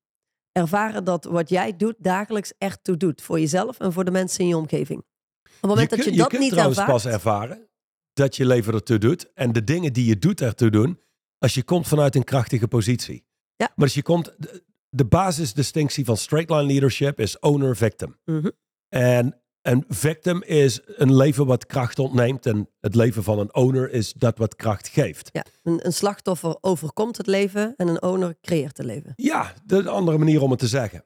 Ervaren 0.51 1.03
dat 1.03 1.25
wat 1.25 1.50
jij 1.50 1.75
doet 1.77 1.96
dagelijks 1.98 2.53
echt 2.58 2.84
toe 2.84 2.98
doet. 2.98 3.22
Voor 3.22 3.39
jezelf 3.39 3.79
en 3.79 3.93
voor 3.93 4.05
de 4.05 4.12
mensen 4.12 4.39
in 4.39 4.48
je 4.48 4.58
omgeving. 4.58 5.00
Op 5.00 5.51
het 5.51 5.62
moment 5.62 5.89
dat 5.89 6.00
kun- 6.00 6.12
je 6.12 6.17
dat 6.17 6.27
kunt 6.27 6.41
niet 6.41 6.51
trouwens 6.51 6.77
ervaart... 6.79 7.03
pas 7.03 7.13
ervaren 7.13 7.70
dat 8.13 8.36
je 8.36 8.46
leven 8.46 8.74
ertoe 8.74 8.98
doet. 8.98 9.34
En 9.34 9.51
de 9.51 9.63
dingen 9.63 9.93
die 9.93 10.05
je 10.05 10.17
doet 10.17 10.41
ertoe 10.41 10.70
doen. 10.70 11.00
Als 11.38 11.53
je 11.53 11.63
komt 11.63 11.88
vanuit 11.88 12.15
een 12.15 12.24
krachtige 12.24 12.67
positie. 12.67 13.25
Ja. 13.55 13.72
Maar 13.75 13.86
als 13.86 13.93
je 13.93 14.01
komt... 14.03 14.36
De, 14.38 14.63
de 14.89 15.05
basisdistinctie 15.05 16.06
van 16.06 16.17
straight 16.17 16.49
line 16.49 16.63
leadership 16.63 17.19
is 17.19 17.39
owner-victim. 17.39 18.19
Mhm. 18.26 18.49
En 18.88 19.40
een 19.62 19.86
victim 19.88 20.43
is 20.43 20.80
een 20.86 21.15
leven 21.15 21.45
wat 21.45 21.65
kracht 21.65 22.00
ontneemt. 22.00 22.45
En 22.45 22.69
het 22.80 22.95
leven 22.95 23.24
van 23.24 23.39
een 23.39 23.56
owner 23.56 23.91
is 23.91 24.13
dat 24.13 24.38
wat 24.38 24.56
kracht 24.56 24.88
geeft. 24.88 25.30
Ja, 25.32 25.45
een, 25.63 25.86
een 25.86 25.93
slachtoffer 25.93 26.58
overkomt 26.62 27.17
het 27.17 27.28
leven 27.28 27.74
en 27.78 27.88
een 27.88 28.02
owner 28.02 28.38
creëert 28.41 28.78
het 28.78 28.86
leven. 28.86 29.13
Ja, 29.15 29.54
de 29.65 29.78
een 29.78 29.88
andere 29.88 30.17
manier 30.17 30.41
om 30.41 30.50
het 30.50 30.60
te 30.60 30.67
zeggen. 30.67 31.06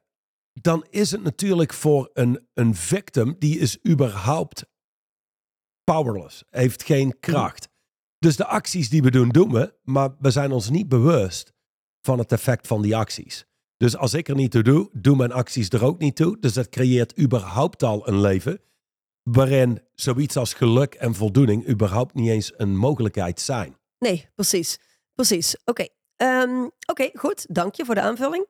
Dan 0.54 0.86
is 0.90 1.12
het 1.12 1.24
natuurlijk 1.24 1.74
voor 1.74 2.10
een, 2.14 2.48
een 2.54 2.76
victim, 2.76 3.36
die 3.40 3.60
is 3.60 3.80
überhaupt 3.88 4.66
powerless, 5.84 6.44
heeft 6.50 6.84
geen 6.84 7.20
kracht. 7.20 7.70
Dus 8.20 8.36
de 8.36 8.46
acties 8.46 8.90
die 8.90 9.02
we 9.02 9.12
doen, 9.12 9.30
doen 9.30 9.52
we, 9.52 9.74
maar 9.84 10.16
we 10.20 10.32
zijn 10.32 10.52
ons 10.52 10.70
niet 10.70 10.90
bewust 10.90 11.54
van 12.02 12.20
het 12.20 12.32
effect 12.32 12.68
van 12.68 12.82
die 12.82 12.96
acties. 12.96 13.46
Dus 13.78 13.98
als 13.98 14.14
ik 14.14 14.28
er 14.28 14.36
niet 14.36 14.52
toe 14.52 14.64
doe, 14.64 14.90
doen 14.94 15.18
mijn 15.18 15.32
acties 15.32 15.70
er 15.70 15.84
ook 15.84 16.00
niet 16.00 16.16
toe. 16.16 16.40
Dus 16.40 16.54
dat 16.54 16.70
creëert 16.70 17.20
überhaupt 17.20 17.84
al 17.84 18.08
een 18.08 18.22
leven 18.22 18.62
waarin 19.24 19.82
zoiets 19.94 20.38
als 20.38 20.54
geluk 20.54 20.94
en 20.94 21.16
voldoening 21.16 21.68
überhaupt 21.70 22.14
niet 22.14 22.30
eens 22.30 22.54
een 22.58 22.78
mogelijkheid 22.78 23.40
zijn. 23.40 23.78
Nee, 24.00 24.30
precies. 24.36 24.80
Precies. 25.14 25.58
Oké. 25.64 25.88
Ehm, 26.16 26.68
Oké, 26.86 27.10
goed. 27.14 27.46
Dank 27.56 27.76
je 27.76 27.86
voor 27.86 27.96
de 27.96 28.02
aanvulling. 28.02 28.48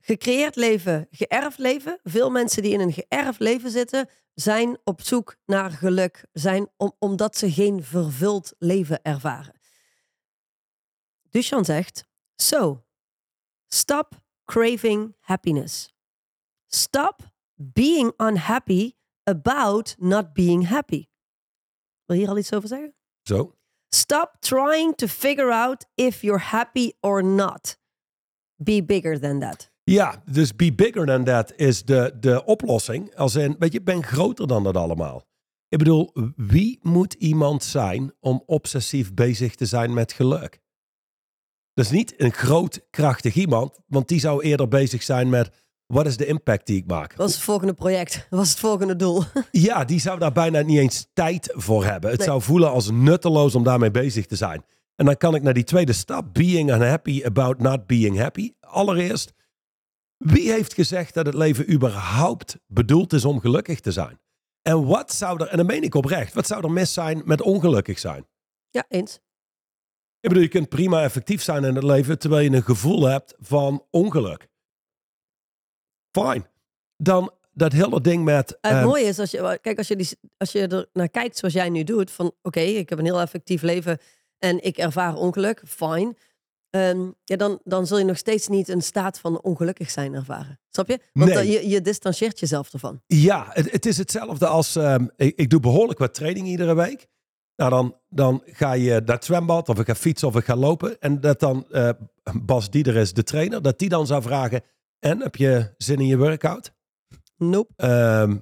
Gecreëerd 0.00 0.56
leven, 0.56 1.06
geërfd 1.10 1.58
leven. 1.58 2.00
Veel 2.02 2.30
mensen 2.30 2.62
die 2.62 2.72
in 2.72 2.80
een 2.80 2.92
geërfd 2.92 3.40
leven 3.40 3.70
zitten, 3.70 4.08
zijn 4.34 4.78
op 4.84 5.02
zoek 5.02 5.36
naar 5.46 5.70
geluk. 5.70 6.24
Zijn 6.32 6.68
om, 6.76 6.92
omdat 6.98 7.36
ze 7.36 7.52
geen 7.52 7.82
vervuld 7.82 8.54
leven 8.58 9.02
ervaren. 9.02 9.60
Duchamp 11.22 11.64
zegt, 11.64 12.04
so, 12.34 12.84
stop 13.68 14.14
craving 14.44 15.14
happiness. 15.20 15.92
Stop 16.66 17.22
being 17.56 18.12
unhappy 18.18 18.96
about 19.24 19.94
not 19.98 20.34
being 20.34 20.66
happy. 20.66 21.08
Wil 22.04 22.16
je 22.16 22.22
hier 22.22 22.30
al 22.30 22.38
iets 22.38 22.52
over 22.52 22.68
zeggen? 22.68 22.94
Zo. 23.22 23.54
Stop 23.88 24.36
trying 24.40 24.94
to 24.94 25.06
figure 25.06 25.52
out 25.52 25.86
if 25.94 26.22
you're 26.22 26.40
happy 26.40 26.92
or 27.00 27.24
not. 27.24 27.78
Be 28.56 28.84
bigger 28.84 29.18
than 29.20 29.40
that. 29.40 29.70
Ja, 29.84 30.22
dus 30.30 30.56
be 30.56 30.72
bigger 30.72 31.06
than 31.06 31.24
that 31.24 31.52
is 31.56 31.84
de, 31.84 32.16
de 32.20 32.44
oplossing. 32.44 33.14
Als 33.16 33.34
in, 33.34 33.56
weet 33.58 33.72
je, 33.72 33.82
ben 33.82 34.02
groter 34.02 34.46
dan 34.46 34.64
dat 34.64 34.76
allemaal. 34.76 35.26
Ik 35.68 35.78
bedoel, 35.78 36.12
wie 36.36 36.78
moet 36.82 37.14
iemand 37.14 37.64
zijn 37.64 38.12
om 38.20 38.42
obsessief 38.46 39.14
bezig 39.14 39.54
te 39.54 39.66
zijn 39.66 39.94
met 39.94 40.12
geluk? 40.12 40.60
Dat 41.78 41.86
is 41.86 41.92
niet 41.92 42.14
een 42.16 42.32
groot, 42.32 42.80
krachtig 42.90 43.34
iemand, 43.34 43.78
want 43.86 44.08
die 44.08 44.20
zou 44.20 44.42
eerder 44.42 44.68
bezig 44.68 45.02
zijn 45.02 45.28
met 45.28 45.50
wat 45.86 46.06
is 46.06 46.16
de 46.16 46.26
impact 46.26 46.66
die 46.66 46.76
ik 46.76 46.86
maak. 46.86 47.08
Dat 47.08 47.18
was 47.18 47.34
het 47.34 47.42
volgende 47.42 47.74
project. 47.74 48.26
Dat 48.30 48.38
was 48.38 48.48
het 48.48 48.58
volgende 48.58 48.96
doel. 48.96 49.22
Ja, 49.50 49.84
die 49.84 50.00
zou 50.00 50.18
daar 50.18 50.32
bijna 50.32 50.60
niet 50.60 50.78
eens 50.78 51.08
tijd 51.12 51.52
voor 51.56 51.84
hebben. 51.84 52.10
Het 52.10 52.18
Nee. 52.18 52.28
zou 52.28 52.42
voelen 52.42 52.70
als 52.70 52.90
nutteloos 52.90 53.54
om 53.54 53.62
daarmee 53.64 53.90
bezig 53.90 54.26
te 54.26 54.36
zijn. 54.36 54.64
En 54.94 55.04
dan 55.04 55.16
kan 55.16 55.34
ik 55.34 55.42
naar 55.42 55.54
die 55.54 55.64
tweede 55.64 55.92
stap, 55.92 56.34
being 56.34 56.72
unhappy 56.72 57.22
about 57.24 57.58
not 57.58 57.86
being 57.86 58.18
happy. 58.18 58.52
Allereerst, 58.60 59.32
wie 60.16 60.50
heeft 60.52 60.74
gezegd 60.74 61.14
dat 61.14 61.26
het 61.26 61.34
leven 61.34 61.72
überhaupt 61.72 62.58
bedoeld 62.66 63.12
is 63.12 63.24
om 63.24 63.40
gelukkig 63.40 63.80
te 63.80 63.92
zijn? 63.92 64.20
En 64.62 64.86
wat 64.86 65.12
zou 65.12 65.42
er, 65.42 65.48
en 65.48 65.56
dan 65.56 65.66
meen 65.66 65.82
ik 65.82 65.94
oprecht, 65.94 66.34
wat 66.34 66.46
zou 66.46 66.64
er 66.64 66.70
mis 66.70 66.92
zijn 66.92 67.22
met 67.24 67.40
ongelukkig 67.42 67.98
zijn? 67.98 68.26
Ja, 68.70 68.84
eens. 68.88 69.20
Ik 70.20 70.28
bedoel, 70.28 70.42
je 70.42 70.48
kunt 70.48 70.68
prima 70.68 71.02
effectief 71.02 71.42
zijn 71.42 71.64
in 71.64 71.74
het 71.74 71.84
leven 71.84 72.18
terwijl 72.18 72.50
je 72.50 72.56
een 72.56 72.62
gevoel 72.62 73.04
hebt 73.04 73.34
van 73.38 73.84
ongeluk. 73.90 74.48
Fine. 76.10 76.44
Dan 76.96 77.32
dat 77.52 77.72
hele 77.72 78.00
ding 78.00 78.24
met... 78.24 78.48
Het 78.48 78.72
ehm, 78.72 78.84
mooie 78.84 79.04
is, 79.04 79.18
als 79.18 79.30
je, 79.30 79.58
kijk, 79.62 79.78
als 79.78 79.88
je, 79.88 79.96
die, 79.96 80.08
als 80.36 80.52
je 80.52 80.66
er 80.66 80.86
naar 80.92 81.08
kijkt 81.08 81.36
zoals 81.36 81.54
jij 81.54 81.68
nu 81.68 81.84
doet, 81.84 82.10
van 82.10 82.32
oké, 82.42 82.60
ik 82.60 82.88
heb 82.88 82.98
een 82.98 83.04
heel 83.04 83.20
effectief 83.20 83.62
leven 83.62 83.98
en 84.38 84.64
ik 84.64 84.76
ervaar 84.76 85.14
ongeluk, 85.14 85.62
fine. 85.66 86.16
Ehm, 86.70 87.10
ja, 87.24 87.36
dan, 87.36 87.60
dan 87.64 87.86
zul 87.86 87.98
je 87.98 88.04
nog 88.04 88.16
steeds 88.16 88.48
niet 88.48 88.68
een 88.68 88.82
staat 88.82 89.18
van 89.18 89.40
ongelukkig 89.42 89.90
zijn 89.90 90.14
ervaren. 90.14 90.60
Snap 90.70 90.88
je? 90.88 90.98
Want 91.12 91.34
Nee. 91.34 91.50
je, 91.50 91.68
je 91.68 91.80
distancieert 91.80 92.38
jezelf 92.40 92.72
ervan. 92.72 93.02
Ja, 93.06 93.46
het, 93.50 93.70
het 93.70 93.86
is 93.86 93.96
hetzelfde 93.98 94.46
als. 94.46 94.76
ehm, 94.76 95.06
ik, 95.16 95.36
ik 95.36 95.50
doe 95.50 95.60
behoorlijk 95.60 95.98
wat 95.98 96.14
training 96.14 96.46
iedere 96.46 96.74
week. 96.74 97.06
Nou, 97.58 97.70
dan, 97.70 97.94
dan 98.08 98.42
ga 98.46 98.72
je 98.72 98.90
naar 98.90 99.14
het 99.14 99.24
zwembad 99.24 99.68
of 99.68 99.78
ik 99.78 99.86
ga 99.86 99.94
fietsen 99.94 100.28
of 100.28 100.36
ik 100.36 100.44
ga 100.44 100.56
lopen. 100.56 101.00
En 101.00 101.20
dat 101.20 101.40
dan 101.40 101.66
eh, 101.70 101.90
Bas 102.42 102.70
Diederis, 102.70 103.12
de 103.12 103.22
trainer, 103.22 103.62
dat 103.62 103.78
die 103.78 103.88
dan 103.88 104.06
zou 104.06 104.22
vragen: 104.22 104.62
En 104.98 105.20
heb 105.20 105.36
je 105.36 105.74
zin 105.76 105.98
in 105.98 106.06
je 106.06 106.16
workout? 106.16 106.72
Nope. 107.36 107.72
Ehm, 107.76 108.36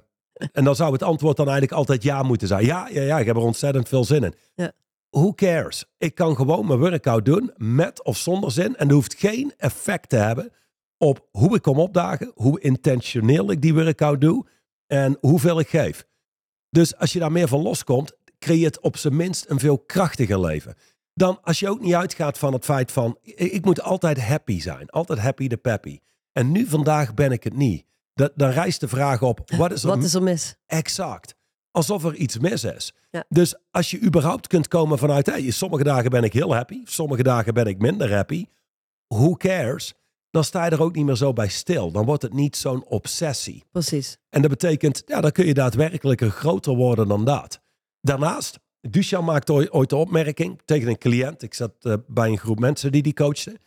en 0.51 0.63
dan 0.63 0.75
zou 0.75 0.93
het 0.93 1.03
antwoord 1.03 1.37
dan 1.37 1.45
eigenlijk 1.45 1.77
altijd 1.77 2.03
ja 2.03 2.23
moeten 2.23 2.47
zijn. 2.47 2.65
Ja, 2.65 2.87
ja, 2.91 3.01
ja, 3.01 3.19
ik 3.19 3.25
heb 3.25 3.35
er 3.35 3.41
ontzettend 3.41 3.87
veel 3.87 4.03
zin 4.03 4.23
in. 4.23 4.33
Ja. 4.55 4.71
Who 5.09 5.33
cares? 5.33 5.85
Ik 5.97 6.15
kan 6.15 6.35
gewoon 6.35 6.67
mijn 6.67 6.79
workout 6.79 7.25
doen 7.25 7.53
met 7.55 8.03
of 8.03 8.17
zonder 8.17 8.51
zin. 8.51 8.75
En 8.75 8.87
dat 8.87 8.95
hoeft 8.95 9.13
geen 9.13 9.53
effect 9.57 10.09
te 10.09 10.15
hebben 10.15 10.51
op 10.97 11.27
hoe 11.31 11.55
ik 11.55 11.61
kom 11.61 11.79
opdagen, 11.79 12.31
hoe 12.35 12.59
intentioneel 12.59 13.51
ik 13.51 13.61
die 13.61 13.73
workout 13.73 14.21
doe 14.21 14.45
en 14.87 15.17
hoeveel 15.19 15.59
ik 15.59 15.67
geef. 15.67 16.07
Dus 16.69 16.97
als 16.97 17.13
je 17.13 17.19
daar 17.19 17.31
meer 17.31 17.47
van 17.47 17.61
loskomt, 17.61 18.16
creëert 18.39 18.79
op 18.79 18.97
zijn 18.97 19.15
minst 19.15 19.45
een 19.49 19.59
veel 19.59 19.79
krachtiger 19.79 20.39
leven. 20.39 20.75
Dan 21.13 21.39
als 21.41 21.59
je 21.59 21.69
ook 21.69 21.81
niet 21.81 21.93
uitgaat 21.93 22.37
van 22.37 22.53
het 22.53 22.65
feit 22.65 22.91
van, 22.91 23.17
ik, 23.21 23.65
moet 23.65 23.81
altijd 23.81 24.21
happy 24.21 24.59
zijn. 24.59 24.89
Altijd 24.89 25.19
happy 25.19 25.47
de 25.47 25.57
peppy. 25.57 25.99
En 26.31 26.51
nu 26.51 26.65
vandaag 26.65 27.13
ben 27.13 27.31
ik 27.31 27.43
het 27.43 27.55
niet. 27.55 27.85
Dat, 28.13 28.31
dan 28.35 28.49
rijst 28.49 28.79
de 28.79 28.87
vraag 28.87 29.21
op, 29.21 29.51
wat 29.57 29.71
is 29.71 29.83
er 29.83 29.89
Wat 29.89 30.03
is 30.03 30.13
er 30.13 30.23
mis? 30.23 30.55
Exact. 30.65 31.35
Alsof 31.71 32.03
er 32.03 32.15
iets 32.15 32.37
mis 32.37 32.63
is. 32.63 32.93
Ja. 33.09 33.23
Dus 33.29 33.55
als 33.71 33.91
je 33.91 34.01
überhaupt 34.01 34.47
kunt 34.47 34.67
komen 34.67 34.97
vanuit, 34.97 35.25
hey, 35.25 35.51
sommige 35.51 35.83
dagen 35.83 36.09
ben 36.09 36.23
ik 36.23 36.33
heel 36.33 36.55
happy, 36.55 36.81
sommige 36.83 37.23
dagen 37.23 37.53
ben 37.53 37.65
ik 37.65 37.77
minder 37.77 38.13
happy. 38.13 38.45
Who 39.07 39.35
cares? 39.35 39.93
Dan 40.29 40.43
sta 40.43 40.65
je 40.65 40.71
er 40.71 40.81
ook 40.81 40.95
niet 40.95 41.05
meer 41.05 41.15
zo 41.15 41.33
bij 41.33 41.47
stil. 41.47 41.91
Dan 41.91 42.05
wordt 42.05 42.21
het 42.21 42.33
niet 42.33 42.57
zo'n 42.57 42.85
obsessie. 42.85 43.63
Precies. 43.71 44.17
En 44.29 44.41
dat 44.41 44.49
betekent, 44.49 45.03
ja, 45.05 45.21
dan 45.21 45.31
kun 45.31 45.45
je 45.45 45.53
daadwerkelijk 45.53 46.21
een 46.21 46.31
groter 46.31 46.75
worden 46.75 47.07
dan 47.07 47.25
dat. 47.25 47.61
Daarnaast, 48.07 48.59
Duchamp 48.81 49.25
maakte 49.25 49.71
ooit, 49.71 49.89
de 49.89 49.95
opmerking 49.95 50.61
tegen 50.65 50.87
een 50.87 50.97
cliënt. 50.97 51.41
Ik 51.41 51.53
zat 51.53 51.73
eh, 51.81 51.93
bij 52.07 52.29
een 52.29 52.37
groep 52.37 52.59
mensen 52.59 52.91
die 52.91 53.01
die 53.01 53.13
coachten. 53.13 53.57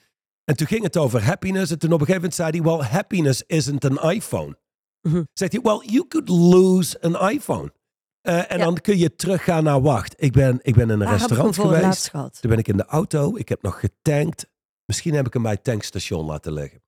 En 0.44 0.56
toen 0.56 0.66
ging 0.66 0.82
het 0.82 0.96
over 0.96 1.22
happiness. 1.24 1.72
En 1.72 1.78
toen 1.78 1.92
op 1.92 2.00
een 2.00 2.06
gegeven 2.06 2.30
moment 2.30 2.34
zei 2.34 2.50
hij, 2.50 2.62
well, 2.62 2.86
happiness 2.88 3.42
isn't 3.46 3.84
an 3.84 4.10
iPhone. 4.10 4.58
Mhm. 5.02 5.22
Zegt 5.32 5.52
hij, 5.52 5.60
well, 5.60 5.82
you 5.86 6.06
could 6.08 6.28
lose 6.28 7.00
an 7.00 7.30
iPhone. 7.30 7.72
Eh, 8.20 8.50
en 8.52 8.58
Ja. 8.58 8.64
dan 8.64 8.80
kun 8.80 8.98
je 8.98 9.14
teruggaan 9.16 9.64
naar, 9.64 9.80
wacht, 9.80 10.14
ik 10.22 10.32
ben, 10.32 10.58
ik 10.62 10.74
ben 10.74 10.90
in 10.90 11.00
een 11.00 11.08
restaurant 11.08 11.54
geweest. 11.54 12.10
Toen 12.10 12.50
ben 12.50 12.58
ik 12.58 12.68
in 12.68 12.76
de 12.76 12.84
auto. 12.84 13.36
Ik 13.36 13.48
heb 13.48 13.62
nog 13.62 13.80
getankt. 13.80 14.46
Misschien 14.84 15.14
heb 15.14 15.26
ik 15.26 15.32
hem 15.32 15.42
bij 15.42 15.52
het 15.52 15.64
tankstation 15.64 16.24
laten 16.24 16.52
liggen. 16.52 16.82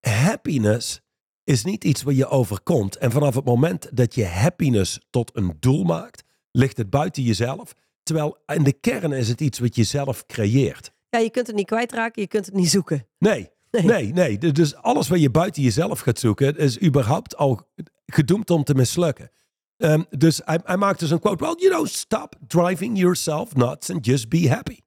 Happiness 0.00 1.00
is 1.44 1.64
niet 1.64 1.84
iets 1.84 2.02
wat 2.02 2.16
je 2.16 2.28
overkomt. 2.28 2.96
En 2.96 3.10
vanaf 3.10 3.34
het 3.34 3.44
moment 3.44 3.96
dat 3.96 4.14
je 4.14 4.26
happiness 4.26 5.00
tot 5.10 5.36
een 5.36 5.56
doel 5.60 5.84
maakt, 5.84 6.22
ligt 6.52 6.76
het 6.76 6.90
buiten 6.90 7.22
jezelf. 7.22 7.74
Terwijl 8.02 8.36
in 8.46 8.62
de 8.62 8.72
kern 8.72 9.12
is 9.12 9.28
het 9.28 9.40
iets 9.40 9.58
wat 9.58 9.76
je 9.76 9.84
zelf 9.84 10.26
creëert. 10.26 10.92
Ja, 11.10 11.18
je 11.18 11.30
kunt 11.30 11.46
het 11.46 11.56
niet 11.56 11.66
kwijtraken, 11.66 12.22
je 12.22 12.28
kunt 12.28 12.46
het 12.46 12.54
niet 12.54 12.70
zoeken. 12.70 13.06
Nee, 13.18 13.50
Nee. 13.70 13.82
nee, 13.84 14.12
nee. 14.12 14.38
Du- 14.38 14.52
Dus 14.52 14.74
alles 14.74 15.08
wat 15.08 15.20
je 15.20 15.30
buiten 15.30 15.62
jezelf 15.62 16.00
gaat 16.00 16.18
zoeken, 16.18 16.56
is 16.56 16.82
überhaupt 16.82 17.36
al 17.36 17.68
gedoemd 18.06 18.50
om 18.50 18.64
te 18.64 18.74
mislukken. 18.74 19.30
Ehm, 19.76 20.02
dus 20.10 20.40
hij, 20.44 20.60
hij 20.64 20.76
maakt 20.76 20.98
dus 21.00 21.10
een 21.10 21.18
quote. 21.20 21.44
Well, 21.44 21.54
you 21.58 21.70
know, 21.72 21.86
stop 21.86 22.34
driving 22.46 22.98
yourself 22.98 23.54
nuts 23.54 23.90
and 23.90 24.06
just 24.06 24.28
be 24.28 24.48
happy. 24.50 24.78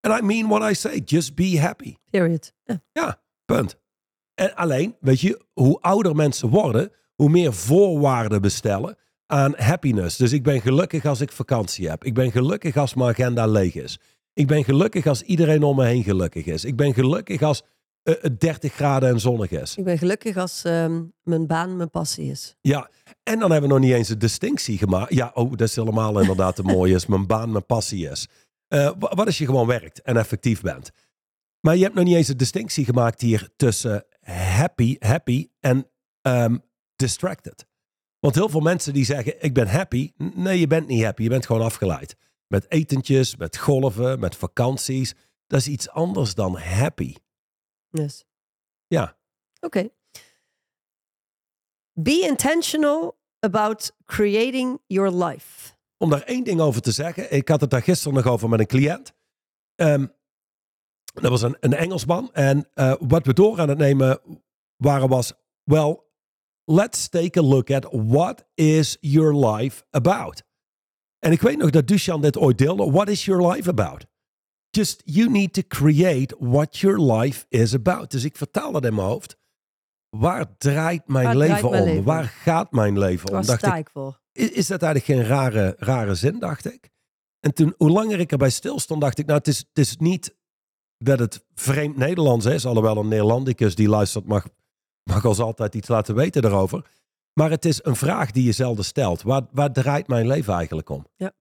And 0.00 0.20
I 0.20 0.24
mean 0.24 0.48
what 0.48 0.70
I 0.70 0.74
say. 0.74 1.02
Just 1.04 1.34
be 1.34 1.60
happy. 1.60 1.94
Period. 2.10 2.52
Ja. 2.64 2.80
Ja, 2.92 3.22
punt. 3.44 3.76
En 4.34 4.54
alleen, 4.54 4.96
weet 5.00 5.20
je, 5.20 5.44
hoe 5.52 5.80
ouder 5.80 6.14
mensen 6.16 6.48
worden, 6.48 6.90
hoe 7.14 7.30
meer 7.30 7.52
voorwaarden 7.52 8.40
bestellen 8.40 8.96
aan 9.26 9.54
happiness. 9.56 10.16
Dus 10.16 10.32
ik 10.32 10.42
ben 10.42 10.60
gelukkig 10.60 11.04
als 11.04 11.20
ik 11.20 11.32
vakantie 11.32 11.88
heb. 11.88 12.04
Ik 12.04 12.14
ben 12.14 12.30
gelukkig 12.30 12.76
als 12.76 12.94
mijn 12.94 13.08
agenda 13.10 13.46
leeg 13.46 13.74
is. 13.74 13.98
Ik 14.32 14.46
ben 14.46 14.64
gelukkig 14.64 15.06
als 15.06 15.22
iedereen 15.22 15.62
om 15.62 15.76
me 15.76 15.84
heen 15.86 16.02
gelukkig 16.02 16.46
is. 16.46 16.64
Ik 16.64 16.76
ben 16.76 16.94
gelukkig 16.94 17.42
als 17.42 17.62
eh, 18.02 18.14
het 18.20 18.40
30 18.40 18.72
graden 18.72 19.08
en 19.08 19.20
zonnig 19.20 19.50
is. 19.50 19.76
Ik 19.76 19.84
ben 19.84 19.98
gelukkig 19.98 20.36
als 20.36 20.64
ehm, 20.64 21.02
mijn 21.22 21.46
baan 21.46 21.76
mijn 21.76 21.90
passie 21.90 22.30
is. 22.30 22.56
Ja, 22.60 22.90
en 23.22 23.38
dan 23.38 23.50
hebben 23.50 23.70
we 23.70 23.76
nog 23.76 23.84
niet 23.84 23.94
eens 23.94 24.08
een 24.08 24.18
distinctie 24.18 24.78
gemaakt. 24.78 25.14
Ja, 25.14 25.30
oh, 25.34 25.50
dat 25.50 25.68
is 25.68 25.76
helemaal 25.76 26.20
inderdaad 26.20 26.56
het 26.56 26.66
mooie 26.76 26.94
is. 26.94 27.06
Mijn 27.06 27.26
baan, 27.26 27.50
mijn 27.52 27.66
passie 27.66 28.08
is. 28.10 28.28
Eh, 28.68 28.90
wa- 28.98 29.14
wat 29.14 29.26
als 29.26 29.38
je 29.38 29.44
gewoon 29.44 29.66
werkt 29.66 30.02
en 30.02 30.16
effectief 30.16 30.60
bent? 30.60 30.90
Maar 31.60 31.76
je 31.76 31.82
hebt 31.82 31.94
nog 31.94 32.04
niet 32.04 32.14
eens 32.14 32.28
een 32.28 32.36
distinctie 32.36 32.84
gemaakt 32.84 33.20
hier 33.20 33.48
tussen 33.56 34.04
happy, 34.30 34.96
happy 34.98 35.48
en 35.60 35.90
ehm, 36.20 36.56
distracted. 36.96 37.66
Want 38.24 38.36
heel 38.36 38.48
veel 38.48 38.60
mensen 38.60 38.92
die 38.92 39.04
zeggen, 39.04 39.42
ik 39.42 39.54
ben 39.54 39.68
happy. 39.68 40.12
Nee, 40.16 40.60
je 40.60 40.66
bent 40.66 40.86
niet 40.86 41.04
happy. 41.04 41.22
Je 41.22 41.28
bent 41.28 41.46
gewoon 41.46 41.62
afgeleid. 41.62 42.16
Met 42.46 42.70
etentjes, 42.70 43.36
met 43.36 43.58
golven, 43.58 44.20
met 44.20 44.36
vakanties. 44.36 45.14
Dat 45.46 45.60
is 45.60 45.68
iets 45.68 45.90
anders 45.90 46.34
dan 46.34 46.56
happy. 46.56 47.14
Dus. 47.90 48.24
Ja. 48.86 49.16
Oké. 49.60 49.88
Be 51.92 52.20
intentional 52.30 53.18
about 53.38 53.96
creating 54.04 54.80
your 54.86 55.24
life. 55.24 55.72
om 55.96 56.10
daar 56.10 56.22
één 56.22 56.44
ding 56.44 56.60
over 56.60 56.80
te 56.80 56.92
zeggen. 56.92 57.32
Ik 57.32 57.48
had 57.48 57.60
het 57.60 57.70
daar 57.70 57.82
gisteren 57.82 58.14
nog 58.14 58.26
over 58.26 58.48
met 58.48 58.60
een 58.60 58.66
cliënt. 58.66 59.12
Ehm, 59.74 60.06
dat 61.14 61.30
was 61.30 61.42
een, 61.42 61.56
een 61.60 61.74
Engelsman. 61.74 62.30
En 62.32 62.68
eh, 62.74 62.94
wat 62.98 63.26
we 63.26 63.32
door 63.32 63.60
aan 63.60 63.68
het 63.68 63.78
nemen 63.78 64.20
waren 64.76 65.08
was... 65.08 65.32
Well, 65.62 66.03
let's 66.64 67.08
take 67.08 67.38
a 67.40 67.42
look 67.42 67.70
at 67.70 67.86
what 67.90 68.44
is 68.54 68.96
your 69.00 69.34
life 69.46 69.84
about? 69.90 70.42
En 71.18 71.32
ik 71.32 71.40
weet 71.40 71.58
nog 71.58 71.70
dat 71.70 71.86
Duchamp 71.86 72.22
dit 72.22 72.38
ooit 72.38 72.58
deelde. 72.58 72.90
What 72.90 73.08
is 73.08 73.24
your 73.24 73.52
life 73.52 73.68
about? 73.68 74.06
Just, 74.70 75.02
you 75.04 75.30
need 75.30 75.52
to 75.52 75.62
create 75.68 76.36
what 76.38 76.76
your 76.76 77.12
life 77.12 77.46
is 77.48 77.74
about. 77.74 78.10
Dus 78.10 78.24
ik 78.24 78.36
vertaal 78.36 78.74
het 78.74 78.84
in 78.84 78.94
mijn 78.94 79.06
hoofd. 79.06 79.36
Waar 80.08 80.56
draait 80.56 81.08
mijn 81.08 81.24
Waar 81.24 81.36
leven 81.36 81.56
draait 81.56 81.70
mijn 81.70 81.82
om? 81.82 81.88
leven? 81.88 82.04
Waar 82.04 82.24
gaat 82.24 82.72
mijn 82.72 82.98
leven 82.98 83.28
om? 83.28 83.34
Waar 83.34 83.44
Dacht 83.44 83.62
ik, 83.62 83.68
sta 83.68 83.76
ik 83.76 83.90
voor? 83.90 84.20
is, 84.32 84.50
is 84.50 84.66
dat 84.66 84.82
eigenlijk 84.82 85.20
geen 85.20 85.28
rare, 85.36 85.74
rare 85.78 86.14
zin, 86.14 86.38
dacht 86.38 86.64
ik. 86.72 86.90
En 87.40 87.54
toen, 87.54 87.74
hoe 87.76 87.90
langer 87.90 88.20
ik 88.20 88.32
erbij 88.32 88.50
stilstond, 88.50 89.00
dacht 89.00 89.18
ik, 89.18 89.26
nou, 89.26 89.38
het 89.38 89.48
is, 89.48 89.58
het 89.58 89.78
is 89.78 89.96
niet 89.96 90.36
dat 90.98 91.18
het 91.18 91.44
vreemd 91.54 91.96
Nederlands 91.96 92.46
is, 92.46 92.66
alhoewel 92.66 92.96
een 92.96 93.08
Nederlandicus 93.08 93.74
die 93.74 93.88
luistert 93.88 94.26
mag, 94.26 94.48
mag 95.04 95.24
ons 95.24 95.38
altijd 95.38 95.74
iets 95.74 95.88
laten 95.88 96.14
weten 96.14 96.42
daarover. 96.42 96.90
Maar 97.32 97.50
het 97.50 97.64
is 97.64 97.84
een 97.84 97.96
vraag 97.96 98.30
die 98.30 98.44
je 98.44 98.52
zelden 98.52 98.84
stelt. 98.84 99.22
Waar, 99.22 99.46
waar 99.52 99.72
draait 99.72 100.06
mijn 100.06 100.26
leven 100.26 100.54
eigenlijk 100.54 100.88
om? 100.88 101.06
Ja. 101.16 101.32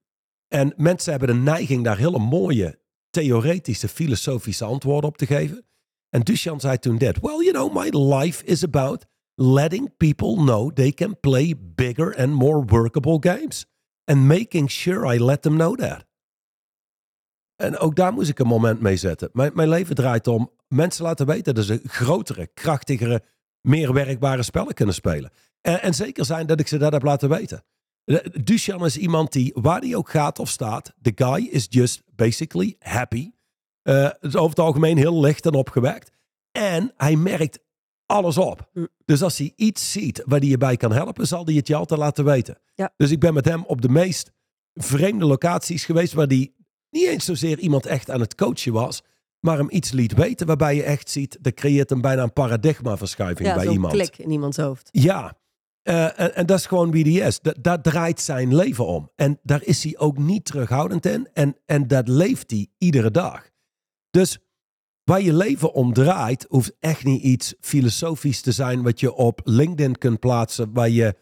En 0.48 0.74
mensen 0.78 1.12
hebben 1.12 1.30
de 1.30 1.42
neiging 1.42 1.84
daar 1.84 1.98
hele 1.98 2.20
mooie, 2.20 2.80
theoretische, 3.10 3.88
filosofische 3.88 4.66
antwoorden 4.66 5.10
op 5.10 5.18
te 5.18 5.26
geven. 5.26 5.66
En 6.10 6.22
Duchamp 6.22 6.62
zei 6.62 6.78
toen 6.78 6.98
dit. 6.98 7.20
Well, 7.20 7.44
you 7.44 7.52
know, 7.52 7.76
my 7.84 8.16
life 8.16 8.46
is 8.46 8.64
about 8.64 9.06
letting 9.36 9.98
people 9.98 10.36
know 10.36 10.74
they 10.74 10.92
can 10.92 11.20
play 11.20 11.54
bigger 11.76 12.18
and 12.18 12.34
more 12.34 12.66
workable 12.66 13.18
games. 13.20 13.66
And 14.06 14.28
making 14.28 14.72
sure 14.72 15.16
I 15.16 15.24
let 15.24 15.42
them 15.42 15.56
know 15.56 15.78
that. 15.78 16.06
En 17.56 17.78
ook 17.78 17.96
daar 17.96 18.14
moest 18.14 18.30
ik 18.30 18.40
een 18.40 18.48
moment 18.48 18.82
mee 18.82 18.98
zetten. 18.98 19.30
Mijn, 19.34 19.52
mijn 19.54 19.70
leven 19.70 19.96
draait 19.96 20.28
om 20.28 20.52
mensen 20.68 21.04
laten 21.04 21.26
weten 21.26 21.56
dat 21.56 21.66
ze 21.66 21.82
grotere, 21.84 22.48
krachtigere, 22.48 23.24
meer 23.64 23.94
werkbare 23.94 24.44
spellen 24.44 24.74
kunnen 24.74 24.96
spelen. 24.96 25.32
En, 25.62 25.82
en 25.82 25.94
zeker 25.94 26.26
zijn 26.26 26.46
dat 26.48 26.60
ik 26.60 26.68
ze 26.68 26.78
dat 26.78 26.92
heb 26.92 27.04
laten 27.04 27.30
weten. 27.30 27.64
De- 28.04 28.40
Duchamp 28.44 28.84
is 28.84 28.98
iemand 28.98 29.32
die, 29.32 29.52
waar 29.56 29.82
hij 29.82 29.96
ook 29.96 30.10
gaat 30.10 30.40
of 30.40 30.50
staat, 30.50 30.94
the 31.02 31.12
guy 31.16 31.48
is 31.52 31.68
just 31.70 32.04
basically 32.16 32.76
happy. 32.80 33.32
Eh, 33.82 34.10
is 34.20 34.36
over 34.36 34.50
het 34.50 34.60
algemeen 34.60 34.98
heel 34.98 35.20
licht 35.20 35.46
en 35.46 35.54
opgewekt. 35.54 36.12
En 36.52 36.94
hij 36.98 37.16
merkt 37.16 37.60
alles 38.06 38.38
op. 38.38 38.70
Hm. 38.74 38.86
Dus 39.06 39.22
als 39.22 39.38
hij 39.38 39.54
iets 39.56 39.92
ziet 39.92 40.24
waar 40.26 40.40
hij 40.40 40.48
je 40.48 40.58
bij 40.58 40.78
kan 40.78 40.92
helpen, 40.92 41.28
zal 41.28 41.46
hij 41.46 41.54
het 41.54 41.68
je 41.68 41.76
altijd 41.76 42.00
laten 42.00 42.26
weten. 42.26 42.58
Ja. 42.76 42.94
Dus 42.98 43.12
ik 43.12 43.20
ben 43.20 43.34
met 43.34 43.46
hem 43.46 43.64
op 43.64 43.82
de 43.82 43.90
meest 43.90 44.32
vreemde 44.74 45.26
locaties 45.26 45.86
geweest 45.86 46.14
waar 46.14 46.28
hij 46.28 46.54
niet 46.90 47.08
eens 47.08 47.26
zozeer 47.26 47.60
iemand 47.60 47.86
echt 47.86 48.10
aan 48.10 48.20
het 48.20 48.36
coachen 48.36 48.74
was, 48.74 49.02
maar 49.44 49.58
hem 49.58 49.68
iets 49.70 49.92
liet 49.92 50.14
weten 50.14 50.48
waarbij 50.48 50.76
je 50.76 50.84
echt 50.84 51.10
ziet, 51.10 51.38
dat 51.42 51.54
creëert 51.54 51.92
een 51.92 52.02
bijna 52.02 52.24
een 52.24 52.34
paradigmaverschuiving 52.34 53.48
Ja, 53.50 53.56
bij 53.56 53.68
iemand. 53.68 53.94
klik 53.94 54.18
in 54.18 54.32
iemands 54.32 54.58
hoofd. 54.58 54.90
Ja, 54.92 55.38
Eh, 55.84 56.20
en, 56.20 56.36
en 56.36 56.46
dat 56.46 56.60
is 56.60 56.66
gewoon 56.66 56.92
wie 56.92 57.04
die 57.04 57.22
is. 57.22 57.40
Da- 57.40 57.54
daar 57.62 57.82
draait 57.82 58.22
zijn 58.22 58.56
leven 58.56 58.86
om. 58.86 59.12
En 59.16 59.40
daar 59.42 59.64
is 59.64 59.84
hij 59.84 59.98
ook 59.98 60.18
niet 60.18 60.46
terughoudend 60.46 61.06
in. 61.06 61.28
En, 61.34 61.58
en 61.66 61.88
dat 61.88 62.08
leeft 62.08 62.52
hij 62.52 62.68
iedere 62.78 63.12
dag. 63.12 63.50
Dus 64.10 64.38
waar 65.04 65.22
je 65.22 65.34
leven 65.34 65.74
om 65.74 65.94
draait, 65.94 66.46
hoeft 66.50 66.76
echt 66.80 67.04
niet 67.04 67.22
iets 67.24 67.54
filosofisch 67.60 68.42
te 68.42 68.52
zijn 68.52 68.84
wat 68.84 69.00
je 69.00 69.14
op 69.14 69.42
LinkedIn 69.44 69.98
kunt 69.98 70.20
plaatsen, 70.20 70.74
waar 70.74 70.90
je 70.90 71.16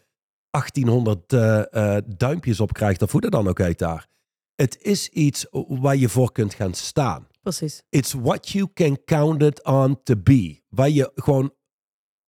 1800 0.50 1.32
eh, 1.32 1.96
eh, 1.96 2.02
duimpjes 2.16 2.60
op 2.60 2.72
krijgt, 2.72 3.02
of 3.02 3.12
hoe 3.12 3.20
dat 3.20 3.32
dan 3.32 3.48
ook 3.48 3.58
heet 3.58 3.78
daar. 3.78 4.06
Het 4.54 4.78
is 4.82 5.08
iets 5.08 5.46
waar 5.50 5.96
je 5.96 6.08
voor 6.08 6.32
kunt 6.32 6.54
gaan 6.54 6.74
staan. 6.74 7.26
Precies. 7.42 7.82
It's 7.88 8.12
what 8.12 8.48
you 8.48 8.68
can 8.74 9.04
count 9.04 9.42
it 9.42 9.64
on 9.64 10.02
to 10.02 10.16
be. 10.16 10.62
Waar 10.68 10.90
je 10.90 11.10
gewoon 11.14 11.52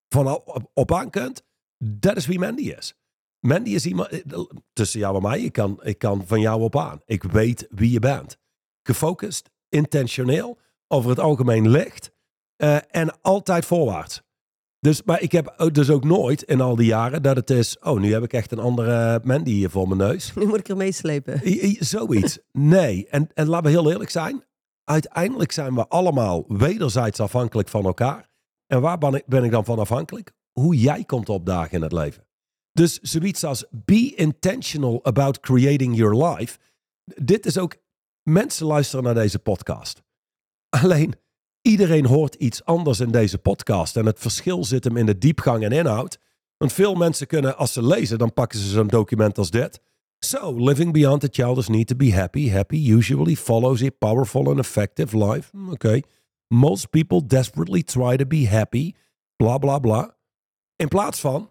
van 0.09 0.43
op, 0.75 0.93
aan 0.93 1.11
kunt. 1.11 1.43
Dat 1.79 2.17
is 2.17 2.27
wie 2.27 2.39
Mandy 2.39 2.63
is. 2.71 2.95
Mandy 3.41 3.71
is 3.71 3.87
iemand, 3.87 4.09
eh, 4.09 4.21
tussen 4.73 5.01
jou 5.01 5.17
en 5.17 5.23
mij, 5.23 5.41
ik 5.41 5.53
kan, 5.53 5.81
ik 5.83 5.99
kan 5.99 6.27
van 6.27 6.41
jou 6.41 6.63
op 6.63 6.77
aan. 6.79 7.01
Ik 7.05 7.23
weet 7.23 7.67
wie 7.71 7.91
je 7.91 7.99
bent. 7.99 8.39
Gefocust, 8.83 9.51
intentioneel, 9.69 10.59
over 10.89 11.11
het 11.11 11.19
algemeen 11.19 11.69
licht 11.71 12.11
eh, 12.57 12.77
en 12.91 13.21
altijd 13.23 13.65
voorwaarts. 13.65 14.23
Dus, 14.79 15.03
maar 15.03 15.21
ik 15.23 15.33
heb 15.33 15.55
ook- 15.57 15.75
dus 15.75 15.91
ook 15.91 16.05
nooit 16.05 16.43
in 16.43 16.61
al 16.61 16.77
die 16.77 16.87
jaren 16.87 17.23
dat 17.23 17.37
het 17.37 17.51
is, 17.51 17.79
oh, 17.79 18.01
nu 18.01 18.13
heb 18.13 18.23
ik 18.23 18.33
echt 18.33 18.53
een 18.53 18.59
andere 18.59 19.21
Mandy 19.25 19.51
hier 19.51 19.71
voor 19.71 19.89
mijn 19.89 20.11
neus. 20.11 20.33
Nu 20.35 20.47
moet 20.47 20.59
ik 20.59 20.69
er 20.69 20.77
meeslepen. 20.77 21.41
Zoiets. 21.85 22.39
Nee. 22.53 23.07
En, 23.09 23.29
en 23.35 23.47
laten 23.49 23.65
we 23.67 23.71
heel 23.79 23.91
eerlijk 23.91 24.11
zijn. 24.11 24.45
Uiteindelijk 24.85 25.53
zijn 25.53 25.75
we 25.75 25.89
allemaal 25.89 26.45
wederzijds 26.49 27.21
afhankelijk 27.21 27.69
van 27.69 27.85
elkaar. 27.85 28.29
En 28.67 28.81
waar 28.81 28.99
ben 29.27 29.45
ik, 29.45 29.51
dan 29.51 29.65
van 29.65 29.79
afhankelijk? 29.79 30.33
Hoe 30.53 30.77
jij 30.77 31.05
komt 31.05 31.29
opdagen 31.29 31.73
in 31.73 31.83
het 31.83 31.93
leven. 31.93 32.27
Dus 32.73 32.99
zoiets 33.01 33.45
als 33.45 33.65
be 33.71 34.15
intentional 34.15 35.05
about 35.05 35.41
creating 35.41 35.97
your 35.97 36.27
life. 36.27 36.59
Dit 37.05 37.47
is 37.47 37.59
ook, 37.59 37.77
mensen 38.23 38.67
luisteren 38.67 39.05
naar 39.05 39.15
deze 39.15 39.39
podcast. 39.39 40.03
Alleen, 40.69 41.15
iedereen 41.61 42.07
hoort 42.07 42.35
iets 42.35 42.65
anders 42.65 43.01
in 43.01 43.11
deze 43.11 43.39
podcast. 43.39 43.97
En 43.97 44.07
het 44.07 44.19
verschil 44.19 44.65
zit 44.65 44.85
hem 44.85 44.97
in 44.97 45.07
de 45.07 45.19
diepgang 45.19 45.65
en 45.65 45.73
inhoud. 45.73 46.19
Want 46.57 46.73
veel 46.73 46.95
mensen 46.95 47.27
kunnen, 47.27 47.57
als 47.57 47.73
ze 47.73 47.83
lezen, 47.83 48.19
dan 48.19 48.33
pakken 48.33 48.59
ze 48.59 48.69
zo'n 48.69 48.87
document 48.87 49.39
als 49.39 49.51
dit. 49.51 49.81
So, 50.25 50.51
living 50.51 50.93
beyond 50.93 51.21
the 51.21 51.29
childish 51.29 51.69
need 51.69 51.89
to 51.89 51.95
be 51.95 52.11
happy. 52.11 52.49
Happy 52.49 52.79
usually 52.79 53.35
follows 53.35 53.83
a 53.83 53.91
powerful 53.91 54.49
and 54.49 54.59
effective 54.59 55.13
life. 55.13 55.51
Oké. 55.55 55.73
Okay. 55.73 56.03
Most 56.49 56.91
people 56.91 57.21
desperately 57.21 57.83
try 57.83 58.17
to 58.17 58.27
be 58.27 58.47
happy. 58.47 58.95
Bla 59.37 59.59
bla 59.59 59.79
bla. 59.79 60.17
In 60.77 60.89
plaats 60.89 61.21
van 61.21 61.51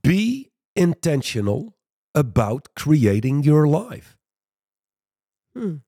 be 0.00 0.50
intentional 0.72 1.76
about 2.12 2.72
creating 2.74 3.42
your 3.42 3.66
life. 3.68 4.16
Hmm. 5.52 5.84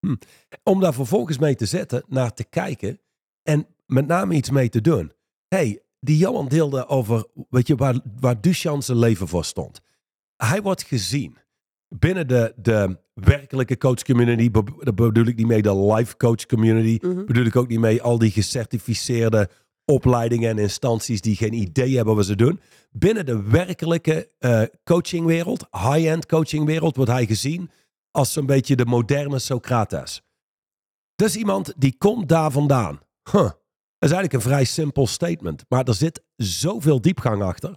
Hm. 0.00 0.16
Om 0.62 0.80
daar 0.80 0.94
vervolgens 0.94 1.38
mee 1.38 1.54
te 1.54 1.66
zetten, 1.66 2.02
naar 2.08 2.34
te 2.34 2.44
kijken 2.44 3.00
en 3.42 3.66
met 3.86 4.06
name 4.06 4.34
iets 4.34 4.50
mee 4.50 4.68
te 4.68 4.80
doen. 4.80 5.12
hey, 5.48 5.82
die 6.00 6.18
Johan 6.18 6.48
deelde 6.48 6.86
over, 6.86 7.26
weet 7.50 7.66
je, 7.66 7.76
waar, 7.76 8.00
waar 8.20 8.40
Duchamp 8.40 8.82
zijn 8.82 8.98
leven 8.98 9.28
voor 9.28 9.44
stond. 9.44 9.80
Hij 10.36 10.62
wordt 10.62 10.82
gezien 10.82 11.36
binnen 11.88 12.28
de, 12.28 12.52
de 12.56 12.98
werkelijke 13.14 13.78
coach 13.78 14.02
community. 14.02 14.50
Daar 14.50 14.94
bedoel 14.94 15.26
ik 15.26 15.36
niet 15.36 15.46
mee 15.46 15.62
de 15.62 15.76
life 15.76 16.16
coach 16.16 16.46
community. 16.46 17.06
Mhm. 17.06 17.24
Bedoel 17.24 17.44
ik 17.44 17.56
ook 17.56 17.68
niet 17.68 17.80
mee 17.80 18.02
al 18.02 18.18
die 18.18 18.30
gecertificeerde 18.30 19.48
opleidingen 19.84 20.50
en 20.50 20.58
instanties 20.58 21.20
die 21.20 21.36
geen 21.36 21.52
idee 21.52 21.96
hebben 21.96 22.16
wat 22.16 22.26
ze 22.26 22.36
doen. 22.36 22.60
Binnen 22.90 23.26
de 23.26 23.42
werkelijke 23.42 24.30
eh, 24.38 24.62
coachingwereld, 24.84 25.66
high-end 25.70 26.26
coachingwereld, 26.26 26.96
wordt 26.96 27.10
hij 27.10 27.26
gezien 27.26 27.70
als 28.10 28.32
zo'n 28.32 28.46
beetje 28.46 28.76
de 28.76 28.86
moderne 28.86 29.38
Socrates. 29.38 30.22
Dat 31.14 31.28
is 31.28 31.36
iemand 31.36 31.72
die 31.76 31.96
komt 31.98 32.28
daar 32.28 32.50
vandaan. 32.50 33.00
Huh. 33.30 33.50
Dat 33.98 34.10
is 34.10 34.16
eigenlijk 34.16 34.32
een 34.32 34.50
vrij 34.50 34.64
simpel 34.64 35.06
statement, 35.06 35.64
maar 35.68 35.84
er 35.84 35.94
zit 35.94 36.22
zoveel 36.36 37.00
diepgang 37.00 37.42
achter. 37.42 37.76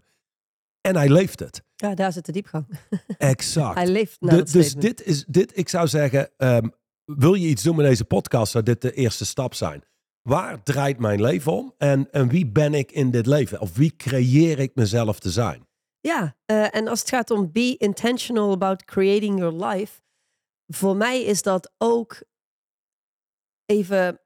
En 0.82 0.96
hij 0.96 1.10
leeft 1.10 1.40
het. 1.40 1.64
Ja, 1.82 1.96
daar 1.96 2.12
zit 2.12 2.26
de 2.26 2.32
diepgang. 2.32 2.80
Exact. 3.18 3.76
Hij 3.76 3.88
leeft 3.88 4.22
naar 4.22 4.36
De- 4.38 4.52
dus 4.52 4.70
statement. 4.70 4.82
dit 4.98 5.08
is, 5.08 5.26
dit, 5.26 5.58
ik 5.58 5.70
zou 5.70 5.88
zeggen, 5.88 6.30
ehm, 6.38 6.68
wil 7.06 7.34
je 7.34 7.48
iets 7.48 7.64
doen 7.64 7.76
met 7.76 7.86
deze 7.86 8.06
podcast, 8.06 8.52
zou 8.52 8.64
dit 8.64 8.82
de 8.82 8.92
eerste 8.94 9.26
stap 9.26 9.54
zijn. 9.54 9.84
Waar 10.22 10.64
draait 10.64 11.00
mijn 11.00 11.22
leven 11.22 11.52
om 11.52 11.74
en, 11.78 12.12
en 12.12 12.28
wie 12.30 12.48
ben 12.48 12.74
ik 12.74 12.92
in 12.92 13.12
dit 13.12 13.26
leven? 13.26 13.60
Of 13.60 13.76
wie 13.76 13.96
creëer 13.96 14.60
ik 14.60 14.76
mezelf 14.76 15.20
te 15.20 15.32
zijn? 15.32 15.68
Ja, 16.00 16.36
eh, 16.46 16.76
en 16.76 16.88
als 16.88 17.00
het 17.00 17.10
gaat 17.10 17.32
om 17.32 17.52
be 17.52 17.76
intentional 17.78 18.52
about 18.52 18.86
creating 18.86 19.40
your 19.40 19.66
life. 19.66 20.02
Voor 20.68 20.96
mij 20.96 21.22
is 21.24 21.42
dat 21.42 21.74
ook 21.78 22.24
even 23.66 24.20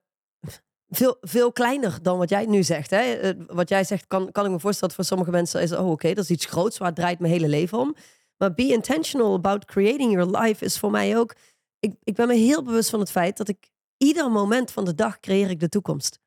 veel, 0.96 1.18
veel 1.22 1.52
kleiner 1.52 2.00
dan 2.02 2.18
wat 2.18 2.30
jij 2.30 2.46
nu 2.46 2.64
zegt. 2.64 2.90
Hè? 2.90 3.02
Eh, 3.02 3.34
Wat 3.48 3.70
jij 3.70 3.84
zegt, 3.84 4.08
kan, 4.08 4.32
kan 4.32 4.46
ik 4.46 4.52
me 4.52 4.60
voorstellen 4.60 4.96
dat 4.96 5.06
voor 5.06 5.18
sommige 5.18 5.32
mensen 5.32 5.62
is, 5.62 5.72
oh 5.72 5.90
oké, 5.92 6.14
dat 6.14 6.24
is 6.24 6.30
iets 6.30 6.46
groots, 6.46 6.78
waar 6.78 6.88
het 6.88 6.98
draait 6.98 7.20
mijn 7.20 7.34
hele 7.34 7.48
leven 7.48 7.78
om. 7.78 7.96
Maar 8.38 8.54
be 8.54 8.68
intentional 8.68 9.34
about 9.34 9.66
creating 9.66 10.12
your 10.12 10.38
life 10.38 10.66
is 10.66 10.80
voor 10.80 10.92
mij 10.92 11.18
ook, 11.18 11.36
ik, 11.80 11.96
ik 12.04 12.16
ben 12.16 12.28
me 12.28 12.34
heel 12.34 12.64
bewust 12.64 12.90
van 12.90 13.00
het 13.00 13.12
feit 13.12 13.38
dat 13.38 13.48
ik 13.48 13.72
ieder 13.98 14.32
moment 14.32 14.72
van 14.72 14.86
de 14.86 14.96
dag 14.96 15.20
creëer 15.20 15.50
ik 15.50 15.60
de 15.60 15.70
toekomst. 15.70 16.20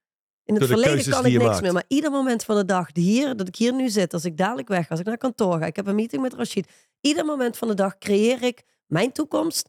In 0.45 0.55
het 0.55 0.67
verleden 0.67 1.11
kan 1.11 1.27
ik 1.27 1.33
niks 1.33 1.45
maakt. 1.45 1.61
meer, 1.61 1.73
maar 1.73 1.85
ieder 1.89 2.11
moment 2.11 2.45
van 2.45 2.57
de 2.57 2.65
dag, 2.65 2.89
hier, 2.93 3.37
dat 3.37 3.49
ik 3.49 3.57
hier 3.57 3.75
nu 3.75 3.89
zit, 3.89 4.13
als 4.13 4.25
ik 4.25 4.37
dadelijk 4.37 4.69
weg 4.69 4.91
als 4.91 5.01
ik 5.01 5.07
naar 5.07 5.17
kantoor 5.17 5.59
ga, 5.59 5.67
ik 5.67 5.77
heb 5.77 5.87
een 5.87 5.95
meeting 5.95 6.23
met 6.23 6.35
Rashid, 6.35 6.69
ieder 7.01 7.25
moment 7.25 7.57
van 7.57 7.69
de 7.69 7.75
dag 7.75 7.99
creëer 7.99 8.43
ik 8.43 8.63
mijn 8.87 9.13
toekomst, 9.13 9.69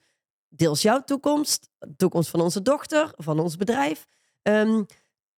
deels 0.50 0.82
jouw 0.82 1.04
toekomst, 1.04 1.70
de 1.80 1.96
toekomst 1.96 2.30
van 2.30 2.42
onze 2.42 2.62
dochter, 2.62 3.14
van 3.16 3.40
ons 3.40 3.56
bedrijf. 3.56 4.08
Ehm, 4.48 4.84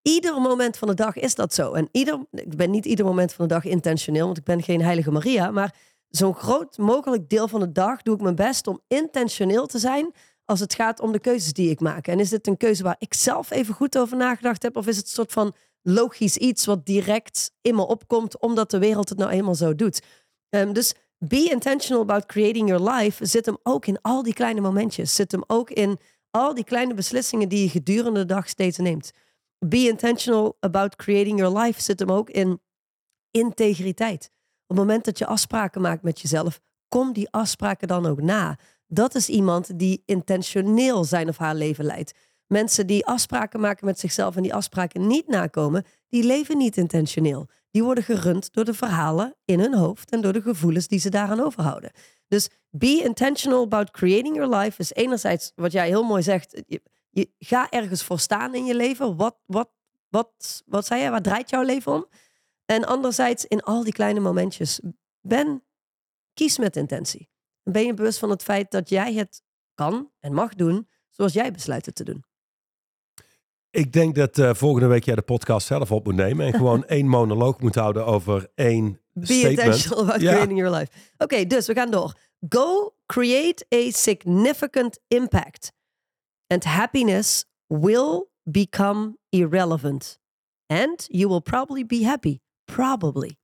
ieder 0.01 0.41
moment 0.41 0.77
van 0.77 0.87
de 0.87 0.93
dag 0.93 1.15
is 1.15 1.35
dat 1.35 1.53
zo. 1.53 1.73
En 1.73 1.89
ieder, 1.91 2.25
ik 2.31 2.57
ben 2.57 2.69
niet 2.69 2.85
ieder 2.85 3.05
moment 3.05 3.33
van 3.33 3.47
de 3.47 3.53
dag 3.53 3.65
intentioneel, 3.65 4.25
want 4.25 4.37
ik 4.37 4.43
ben 4.43 4.63
geen 4.63 4.81
heilige 4.81 5.11
Maria, 5.11 5.51
maar 5.51 5.75
zo'n 6.09 6.35
groot 6.35 6.77
mogelijk 6.77 7.29
deel 7.29 7.47
van 7.47 7.59
de 7.59 7.71
dag 7.71 8.01
doe 8.01 8.15
ik 8.15 8.21
mijn 8.21 8.35
best 8.35 8.67
om 8.67 8.81
intentioneel 8.87 9.65
te 9.65 9.79
zijn 9.79 10.13
als 10.45 10.59
het 10.59 10.73
gaat 10.73 10.99
om 10.99 11.11
de 11.11 11.19
keuzes 11.19 11.53
die 11.53 11.69
ik 11.69 11.79
maak. 11.79 12.07
En 12.07 12.19
is 12.19 12.29
dit 12.29 12.47
een 12.47 12.57
keuze 12.57 12.83
waar 12.83 12.95
ik 12.99 13.13
zelf 13.13 13.51
even 13.51 13.73
goed 13.73 13.97
over 13.97 14.17
nagedacht 14.17 14.63
heb, 14.63 14.77
of 14.77 14.87
is 14.87 14.97
het 14.97 15.05
een 15.05 15.11
soort 15.11 15.31
van 15.31 15.53
logisch 15.81 16.37
iets 16.37 16.65
wat 16.65 16.85
direct 16.85 17.51
in 17.61 17.75
me 17.75 17.87
opkomt, 17.87 18.39
omdat 18.39 18.71
de 18.71 18.79
wereld 18.79 19.09
het 19.09 19.17
nou 19.17 19.31
eenmaal 19.31 19.55
zo 19.55 19.75
doet? 19.75 20.01
Ehm, 20.49 20.73
dus 20.73 20.93
be 21.17 21.49
intentional 21.51 22.01
about 22.01 22.25
creating 22.25 22.67
your 22.69 22.91
life 22.91 23.25
zit 23.25 23.45
hem 23.45 23.57
ook 23.63 23.85
in 23.85 24.01
al 24.01 24.23
die 24.23 24.33
kleine 24.33 24.61
momentjes. 24.61 25.15
Zit 25.15 25.31
hem 25.31 25.43
ook 25.47 25.69
in 25.69 25.99
al 26.31 26.53
die 26.53 26.63
kleine 26.63 26.93
beslissingen 26.93 27.49
die 27.49 27.61
je 27.61 27.69
gedurende 27.69 28.19
de 28.19 28.33
dag 28.33 28.49
steeds 28.49 28.77
neemt. 28.77 29.11
Be 29.65 29.77
intentional 29.77 30.57
about 30.59 30.95
creating 30.95 31.39
your 31.39 31.59
life 31.59 31.81
zit 31.81 31.99
hem 31.99 32.11
ook 32.11 32.29
in 32.29 32.61
integriteit. 33.31 34.31
Op 34.67 34.77
het 34.77 34.77
moment 34.77 35.05
dat 35.05 35.17
je 35.17 35.25
afspraken 35.25 35.81
maakt 35.81 36.03
met 36.03 36.21
jezelf, 36.21 36.59
kom 36.87 37.13
die 37.13 37.31
afspraken 37.31 37.87
dan 37.87 38.05
ook 38.05 38.21
na. 38.21 38.57
Dat 38.87 39.15
is 39.15 39.29
iemand 39.29 39.79
die 39.79 40.03
intentioneel 40.05 41.03
zijn 41.03 41.27
of 41.27 41.37
haar 41.37 41.55
leven 41.55 41.85
leidt. 41.85 42.13
Mensen 42.47 42.87
die 42.87 43.05
afspraken 43.05 43.59
maken 43.59 43.85
met 43.85 43.99
zichzelf 43.99 44.35
en 44.35 44.41
die 44.41 44.53
afspraken 44.53 45.07
niet 45.07 45.27
nakomen, 45.27 45.85
die 46.07 46.23
leven 46.23 46.57
niet 46.57 46.77
intentioneel. 46.77 47.47
Die 47.71 47.83
worden 47.83 48.03
gerund 48.03 48.53
door 48.53 48.65
de 48.65 48.73
verhalen 48.73 49.35
in 49.45 49.59
hun 49.59 49.73
hoofd 49.73 50.11
en 50.11 50.21
door 50.21 50.33
de 50.33 50.41
gevoelens 50.41 50.87
die 50.87 50.99
ze 50.99 51.09
daaraan 51.09 51.39
overhouden. 51.39 51.91
Dus 52.27 52.49
be 52.69 53.01
intentional 53.03 53.63
about 53.63 53.91
creating 53.91 54.35
your 54.35 54.55
life 54.55 54.79
is 54.79 54.93
enerzijds 54.93 55.51
wat 55.55 55.71
jij 55.71 55.87
heel 55.87 56.03
mooi 56.03 56.23
zegt. 56.23 56.63
Je, 56.67 56.81
je, 57.09 57.29
ga 57.37 57.69
ergens 57.69 58.03
voor 58.03 58.19
staan 58.19 58.55
in 58.55 58.65
je 58.65 58.75
leven. 58.75 59.15
Wat, 59.15 59.37
wat, 59.45 59.69
wat, 60.07 60.63
wat 60.65 60.85
zei 60.85 61.01
je? 61.01 61.09
Waar 61.09 61.21
draait 61.21 61.49
jouw 61.49 61.63
leven 61.63 61.91
om? 61.91 62.05
En 62.65 62.85
anderzijds 62.85 63.45
in 63.45 63.61
al 63.61 63.83
die 63.83 63.93
kleine 63.93 64.19
momentjes. 64.19 64.79
Ben, 65.21 65.63
kies 66.33 66.57
met 66.57 66.75
intentie. 66.75 67.29
Ben 67.63 67.85
je 67.85 67.93
bewust 67.93 68.19
van 68.19 68.29
het 68.29 68.43
feit 68.43 68.71
dat 68.71 68.89
jij 68.89 69.13
het 69.13 69.43
kan 69.73 70.11
en 70.19 70.33
mag 70.33 70.55
doen 70.55 70.87
zoals 71.09 71.33
jij 71.33 71.51
besluit 71.51 71.85
het 71.85 71.95
te 71.95 72.03
doen. 72.03 72.23
Ik 73.71 73.93
denk 73.93 74.15
dat 74.15 74.37
eh, 74.37 74.53
volgende 74.53 74.87
week 74.87 75.03
jij 75.03 75.15
de 75.15 75.21
podcast 75.21 75.67
zelf 75.67 75.91
op 75.91 76.05
moet 76.05 76.15
nemen 76.15 76.45
en 76.45 76.53
gewoon 76.53 76.85
één 76.97 77.07
monoloog 77.07 77.59
moet 77.59 77.75
houden 77.75 78.05
over 78.05 78.51
één 78.55 79.01
Be 79.19 79.25
statement. 79.39 79.59
intentional 79.59 79.99
about 80.05 80.21
Ja. 80.21 80.31
creating 80.31 80.57
your 80.57 80.69
life. 80.71 80.89
Oké, 81.17 81.45
dus 81.47 81.67
we 81.67 81.73
gaan 81.73 81.91
door. 81.91 82.13
Go 82.49 82.93
create 83.05 83.65
a 83.73 83.91
significant 83.91 84.99
impact. 85.07 85.71
And 86.47 86.63
happiness 86.63 87.45
will 87.67 88.29
become 88.43 89.17
irrelevant. 89.29 90.19
And 90.67 91.05
you 91.11 91.27
will 91.29 91.41
probably 91.41 91.83
be 91.85 92.03
happy. 92.03 92.41
Probably. 92.65 93.37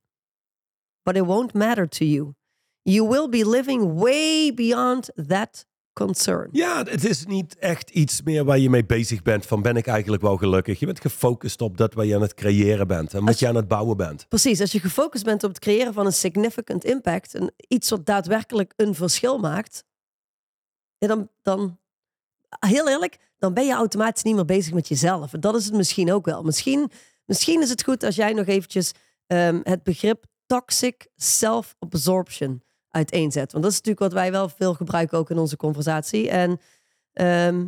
But 1.03 1.15
it 1.15 1.25
won't 1.25 1.53
matter 1.53 1.88
to 1.88 2.05
you. 2.05 2.35
You 2.83 3.07
will 3.07 3.27
be 3.27 3.43
living 3.43 3.95
way 3.95 4.51
beyond 4.51 5.09
that 5.29 5.65
concern. 5.95 6.49
Ja, 6.51 6.84
het 6.84 7.05
is 7.05 7.25
niet 7.25 7.58
echt 7.58 7.89
iets 7.89 8.21
meer 8.21 8.45
waar 8.45 8.58
je 8.58 8.69
mee 8.69 8.86
bezig 8.86 9.21
bent 9.21 9.45
van 9.45 9.62
ben 9.62 9.75
ik 9.75 9.88
eigenlijk 9.88 10.21
wel 10.21 10.38
gelukkig. 10.38 10.79
Je 10.79 10.86
bent 10.86 10.99
gefocust 10.99 11.62
op 11.62 11.77
dat 11.77 11.93
wat 11.93 12.08
je 12.08 12.15
aan 12.15 12.21
het 12.21 12.34
creëren 12.34 12.88
bent 12.88 13.13
en 13.13 13.25
wat 13.25 13.39
je 13.39 13.47
aan 13.47 13.55
het 13.55 13.67
bouwen 13.67 13.97
bent. 13.97 14.27
Precies, 14.27 14.62
als 14.62 14.71
je 14.71 14.79
gefocust 14.79 15.23
bent 15.23 15.43
op 15.43 15.49
het 15.49 15.60
creëren 15.60 15.93
van 15.93 16.05
een 16.05 16.13
significant 16.13 16.84
impact, 16.84 17.34
een, 17.34 17.51
iets 17.67 17.89
wat 17.89 18.05
daadwerkelijk 18.05 18.73
een 18.75 18.95
verschil 18.95 19.38
maakt, 19.38 19.84
ja, 20.97 21.08
dan, 21.08 21.29
dan, 21.41 21.79
heel 22.60 22.89
eerlijk, 22.89 23.17
dan 23.38 23.53
ben 23.53 23.65
je 23.65 23.73
automatisch 23.73 24.23
niet 24.23 24.36
meer 24.36 24.45
bezig 24.45 24.73
met 24.73 24.88
jezelf. 24.88 25.34
En 25.34 25.39
dat 25.39 25.55
is 25.55 25.65
het 25.65 25.73
misschien 25.73 26.12
ook 26.12 26.25
wel. 26.25 26.43
Misschien, 26.43 26.91
misschien 27.25 27.62
is 27.62 27.69
het 27.69 27.84
goed 27.84 28.03
als 28.03 28.15
jij 28.15 28.34
nog 28.34 28.45
eventjes 28.45 28.91
ehm, 29.27 29.60
het 29.63 29.84
begrip 29.84 30.25
toxic 30.45 31.08
self-absorption 31.15 32.64
uiteenzet. 32.95 33.51
Want 33.51 33.63
dat 33.63 33.71
is 33.73 33.81
natuurlijk 33.81 34.13
wat 34.13 34.21
wij 34.21 34.31
wel 34.31 34.49
veel 34.49 34.73
gebruiken 34.73 35.17
ook 35.17 35.29
in 35.29 35.38
onze 35.38 35.58
conversatie. 35.58 36.29
En 36.29 36.60
ehm, 37.13 37.65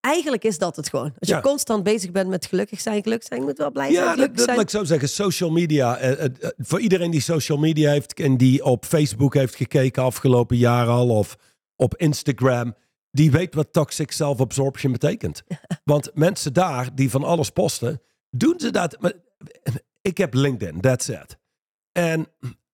eigenlijk 0.00 0.44
is 0.44 0.58
dat 0.58 0.76
het 0.76 0.88
gewoon. 0.88 1.12
Als 1.18 1.28
je 1.28 1.34
Ja. 1.34 1.40
constant 1.40 1.82
bezig 1.82 2.10
bent 2.10 2.28
met 2.28 2.46
gelukkig 2.46 2.80
zijn, 2.80 3.02
gelukkig 3.02 3.28
zijn, 3.28 3.40
je 3.40 3.46
moet 3.46 3.58
wel 3.58 3.70
blij 3.70 3.84
zijn, 3.92 3.96
Ja, 3.96 4.04
dat, 4.04 4.12
gelukkig 4.14 4.36
dat 4.36 4.44
zijn. 4.44 4.56
laat 4.56 4.66
ik 4.66 4.70
zo 4.78 4.84
zeggen. 4.84 5.08
Social 5.08 5.50
media. 5.50 5.96
eh, 5.96 6.12
eh, 6.12 6.24
eh, 6.24 6.50
voor 6.58 6.80
iedereen 6.80 7.10
die 7.10 7.20
social 7.20 7.58
media 7.58 7.90
heeft 7.90 8.20
en 8.20 8.36
die 8.36 8.64
op 8.64 8.84
Facebook 8.84 9.34
heeft 9.34 9.54
gekeken 9.54 10.02
afgelopen 10.02 10.56
jaar 10.56 10.86
al 10.86 11.08
of 11.08 11.36
op 11.76 11.96
Instagram, 11.96 12.74
die 13.10 13.30
weet 13.30 13.54
wat 13.54 13.72
toxic 13.72 14.10
self-absorption 14.12 14.92
betekent. 14.92 15.42
Want 15.84 16.10
mensen 16.14 16.52
daar 16.52 16.94
die 16.94 17.10
van 17.10 17.24
alles 17.24 17.50
posten, 17.50 18.00
doen 18.30 18.54
ze 18.60 18.70
dat. 18.70 18.96
maar- 19.00 19.12
Ik 20.02 20.18
heb 20.18 20.34
LinkedIn, 20.34 20.80
that's 20.80 21.08
it. 21.08 21.36
En 21.92 22.26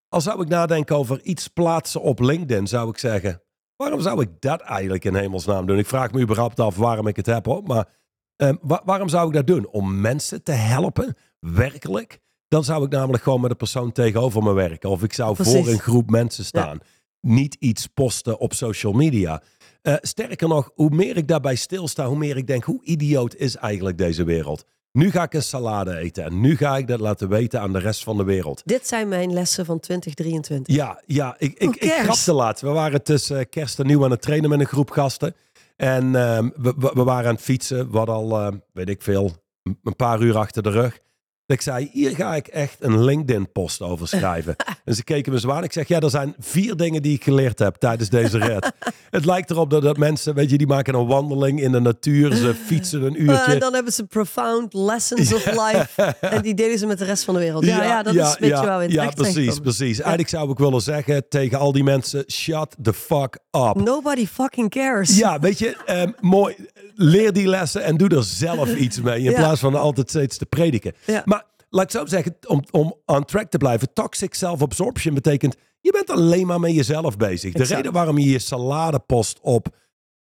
als 0.09 0.25
zou 0.25 0.43
ik 0.43 0.49
nadenken 0.49 0.97
over 0.97 1.21
iets 1.23 1.49
plaatsen 1.49 2.03
op 2.03 2.21
LinkedIn, 2.21 2.67
zou 2.67 2.89
ik 2.91 2.99
zeggen, 2.99 3.43
waarom 3.77 4.01
zou 4.01 4.21
ik 4.23 4.29
dat 4.39 4.61
eigenlijk 4.61 5.05
in 5.05 5.15
hemelsnaam 5.15 5.67
doen? 5.67 5.79
Ik 5.79 5.87
vraag 5.87 6.13
me 6.13 6.21
überhaupt 6.21 6.61
af 6.61 6.77
waarom 6.77 7.07
ik 7.07 7.17
het 7.17 7.27
heb 7.27 7.47
hoor, 7.47 7.63
maar 7.63 7.89
Ehm, 8.37 8.55
wa- 8.61 8.83
waarom 8.85 9.09
zou 9.09 9.29
ik 9.29 9.35
dat 9.35 9.47
doen? 9.47 9.67
Om 9.69 10.01
mensen 10.01 10.43
te 10.43 10.53
helpen, 10.53 11.15
werkelijk, 11.41 12.19
Dan 12.49 12.65
zou 12.65 12.85
ik 12.85 12.91
namelijk 12.91 13.23
gewoon 13.23 13.41
met 13.41 13.51
de 13.51 13.57
persoon 13.57 13.93
tegenover 13.93 14.43
me 14.43 14.53
werken. 14.53 14.91
Of 14.91 15.03
ik 15.03 15.13
zou 15.13 15.37
voor 15.37 15.45
een 15.69 15.79
groep 15.79 16.11
mensen 16.11 16.45
staan. 16.45 16.79
Niet 17.21 17.55
iets 17.59 17.87
posten 17.87 18.39
op 18.39 18.53
social 18.55 18.93
media. 18.93 19.43
Eh, 19.83 19.95
sterker 20.01 20.49
nog, 20.49 20.71
hoe 20.75 20.91
meer 20.91 21.17
ik 21.17 21.29
daarbij 21.29 21.55
stilsta, 21.55 22.07
hoe 22.07 22.17
meer 22.17 22.37
ik 22.37 22.47
denk, 22.47 22.65
hoe 22.65 22.85
idioot 22.85 23.35
is 23.35 23.57
eigenlijk 23.57 23.99
deze 23.99 24.25
wereld? 24.25 24.65
Nu 24.97 25.11
ga 25.11 25.23
ik 25.23 25.35
een 25.35 25.43
salade 25.43 25.97
eten 25.97 26.25
en 26.25 26.41
nu 26.41 26.57
ga 26.57 26.77
ik 26.77 26.87
dat 26.87 27.01
laten 27.01 27.29
weten 27.29 27.61
aan 27.61 27.73
de 27.73 27.79
rest 27.79 28.05
van 28.05 28.17
de 28.17 28.25
wereld. 28.25 28.63
Dit 28.65 28.87
zijn 28.87 29.09
mijn 29.09 29.33
lessen 29.33 29.65
van 29.65 29.81
2023. 29.81 30.75
Ja, 30.75 31.03
ja 31.07 31.35
ik, 31.39 31.53
ik, 31.59 31.69
Who 31.69 31.87
ik 31.87 31.93
grapte 31.93 32.33
laatst. 32.33 32.63
We 32.63 32.69
waren 32.69 33.03
tussen 33.03 33.49
kerst 33.49 33.79
en 33.79 33.87
nieuw 33.87 34.05
aan 34.05 34.11
het 34.11 34.23
trainen 34.23 34.51
met 34.51 34.61
een 34.61 34.67
groep 34.67 34.91
gasten. 34.91 35.35
En 35.77 36.15
ehm, 36.15 36.49
we, 36.57 36.75
we, 36.95 37.05
waren 37.05 37.29
aan 37.29 37.35
het 37.35 37.45
fietsen. 37.45 37.91
We 37.91 37.97
hadden 37.97 38.15
al, 38.15 38.41
eh, 38.41 38.53
weet 38.73 38.89
ik 38.89 39.03
veel, 39.03 39.33
een 39.63 39.97
paar 39.97 40.21
uur 40.21 40.37
achter 40.37 40.63
de 40.63 40.71
rug. 40.71 40.99
Ik 41.47 41.61
zei, 41.61 41.89
hier 41.93 42.15
ga 42.17 42.35
ik 42.35 42.47
echt 42.47 42.77
een 42.81 43.05
LinkedIn-post 43.05 43.83
over 43.83 44.09
schrijven. 44.09 44.57
en 44.85 44.95
ze 44.95 45.05
keken 45.05 45.33
me 45.33 45.39
zwaar. 45.39 45.65
Ik 45.65 45.73
zeg, 45.73 45.89
ja, 45.89 46.01
er 46.01 46.11
zijn 46.11 46.35
vier 46.39 46.77
dingen 46.77 47.03
die 47.03 47.15
ik 47.15 47.25
geleerd 47.25 47.59
heb 47.59 47.77
tijdens 47.77 48.09
deze 48.09 48.39
red. 48.39 48.73
het 49.11 49.25
lijkt 49.25 49.51
erop 49.51 49.71
dat, 49.71 49.83
dat 49.83 49.97
mensen, 49.97 50.35
weet 50.35 50.51
je, 50.51 50.59
die 50.59 50.67
maken 50.67 50.95
een 50.95 51.07
wandeling 51.07 51.61
in 51.61 51.73
de 51.73 51.81
natuur. 51.81 52.35
Ze 52.35 52.55
fietsen 52.67 53.03
een 53.03 53.23
uurtje. 53.23 53.53
en 53.53 53.59
dan 53.59 53.75
hebben 53.75 53.93
ze 53.93 54.05
profound 54.05 54.75
lessons 54.75 55.35
of 55.35 55.47
life. 55.47 56.03
En 56.21 56.43
die 56.43 56.55
delen 56.55 56.79
ze 56.79 56.87
met 56.87 56.99
de 56.99 57.05
rest 57.05 57.25
van 57.25 57.35
de 57.35 57.41
wereld. 57.41 57.65
Ja, 57.65 57.85
ja, 57.85 58.03
dat 58.03 58.15
is 58.15 58.21
een 58.21 58.37
beetje 58.39 58.57
in 58.57 58.63
Ja, 58.63 58.79
terecht 58.79 59.19
zijn 59.19 59.33
precies, 59.33 59.59
precies. 59.59 59.99
Eigenlijk 59.99 60.29
zou 60.29 60.51
ik 60.51 60.59
willen 60.59 60.81
zeggen 60.81 61.29
tegen 61.29 61.59
al 61.59 61.73
die 61.73 61.85
mensen, 61.85 62.25
shut 62.31 62.77
the 62.83 62.93
fuck 62.93 63.39
up. 63.51 63.75
Nobody 63.75 64.27
fucking 64.27 64.71
cares. 64.71 65.17
Ja, 65.19 65.39
weet 65.39 65.59
je, 65.59 65.77
ehm, 65.87 66.11
mooi. 66.21 66.57
Leer 66.95 67.33
die 67.33 67.49
lessen 67.49 67.83
en 67.83 67.97
doe 67.97 68.09
er 68.09 68.25
zelf 68.25 68.75
iets 68.75 69.01
mee. 69.01 69.19
In 69.19 69.31
Ja. 69.31 69.37
plaats 69.37 69.61
van 69.61 69.75
altijd 69.75 70.09
steeds 70.09 70.37
te 70.37 70.47
prediken. 70.47 70.95
Ja. 71.05 71.23
Maar 71.25 71.36
laat 71.77 71.85
ik 71.95 72.01
zo 72.01 72.07
zeggen, 72.07 72.37
om, 72.47 72.63
om 72.71 72.95
on 73.05 73.25
track 73.25 73.51
te 73.51 73.59
blijven. 73.59 73.93
Toxic 73.93 74.35
self-absorption 74.35 75.15
betekent, 75.15 75.57
je 75.81 75.93
bent 75.93 76.11
alleen 76.11 76.47
maar 76.47 76.61
met 76.61 76.75
jezelf 76.75 77.17
bezig. 77.17 77.53
De 77.53 77.65
reden 77.65 77.93
waarom 77.93 78.19
je 78.19 78.31
je 78.31 78.39
salade 78.39 78.99
post 78.99 79.39
op 79.43 79.69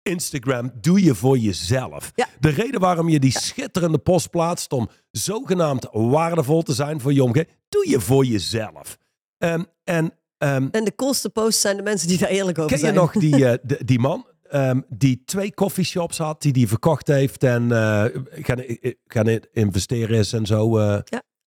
Instagram, 0.03 0.73
doe 0.81 1.05
je 1.05 1.15
voor 1.15 1.39
jezelf. 1.39 2.13
Ja. 2.15 2.27
De 2.41 2.49
reden 2.49 2.81
waarom 2.81 3.09
je 3.09 3.21
die 3.21 3.39
schitterende 3.39 3.99
post 3.99 4.31
plaatst 4.31 4.73
om 4.73 4.89
zogenaamd 5.11 5.87
waardevol 5.93 6.63
te 6.63 6.73
zijn 6.73 7.01
voor 7.01 7.13
je 7.13 7.23
omgeving, 7.25 7.55
doe 7.69 7.89
je 7.89 8.01
voor 8.01 8.25
jezelf. 8.25 8.99
Ehm, 9.39 9.63
en 9.85 10.13
ehm, 10.39 10.69
En 10.71 10.85
de 10.85 10.95
coolste 10.95 11.31
posts 11.31 11.61
zijn 11.61 11.77
de 11.77 11.83
mensen 11.83 12.09
die 12.09 12.19
daar 12.19 12.29
eerlijk 12.29 12.59
over 12.59 12.71
Ken 12.71 12.79
je 12.79 12.85
zijn. 12.85 12.97
nog 12.97 13.13
die, 13.13 13.35
eh, 13.49 13.59
de- 13.63 13.85
die 13.85 13.99
man 13.99 14.27
ehm, 14.51 14.81
die 14.89 15.23
twee 15.25 15.55
coffeeshops 15.55 16.19
had, 16.19 16.43
die 16.43 16.53
die 16.53 16.69
verkocht 16.69 17.07
heeft 17.07 17.43
en 17.43 17.73
eh, 17.73 18.05
gaan, 18.33 18.59
eh, 18.59 18.93
gaan 19.07 19.29
investeren 19.53 20.19
is 20.19 20.33
en 20.33 20.47
zo? 20.47 20.79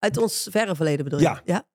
Uit 0.04 0.18
ons 0.18 0.48
verre 0.52 0.76
verleden 0.76 1.04
bedoel 1.04 1.20
je? 1.20 1.26
Ja. 1.26 1.42
ja. 1.46 1.68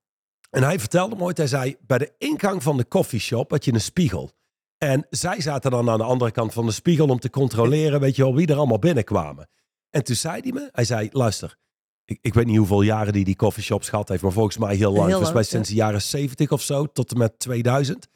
En 0.51 0.63
hij 0.63 0.79
vertelde 0.79 1.17
me 1.17 1.23
ooit, 1.23 1.37
hij 1.37 1.47
zei, 1.47 1.77
bij 1.87 1.99
de 1.99 2.15
ingang 2.19 2.63
van 2.63 2.77
de 2.77 2.89
coffeeshop 2.89 3.51
had 3.51 3.65
je 3.65 3.73
een 3.73 3.81
spiegel. 3.81 4.31
En 4.79 5.07
zij 5.11 5.41
zaten 5.41 5.71
dan 5.71 5.91
aan 5.91 5.99
de 5.99 6.05
andere 6.05 6.31
kant 6.31 6.53
van 6.53 6.67
de 6.67 6.73
spiegel 6.73 7.09
om 7.09 7.19
te 7.19 7.31
controleren, 7.31 8.01
weet 8.01 8.17
je 8.17 8.23
wel, 8.23 8.35
wie 8.35 8.47
er 8.47 8.57
allemaal 8.57 8.79
binnenkwamen. 8.79 9.49
En 9.91 10.05
toen 10.05 10.17
zei 10.17 10.41
hij 10.41 10.53
me, 10.53 10.69
hij 10.73 10.85
zei, 10.85 11.09
luister, 11.13 11.57
ik, 12.05 12.19
ik 12.21 12.35
weet 12.35 12.47
niet 12.47 12.57
hoeveel 12.57 12.83
jaren 12.83 13.13
die 13.13 13.25
die 13.25 13.37
coffeeshops 13.37 13.89
gehad 13.89 14.09
heeft, 14.09 14.23
maar 14.23 14.33
volgens 14.33 14.57
mij 14.57 14.77
heel 14.77 14.93
lang. 14.93 15.03
Volgens 15.03 15.23
lang, 15.23 15.35
mij 15.35 15.43
sinds 15.43 15.69
de 15.69 15.75
jaren 15.75 16.03
70 16.03 16.51
of 16.51 16.63
zo, 16.63 16.87
tot 16.87 17.11
en 17.13 17.19
met 17.19 17.39
2000. 17.39 18.09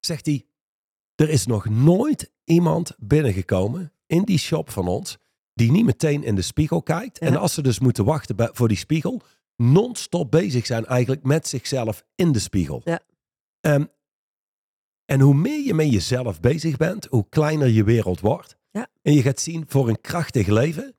Zegt 0.00 0.26
hij, 0.26 0.46
er 1.14 1.28
is 1.28 1.46
nog 1.46 1.68
nooit 1.68 2.32
iemand 2.44 2.94
binnengekomen 2.98 3.92
in 4.06 4.22
die 4.22 4.38
shop 4.38 4.70
van 4.70 4.88
ons, 4.88 5.18
die 5.54 5.70
niet 5.70 5.84
meteen 5.84 6.22
in 6.24 6.34
de 6.34 6.42
spiegel 6.42 6.82
kijkt. 6.82 7.20
Ja. 7.20 7.26
En 7.26 7.36
als 7.36 7.54
ze 7.54 7.62
dus 7.62 7.78
moeten 7.78 8.04
wachten 8.04 8.36
bij- 8.36 8.50
voor 8.52 8.68
die 8.68 8.76
spiegel, 8.76 9.22
non-stop 9.56 10.30
bezig 10.30 10.66
zijn 10.66 10.86
eigenlijk 10.86 11.22
met 11.22 11.48
zichzelf 11.48 12.04
in 12.14 12.32
de 12.32 12.38
spiegel. 12.38 12.80
Ja. 12.84 13.00
Ehm, 13.60 13.84
en 15.04 15.20
hoe 15.20 15.34
meer 15.34 15.64
je 15.64 15.74
met 15.74 15.92
jezelf 15.92 16.40
bezig 16.40 16.76
bent, 16.76 17.04
hoe 17.06 17.26
kleiner 17.28 17.68
je 17.68 17.84
wereld 17.84 18.20
wordt. 18.20 18.56
Ja. 18.70 18.88
En 19.02 19.12
je 19.12 19.22
gaat 19.22 19.40
zien, 19.40 19.64
voor 19.68 19.88
een 19.88 20.00
krachtig 20.00 20.46
leven, 20.46 20.96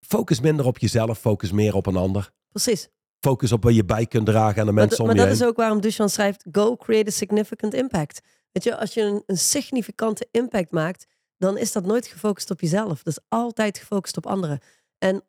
focus 0.00 0.40
minder 0.40 0.66
op 0.66 0.78
jezelf, 0.78 1.18
focus 1.18 1.52
meer 1.52 1.74
op 1.74 1.86
een 1.86 1.96
ander. 1.96 2.30
Precies. 2.48 2.88
Focus 3.20 3.52
op 3.52 3.62
wat 3.62 3.74
je 3.74 3.84
bij 3.84 4.06
kunt 4.06 4.26
dragen 4.26 4.60
aan 4.60 4.66
de 4.66 4.72
Maar, 4.72 4.80
mensen 4.86 4.96
d- 4.96 5.00
om 5.00 5.06
maar 5.06 5.14
je 5.14 5.20
dat 5.20 5.30
heen. 5.30 5.40
is 5.42 5.48
ook 5.50 5.56
waarom 5.56 5.80
Duchan 5.80 6.08
schrijft: 6.08 6.44
Go 6.52 6.76
create 6.76 7.08
a 7.08 7.12
significant 7.12 7.74
impact. 7.74 8.20
Weet 8.52 8.64
je, 8.64 8.76
als 8.78 8.94
je 8.94 9.00
een, 9.02 9.22
een 9.26 9.38
significante 9.38 10.28
impact 10.30 10.70
maakt, 10.70 11.06
dan 11.38 11.58
is 11.58 11.72
dat 11.72 11.86
nooit 11.86 12.06
gefocust 12.06 12.50
op 12.50 12.60
jezelf. 12.60 13.02
Dat 13.02 13.16
is 13.18 13.24
altijd 13.28 13.78
gefocust 13.78 14.16
op 14.16 14.26
anderen. 14.26 14.60
En 14.98 15.24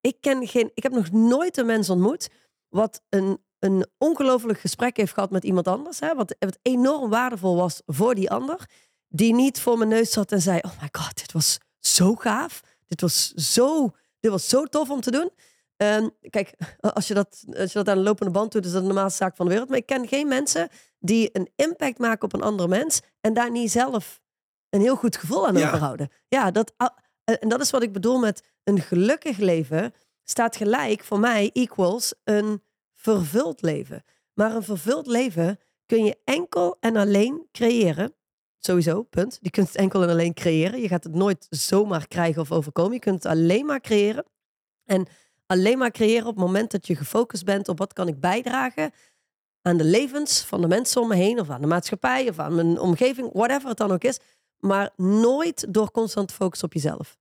ik 0.00 0.16
ken 0.20 0.46
geen, 0.48 0.70
ik 0.74 0.82
heb 0.82 0.92
nog 0.92 1.10
nooit 1.10 1.56
een 1.56 1.66
mens 1.66 1.90
ontmoet 1.90 2.28
wat 2.68 3.02
een, 3.08 3.38
een 3.58 3.86
ongelooflijk 3.98 4.60
gesprek 4.60 4.96
heeft 4.96 5.12
gehad 5.12 5.30
met 5.30 5.44
iemand 5.44 5.68
anders. 5.68 6.00
Hè, 6.00 6.14
wat, 6.14 6.36
wat 6.38 6.58
enorm 6.62 7.10
waardevol 7.10 7.56
was 7.56 7.82
voor 7.86 8.14
die 8.14 8.30
ander. 8.30 8.68
Die 9.08 9.34
niet 9.34 9.60
voor 9.60 9.78
mijn 9.78 9.90
neus 9.90 10.10
zat 10.10 10.32
en 10.32 10.40
zei: 10.40 10.58
Oh 10.62 10.80
my 10.80 10.88
god, 10.92 11.16
dit 11.16 11.32
was 11.32 11.58
zo 11.78 12.14
gaaf. 12.14 12.60
Dit 12.86 13.00
was 13.00 13.32
zo, 13.32 13.90
dit 14.20 14.30
was 14.30 14.48
zo 14.48 14.64
tof 14.64 14.90
om 14.90 15.00
te 15.00 15.10
doen. 15.10 15.30
Ehm, 15.76 16.08
kijk, 16.30 16.54
als 16.80 17.08
je, 17.08 17.14
dat, 17.14 17.44
als 17.56 17.72
je 17.72 17.78
dat 17.78 17.88
aan 17.88 17.96
de 17.96 18.02
lopende 18.02 18.32
band 18.32 18.52
doet, 18.52 18.64
is 18.64 18.72
dat 18.72 18.80
de 18.80 18.86
normaalste 18.86 19.24
zaak 19.24 19.36
van 19.36 19.44
de 19.46 19.50
wereld. 19.52 19.68
Maar 19.70 19.78
ik 19.78 19.86
ken 19.86 20.08
geen 20.08 20.28
mensen 20.28 20.68
die 20.98 21.28
een 21.32 21.50
impact 21.56 21.98
maken 21.98 22.24
op 22.24 22.32
een 22.32 22.42
andere 22.42 22.68
mens 22.68 23.00
en 23.20 23.34
daar 23.34 23.50
niet 23.50 23.70
zelf 23.70 24.20
een 24.70 24.80
heel 24.80 24.96
goed 24.96 25.16
gevoel 25.16 25.46
aan 25.46 25.56
Ja. 25.56 25.66
overhouden. 25.66 26.08
Ja, 26.28 26.50
dat, 26.50 26.72
ah, 26.76 26.96
en 27.38 27.48
dat 27.48 27.60
is 27.60 27.70
wat 27.70 27.82
ik 27.82 27.92
bedoel 27.92 28.18
met 28.18 28.42
een 28.64 28.80
gelukkig 28.80 29.36
leven 29.36 29.94
staat 30.24 30.56
gelijk 30.56 31.04
voor 31.04 31.20
mij 31.20 31.50
equals 31.52 32.14
een 32.24 32.62
vervuld 32.94 33.62
leven. 33.62 34.04
Maar 34.34 34.54
een 34.54 34.62
vervuld 34.62 35.06
leven 35.06 35.58
kun 35.86 36.04
je 36.04 36.18
enkel 36.24 36.76
en 36.80 36.96
alleen 36.96 37.46
creëren. 37.52 38.14
Sowieso, 38.58 39.02
punt. 39.02 39.38
Je 39.40 39.50
kunt 39.50 39.66
het 39.66 39.76
enkel 39.76 40.02
en 40.02 40.08
alleen 40.08 40.34
creëren. 40.34 40.80
Je 40.80 40.88
gaat 40.88 41.04
het 41.04 41.14
nooit 41.14 41.46
zomaar 41.50 42.08
krijgen 42.08 42.42
of 42.42 42.52
overkomen. 42.52 42.92
Je 42.92 42.98
kunt 42.98 43.22
het 43.22 43.32
alleen 43.32 43.66
maar 43.66 43.80
creëren. 43.80 44.24
En 44.84 45.06
alleen 45.46 45.78
maar 45.78 45.90
creëren 45.90 46.26
op 46.26 46.36
het 46.36 46.44
moment 46.44 46.70
dat 46.70 46.86
je 46.86 46.96
gefocust 46.96 47.44
bent 47.44 47.68
op 47.68 47.78
wat 47.78 47.92
kan 47.92 48.08
ik 48.08 48.20
bijdragen 48.20 48.92
aan 49.62 49.76
de 49.76 49.84
levens 49.84 50.40
van 50.40 50.60
de 50.60 50.68
mensen 50.68 51.00
om 51.00 51.08
me 51.08 51.14
heen, 51.14 51.40
of 51.40 51.50
aan 51.50 51.60
de 51.60 51.66
maatschappij, 51.66 52.28
of 52.28 52.38
aan 52.38 52.54
mijn 52.54 52.78
omgeving, 52.78 53.30
whatever 53.32 53.68
het 53.68 53.78
dan 53.78 53.92
ook 53.92 54.04
is. 54.04 54.18
Maar 54.60 54.90
nooit 54.96 55.74
door 55.74 55.90
constant 55.90 56.28
te 56.28 56.34
focussen 56.34 56.66
op 56.66 56.74
jezelf. 56.74 57.18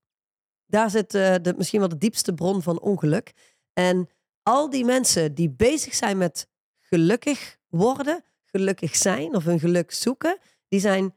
Daar 0.66 0.90
zit 0.90 1.14
eh, 1.14 1.36
de, 1.42 1.54
misschien 1.58 1.80
wel 1.80 1.90
de 1.90 1.98
diepste 1.98 2.34
bron 2.34 2.62
van 2.62 2.80
ongeluk. 2.80 3.34
En 3.74 4.10
al 4.44 4.70
die 4.70 4.86
mensen 4.86 5.34
die 5.34 5.50
bezig 5.50 5.96
zijn 5.96 6.18
met 6.18 6.48
gelukkig 6.80 7.58
worden, 7.68 8.24
gelukkig 8.46 8.96
zijn 8.96 9.36
of 9.36 9.44
hun 9.44 9.60
geluk 9.60 9.92
zoeken, 9.92 10.38
die 10.68 10.80
zijn 10.80 11.16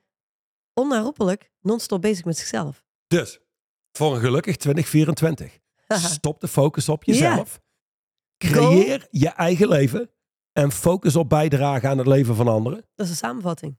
onherroepelijk 0.74 1.50
non-stop 1.60 2.00
bezig 2.00 2.24
met 2.24 2.38
zichzelf. 2.38 2.84
Dus, 3.06 3.40
voor 3.92 4.14
een 4.14 4.20
gelukkig 4.20 4.56
2024. 4.56 5.58
Stop 5.88 6.40
de 6.40 6.48
focus 6.48 6.88
op 6.88 7.04
jezelf. 7.04 7.60
Creëer 8.38 9.06
je 9.10 9.28
eigen 9.28 9.68
leven. 9.68 10.10
En 10.52 10.72
focus 10.72 11.16
op 11.16 11.28
bijdragen 11.28 11.88
aan 11.88 11.98
het 11.98 12.06
leven 12.06 12.34
van 12.34 12.48
anderen. 12.48 12.86
Dat 12.94 13.06
is 13.06 13.12
een 13.12 13.18
samenvatting. 13.18 13.78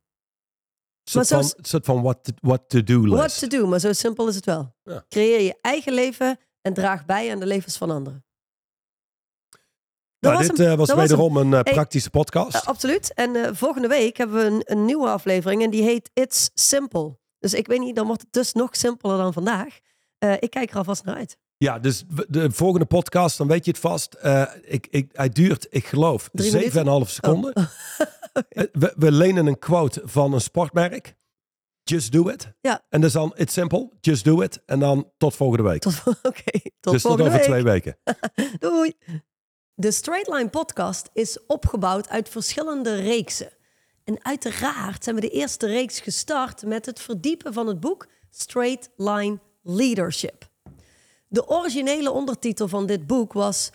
Een 1.04 1.12
Maar 1.14 1.26
soort 1.26 1.44
zo 1.44 1.56
van, 1.56 1.66
soort 1.66 1.86
van 1.86 2.02
what, 2.02 2.24
to, 2.24 2.32
what 2.42 2.70
to 2.70 2.84
do 2.84 3.00
list. 3.02 3.14
What 3.16 3.40
to 3.40 3.48
do, 3.48 3.68
maar 3.68 3.80
zo 3.80 3.94
simpel 3.94 4.28
is 4.28 4.36
het 4.36 4.46
wel. 4.46 4.76
Ja. 4.84 5.06
Creëer 5.10 5.42
je 5.42 5.58
eigen 5.62 5.94
leven 5.94 6.38
en 6.62 6.74
draag 6.74 7.06
bij 7.06 7.32
aan 7.32 7.40
de 7.40 7.46
levens 7.46 7.78
van 7.78 7.92
anderen. 7.92 8.26
Nou, 10.20 10.38
was 10.38 10.48
dit 10.48 10.58
hem. 10.58 10.72
eh, 10.72 10.78
was 10.78 10.94
wederom 10.94 11.38
een 11.38 11.54
eh, 11.54 11.60
Hey, 11.64 11.74
praktische 11.74 12.10
podcast. 12.10 12.56
Eh, 12.56 12.62
absoluut. 12.64 13.14
En 13.14 13.56
volgende 13.56 13.88
week 13.88 14.18
hebben 14.18 14.38
we 14.38 14.44
een, 14.44 14.62
een 14.78 14.86
nieuwe 14.86 15.08
aflevering 15.10 15.64
en 15.64 15.70
die 15.70 15.84
heet 15.84 16.10
It's 16.14 16.50
Simple. 16.54 17.18
Dus 17.40 17.54
ik 17.54 17.68
weet 17.68 17.80
niet, 17.80 17.96
dan 17.96 18.06
wordt 18.08 18.22
het 18.22 18.34
dus 18.34 18.54
nog 18.54 18.76
simpeler 18.76 19.18
dan 19.18 19.34
vandaag. 19.34 19.78
Ik 20.40 20.50
kijk 20.50 20.72
er 20.72 20.78
alvast 20.78 21.04
naar 21.04 21.16
uit. 21.16 21.38
Ja, 21.58 21.80
dus 21.80 22.04
de 22.28 22.52
volgende 22.52 22.86
podcast, 22.86 23.38
dan 23.38 23.48
weet 23.48 23.66
je 23.66 23.72
het 23.72 23.80
vast. 23.80 24.18
Ik, 24.62 24.88
ik, 24.90 25.10
hij 25.14 25.30
duurt, 25.30 25.68
ik 25.70 25.86
geloof, 25.86 26.30
Drie 26.32 26.52
7,5 26.52 26.74
minuten? 26.74 27.08
seconden. 27.08 27.56
Oh. 27.56 27.66
Eh, 28.50 28.64
we, 28.72 28.94
we 28.98 29.12
lenen 29.12 29.46
een 29.46 29.60
quote 29.60 30.02
van 30.06 30.34
een 30.34 30.42
sportmerk. 30.42 31.16
Just 31.84 32.12
do 32.12 32.28
it. 32.30 32.54
Ja. 32.62 32.86
En 32.90 33.02
dus 33.02 33.14
dan, 33.14 33.34
it's 33.36 33.54
simple, 33.54 33.92
just 34.02 34.24
do 34.24 34.42
it. 34.42 34.62
En 34.66 34.80
dan 34.80 35.12
tot 35.18 35.36
volgende 35.36 35.64
week. 35.70 35.82
Tot, 35.82 36.04
Oké, 36.24 36.52
tot 36.80 36.94
dus 36.94 37.02
tot 37.02 37.02
volgende 37.02 37.24
over 37.24 37.38
week. 37.38 37.48
twee 37.48 37.64
weken. 37.64 37.98
Doei. 38.60 38.94
De 39.76 39.92
Straight 39.92 40.28
Line 40.28 40.50
podcast 40.50 41.10
is 41.14 41.46
opgebouwd 41.48 42.10
uit 42.10 42.30
verschillende 42.30 42.96
reeksen. 42.96 43.52
En 44.04 44.26
uiteraard 44.26 45.04
zijn 45.04 45.16
we 45.16 45.22
de 45.22 45.30
eerste 45.30 45.68
reeks 45.68 46.00
gestart 46.00 46.66
met 46.66 46.86
het 46.86 47.00
verdiepen 47.00 47.54
van 47.54 47.68
het 47.68 47.80
boek 47.80 48.08
Straight 48.30 48.90
Line 48.96 49.40
Leadership. 49.62 50.50
De 51.28 51.48
originele 51.48 52.12
ondertitel 52.12 52.68
van 52.68 52.86
dit 52.86 53.08
boek 53.08 53.34
was 53.34 53.72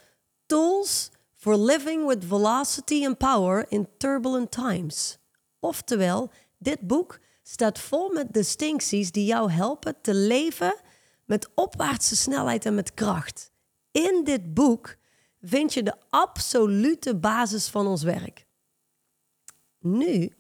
Tools 0.47 1.11
for 1.39 1.57
Living 1.57 2.05
with 2.05 2.25
Velocity 2.25 3.05
and 3.05 3.19
Power 3.19 3.65
in 3.69 3.87
Turbulent 3.99 4.51
Times. 4.51 5.19
Oftewel, 5.61 6.31
dit 6.59 6.81
boek 6.81 7.21
staat 7.43 7.79
vol 7.79 8.13
met 8.13 8.33
distincties 8.33 9.13
die 9.13 9.25
jou 9.25 9.51
helpen 9.51 9.95
te 10.03 10.15
leven 10.15 10.75
met 11.25 11.49
opwaartse 11.55 12.17
snelheid 12.17 12.67
en 12.67 12.75
met 12.75 12.95
kracht. 12.95 13.53
In 13.91 14.21
dit 14.25 14.55
boek 14.55 14.97
vind 15.41 15.75
je 15.75 15.83
de 15.83 15.95
absolute 16.11 17.17
basis 17.17 17.69
van 17.69 17.87
ons 17.87 18.03
werk. 18.03 18.47
Nu, 19.79 20.33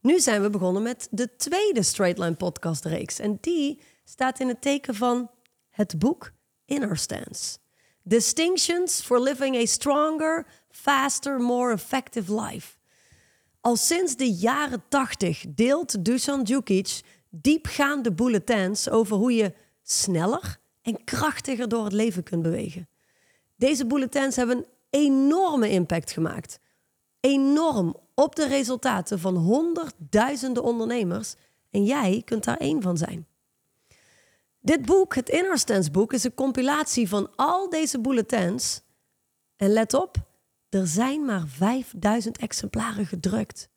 nu 0.00 0.20
zijn 0.20 0.42
we 0.42 0.50
begonnen 0.50 0.82
met 0.82 1.08
de 1.10 1.36
tweede 1.36 1.82
Straight 1.82 2.18
Line 2.18 2.34
podcast 2.34 2.84
reeks. 2.84 3.18
En 3.18 3.38
die 3.40 3.82
staat 4.04 4.40
in 4.40 4.48
het 4.48 4.60
teken 4.60 4.94
van 4.94 5.30
het 5.70 5.98
boek 5.98 6.32
Inner 6.64 6.96
Stance. 6.96 7.58
Distinctions 8.08 9.02
for 9.02 9.20
living 9.20 9.56
a 9.56 9.66
stronger, 9.66 10.46
faster, 10.70 11.38
more 11.38 11.72
effective 11.72 12.34
life. 12.34 12.76
Al 13.60 13.76
sinds 13.76 14.16
de 14.16 14.32
jaren 14.32 14.82
80 14.88 15.44
deelt 15.48 16.04
Dusan 16.04 16.42
Djukic 16.44 17.00
diepgaande 17.30 18.12
bulletins 18.12 18.90
over 18.90 19.16
hoe 19.16 19.34
je 19.34 19.54
sneller 19.82 20.58
en 20.82 21.04
krachtiger 21.04 21.68
door 21.68 21.84
het 21.84 21.92
leven 21.92 22.22
kunt 22.22 22.42
bewegen. 22.42 22.88
Deze 23.56 23.86
bulletins 23.86 24.36
hebben 24.36 24.56
een 24.56 24.66
enorme 24.90 25.70
impact 25.70 26.10
gemaakt. 26.10 26.58
Enorm 27.20 27.96
op 28.14 28.36
de 28.36 28.46
resultaten 28.46 29.18
van 29.18 29.36
honderdduizenden 29.36 30.62
ondernemers. 30.62 31.34
En 31.70 31.84
jij 31.84 32.22
kunt 32.24 32.44
daar 32.44 32.56
één 32.56 32.82
van 32.82 32.96
zijn. 32.96 33.26
Dit 34.68 34.86
boek, 34.86 35.14
het 35.14 35.28
Inner 35.28 35.90
boek, 35.92 36.12
is 36.12 36.24
een 36.24 36.34
compilatie 36.34 37.08
van 37.08 37.30
al 37.36 37.68
deze 37.68 38.00
bulletins. 38.00 38.80
En 39.56 39.72
let 39.72 39.94
op, 39.94 40.16
er 40.68 40.86
zijn 40.86 41.24
maar 41.24 41.46
5000 41.46 42.38
exemplaren 42.38 43.06
gedrukt. 43.06 43.68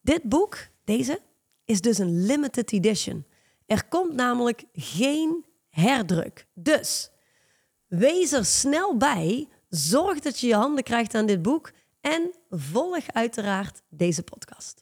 Dit 0.00 0.22
boek, 0.22 0.58
deze, 0.84 1.20
is 1.64 1.80
dus 1.80 1.98
een 1.98 2.24
limited 2.26 2.72
edition. 2.72 3.26
Er 3.66 3.88
komt 3.88 4.14
namelijk 4.14 4.64
geen 4.72 5.44
herdruk. 5.68 6.46
Dus 6.54 7.10
wees 7.86 8.32
er 8.32 8.44
snel 8.44 8.96
bij. 8.96 9.48
Zorg 9.68 10.20
dat 10.20 10.40
je 10.40 10.46
je 10.46 10.54
handen 10.54 10.84
krijgt 10.84 11.14
aan 11.14 11.26
dit 11.26 11.42
boek. 11.42 11.72
En 12.00 12.30
volg 12.50 13.06
uiteraard 13.06 13.82
deze 13.88 14.22
podcast. 14.22 14.81